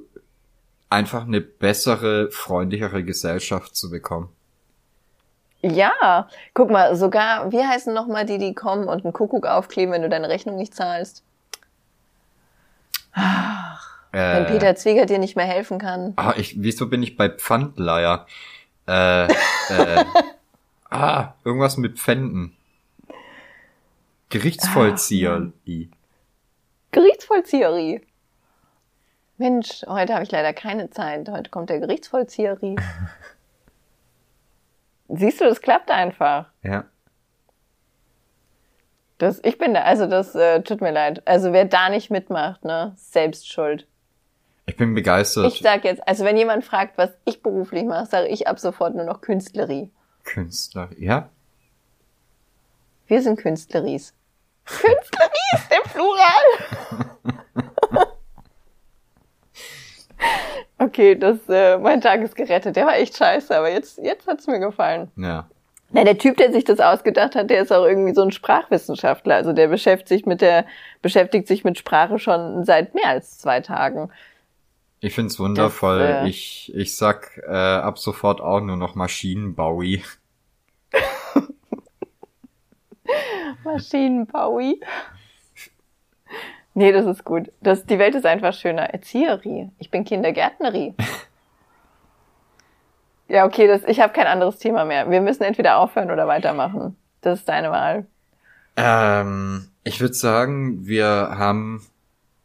einfach 0.90 1.26
eine 1.26 1.40
bessere, 1.40 2.32
freundlichere 2.32 3.06
Gesellschaft 3.06 3.78
zu 3.78 3.90
bekommen. 3.90 4.30
Ja, 5.62 6.30
guck 6.54 6.70
mal, 6.70 6.96
sogar, 6.96 7.52
wie 7.52 7.64
heißen 7.64 7.94
nochmal 7.94 8.26
die, 8.26 8.38
die 8.38 8.54
kommen 8.54 8.88
und 8.88 9.04
einen 9.04 9.14
Kuckuck 9.14 9.46
aufkleben, 9.46 9.94
wenn 9.94 10.02
du 10.02 10.10
deine 10.10 10.30
Rechnung 10.30 10.56
nicht 10.56 10.74
zahlst? 10.74 11.24
Wenn 14.12 14.44
Äh, 14.44 14.46
Peter 14.46 14.76
Zwieger 14.76 15.06
dir 15.06 15.20
nicht 15.20 15.36
mehr 15.36 15.46
helfen 15.46 15.78
kann. 15.78 16.14
Ah, 16.16 16.34
ich, 16.38 16.62
wieso 16.62 16.88
bin 16.88 17.04
ich 17.04 17.18
bei 17.18 17.30
Pfandleier? 17.30 18.26
Äh, 18.88 19.26
äh, 19.26 20.06
ah, 20.90 21.34
irgendwas 21.44 21.78
mit 21.78 22.00
Pfänden. 22.00 22.56
Gerichtsvollzieher. 24.30 25.52
I. 25.68 25.90
Gerichtsvollzieherie. 26.92 28.02
Mensch, 29.38 29.84
heute 29.88 30.14
habe 30.14 30.24
ich 30.24 30.32
leider 30.32 30.54
keine 30.54 30.90
Zeit. 30.90 31.30
Heute 31.30 31.50
kommt 31.50 31.70
der 31.70 31.80
Gerichtsvollzieherie. 31.80 32.76
Siehst 35.10 35.42
du, 35.42 35.46
das 35.46 35.62
klappt 35.62 35.92
einfach. 35.92 36.46
ja. 36.64 36.86
Das, 39.18 39.42
ich 39.44 39.58
bin 39.58 39.74
da, 39.74 39.82
also 39.82 40.06
das 40.08 40.34
äh, 40.34 40.62
tut 40.62 40.80
mir 40.80 40.92
leid. 40.92 41.22
Also 41.28 41.52
wer 41.52 41.66
da 41.66 41.90
nicht 41.90 42.10
mitmacht, 42.10 42.64
ne, 42.64 42.94
selbst 42.96 43.52
schuld. 43.52 43.86
Ich 44.66 44.78
bin 44.78 44.94
begeistert. 44.94 45.46
Ich 45.52 45.60
sag 45.60 45.84
jetzt, 45.84 46.08
also 46.08 46.24
wenn 46.24 46.38
jemand 46.38 46.64
fragt, 46.64 46.98
was 46.98 47.10
ich 47.26 47.44
beruflich 47.44 47.84
mache, 47.84 48.06
sage 48.06 48.28
ich 48.30 48.48
ab 48.48 48.60
sofort 48.60 48.96
nur 48.96 49.04
noch 49.04 49.20
Künstlerie. 49.20 49.92
Künstler. 50.24 50.90
Ja? 50.98 51.28
Wir 53.08 53.22
sind 53.22 53.38
Künstleries. 53.38 54.14
Künstleries, 54.64 55.68
im 55.70 55.92
Plural. 55.92 57.10
okay, 60.80 61.16
das, 61.16 61.38
äh, 61.48 61.78
mein 61.78 62.02
Tag 62.02 62.22
ist 62.22 62.36
gerettet. 62.36 62.76
Der 62.76 62.86
war 62.86 62.98
echt 62.98 63.16
scheiße, 63.16 63.56
aber 63.56 63.72
jetzt, 63.72 64.00
jetzt 64.00 64.28
hat's 64.28 64.48
mir 64.48 64.60
gefallen. 64.60 65.12
Ja. 65.16 65.48
Na, 65.92 66.04
der 66.04 66.18
Typ, 66.18 66.38
der 66.38 66.52
sich 66.52 66.64
das 66.64 66.80
ausgedacht 66.80 67.36
hat, 67.36 67.50
der 67.50 67.62
ist 67.62 67.72
auch 67.72 67.86
irgendwie 67.86 68.14
so 68.14 68.22
ein 68.22 68.32
Sprachwissenschaftler. 68.32 69.36
Also 69.36 69.54
der 69.54 69.68
beschäftigt 69.68 70.08
sich 70.08 70.26
mit 70.26 70.42
der, 70.42 70.66
beschäftigt 71.02 71.48
sich 71.48 71.64
mit 71.64 71.80
Sprache 71.80 72.20
schon 72.20 72.64
seit 72.64 72.94
mehr 72.94 73.08
als 73.08 73.40
zwei 73.40 73.60
Tagen. 73.60 74.12
Ich 75.00 75.16
find's 75.16 75.40
wundervoll. 75.40 76.00
Das, 76.00 76.26
äh, 76.26 76.30
ich, 76.30 76.72
ich 76.76 76.96
sag 76.96 77.42
äh, 77.48 77.52
ab 77.52 77.98
sofort 77.98 78.42
auch 78.42 78.60
nur 78.60 78.78
noch 78.78 78.96
Maschinenbaui. 78.96 80.04
Maschinenbaui. 83.64 84.80
Nee, 86.74 86.92
das 86.92 87.06
ist 87.06 87.24
gut. 87.26 87.52
Das, 87.62 87.86
die 87.86 88.00
Welt 88.00 88.16
ist 88.16 88.26
einfach 88.26 88.54
schöner. 88.54 88.94
Erzieherie. 88.94 89.72
Ich 89.80 89.92
bin 89.92 90.06
Kindergärtnerie. 90.06 90.94
ja, 93.28 93.46
okay, 93.46 93.68
das, 93.68 93.84
ich 93.86 94.00
habe 94.00 94.14
kein 94.14 94.28
anderes 94.28 94.58
Thema 94.60 94.86
mehr. 94.86 95.10
Wir 95.10 95.22
müssen 95.22 95.44
entweder 95.44 95.78
aufhören 95.78 96.12
oder 96.12 96.28
weitermachen. 96.28 96.96
Das 97.22 97.40
ist 97.40 97.50
deine 97.50 97.72
Wahl. 97.72 98.06
Ähm, 98.78 99.70
ich 99.84 100.00
würde 100.00 100.14
sagen, 100.14 100.86
wir 100.86 101.36
haben 101.38 101.86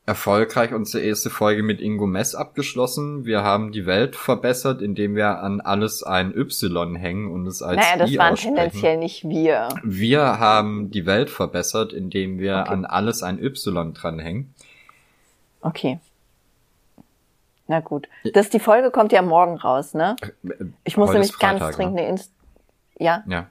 erfolgreich 0.07 0.75
unsere 0.75 1.03
erste 1.03 1.31
Folge 1.31 1.63
mit 1.63 1.81
Ingo 1.81 2.07
Mess 2.07 2.35
abgeschlossen. 2.35 3.25
Wir 3.25 3.43
haben 3.43 3.73
die 3.73 3.87
Welt 3.87 4.17
verbessert, 4.17 4.83
indem 4.83 5.17
wir 5.17 5.39
an 5.39 5.61
alles 5.63 6.03
ein 6.03 6.37
Y 6.37 6.95
hängen 6.95 7.31
und 7.31 7.47
es 7.47 7.63
als 7.63 7.77
Naja, 7.79 7.97
das 7.97 8.11
I 8.11 8.19
waren 8.19 8.33
aussprechen. 8.35 8.57
tendenziell 8.57 8.97
nicht 8.99 9.27
wir. 9.29 9.69
Wir 9.83 10.39
haben 10.39 10.91
die 10.91 11.07
Welt 11.07 11.31
verbessert, 11.31 11.93
indem 11.95 12.39
wir 12.39 12.59
Okay. 12.61 12.71
an 12.73 12.85
alles 12.85 13.23
ein 13.23 13.43
Y 13.43 13.95
dranhängen. 13.95 14.55
Okay. 15.63 15.99
Na 17.67 17.81
gut. 17.81 18.07
Das, 18.35 18.51
die 18.51 18.61
Folge 18.61 18.91
kommt 18.91 19.11
ja 19.11 19.23
morgen 19.23 19.57
raus, 19.57 19.95
ne? 19.95 20.17
Ich 20.85 20.99
muss 20.99 21.09
Heute 21.09 21.21
nämlich 21.21 21.39
ganz 21.39 21.61
Freitag, 21.61 21.77
dringend 21.77 21.95
ne? 21.95 22.01
eine 22.03 22.11
Inst... 22.11 22.31
Ja? 22.99 23.25
Ja. 23.27 23.47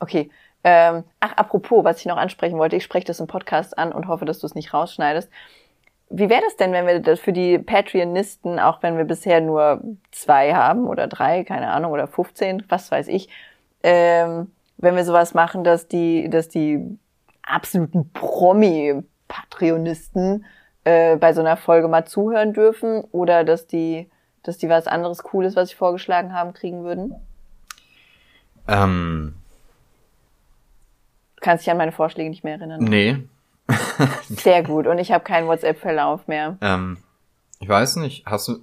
Okay. 0.00 0.28
Ähm, 0.68 1.04
ach, 1.20 1.34
apropos, 1.36 1.84
was 1.84 2.00
ich 2.00 2.06
noch 2.06 2.16
ansprechen 2.16 2.58
wollte, 2.58 2.74
ich 2.74 2.82
spreche 2.82 3.06
das 3.06 3.20
im 3.20 3.28
Podcast 3.28 3.78
an 3.78 3.92
und 3.92 4.08
hoffe, 4.08 4.24
dass 4.24 4.40
du 4.40 4.48
es 4.48 4.56
nicht 4.56 4.74
rausschneidest. 4.74 5.30
Wie 6.10 6.28
wäre 6.28 6.42
das 6.42 6.56
denn, 6.56 6.72
wenn 6.72 6.88
wir 6.88 6.98
das 6.98 7.20
für 7.20 7.32
die 7.32 7.60
Patreonisten, 7.60 8.58
auch 8.58 8.82
wenn 8.82 8.96
wir 8.96 9.04
bisher 9.04 9.40
nur 9.40 9.80
zwei 10.10 10.54
haben 10.54 10.88
oder 10.88 11.06
drei, 11.06 11.44
keine 11.44 11.68
Ahnung, 11.68 11.92
oder 11.92 12.08
15, 12.08 12.64
was 12.68 12.90
weiß 12.90 13.06
ich, 13.06 13.28
ähm, 13.84 14.50
wenn 14.76 14.96
wir 14.96 15.04
sowas 15.04 15.34
machen, 15.34 15.62
dass 15.62 15.86
die, 15.86 16.28
dass 16.30 16.48
die 16.48 16.98
absoluten 17.42 18.10
Promi-Patreonisten 18.12 20.46
äh, 20.82 21.14
bei 21.14 21.32
so 21.32 21.42
einer 21.42 21.56
Folge 21.56 21.86
mal 21.86 22.06
zuhören 22.06 22.54
dürfen 22.54 23.04
oder 23.12 23.44
dass 23.44 23.68
die, 23.68 24.10
dass 24.42 24.58
die 24.58 24.68
was 24.68 24.88
anderes 24.88 25.22
Cooles, 25.22 25.54
was 25.54 25.70
ich 25.70 25.76
vorgeschlagen 25.76 26.34
haben, 26.34 26.54
kriegen 26.54 26.82
würden? 26.82 27.14
Ähm, 28.66 29.36
kannst 31.46 31.64
dich 31.64 31.70
an 31.70 31.78
meine 31.78 31.92
Vorschläge 31.92 32.28
nicht 32.28 32.42
mehr 32.42 32.56
erinnern. 32.56 32.82
nee. 32.82 33.18
Sehr 34.28 34.62
gut. 34.62 34.86
Und 34.86 34.98
ich 34.98 35.12
habe 35.12 35.24
keinen 35.24 35.46
WhatsApp-Verlauf 35.46 36.28
mehr. 36.28 36.56
Ähm, 36.60 36.98
ich 37.60 37.68
weiß 37.68 37.96
nicht. 37.96 38.26
Hast 38.26 38.48
du, 38.48 38.58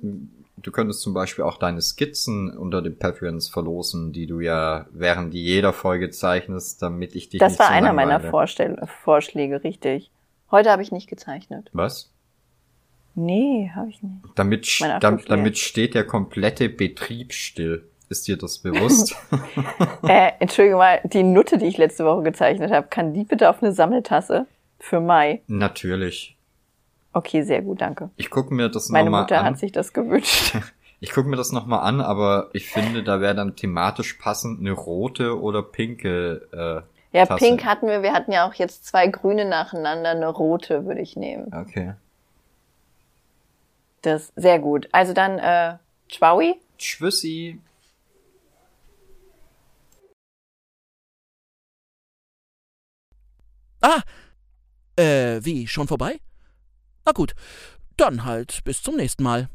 du 0.58 0.72
könntest 0.72 1.02
zum 1.02 1.14
Beispiel 1.14 1.46
auch 1.46 1.58
deine 1.58 1.82
Skizzen 1.82 2.58
unter 2.58 2.82
den 2.82 2.98
Patreons 2.98 3.50
verlosen, 3.50 4.12
die 4.12 4.28
du 4.28 4.40
ja 4.42 4.86
während 4.92 5.34
jeder 5.34 5.74
Folge 5.74 6.10
zeichnest, 6.10 6.82
damit 6.82 7.16
ich 7.16 7.30
dich 7.30 7.40
Das 7.40 7.54
nicht 7.54 7.60
war 7.60 7.68
so 7.68 7.74
einer 7.74 7.94
meiner. 7.94 8.20
Vorstell 8.20 8.82
Vorschläge, 9.04 9.64
richtig. 9.64 10.12
Heute 10.52 10.70
habe 10.70 10.82
ich 10.82 10.92
nicht 10.92 11.10
gezeichnet. 11.10 11.70
Was? 11.74 12.10
Nee, 13.16 13.72
habe 13.76 13.90
ich 13.90 14.02
nicht. 14.02 14.16
Damit, 14.36 15.30
damit 15.30 15.58
steht 15.58 15.96
der 15.96 16.06
komplette 16.06 16.70
Betrieb 16.70 17.34
still. 17.34 17.88
Ist 18.14 18.28
dir 18.28 18.38
das 18.38 18.60
bewusst? 18.60 19.16
Äh, 20.08 20.34
entschuldige 20.40 20.76
mal, 20.76 21.00
die 21.04 21.24
Nutte, 21.24 21.58
die 21.58 21.66
ich 21.66 21.78
letzte 21.78 22.06
Woche 22.06 22.22
gezeichnet 22.22 22.72
habe, 22.72 22.88
kann 22.88 23.14
die 23.14 23.24
bitte 23.24 23.50
auf 23.50 23.64
eine 23.64 23.72
Sammeltasse 23.74 24.46
für 24.80 25.00
Mai? 25.00 25.42
Natürlich. 25.48 26.36
Okay, 27.14 27.42
sehr 27.42 27.62
gut, 27.64 27.82
danke. 27.82 28.10
Ich 28.18 28.30
gucke 28.30 28.54
mir 28.54 28.70
das 28.70 28.90
Meine 28.90 29.06
nochmal 29.06 29.22
Mutter 29.24 29.40
an. 29.40 29.46
hat 29.46 29.58
sich 29.60 29.72
das 29.72 29.94
gewünscht. 29.94 30.56
Ich 31.00 31.12
gucke 31.12 31.28
mir 31.28 31.36
das 31.36 31.52
nochmal 31.52 31.82
an, 31.82 32.00
aber 32.00 32.50
ich 32.54 32.70
finde, 32.70 33.04
da 33.04 33.20
wäre 33.20 33.36
dann 33.36 33.58
thematisch 33.58 34.14
passend 34.14 34.62
eine 34.62 34.72
rote 34.72 35.38
oder 35.42 35.62
pinke. 35.62 36.48
Äh, 36.54 37.18
Ja, 37.18 37.26
Tasse. 37.26 37.44
pink 37.44 37.66
hatten 37.66 37.88
wir. 37.88 38.04
Wir 38.04 38.14
hatten 38.14 38.32
ja 38.32 38.48
auch 38.48 38.54
jetzt 38.54 38.86
zwei 38.86 39.08
grüne 39.08 39.44
nacheinander. 39.44 40.12
Eine 40.12 40.30
rote 40.30 40.86
würde 40.86 41.02
ich 41.02 41.18
nehmen. 41.18 41.52
Okay. 41.54 41.96
Das 44.02 44.32
sehr 44.38 44.60
gut. 44.60 44.88
Also 44.94 45.12
dann, 45.12 45.40
äh, 45.40 45.76
Schwaui? 46.08 46.56
Tschüssi. 46.78 47.60
Ah, 53.84 54.02
äh, 54.96 55.44
wie, 55.44 55.68
schon 55.68 55.90
vorbei? 55.90 56.22
Na 57.06 57.12
gut, 57.12 57.36
dann 57.98 58.24
halt 58.24 58.64
bis 58.64 58.82
zum 58.82 58.96
nächsten 58.96 59.24
Mal. 59.24 59.50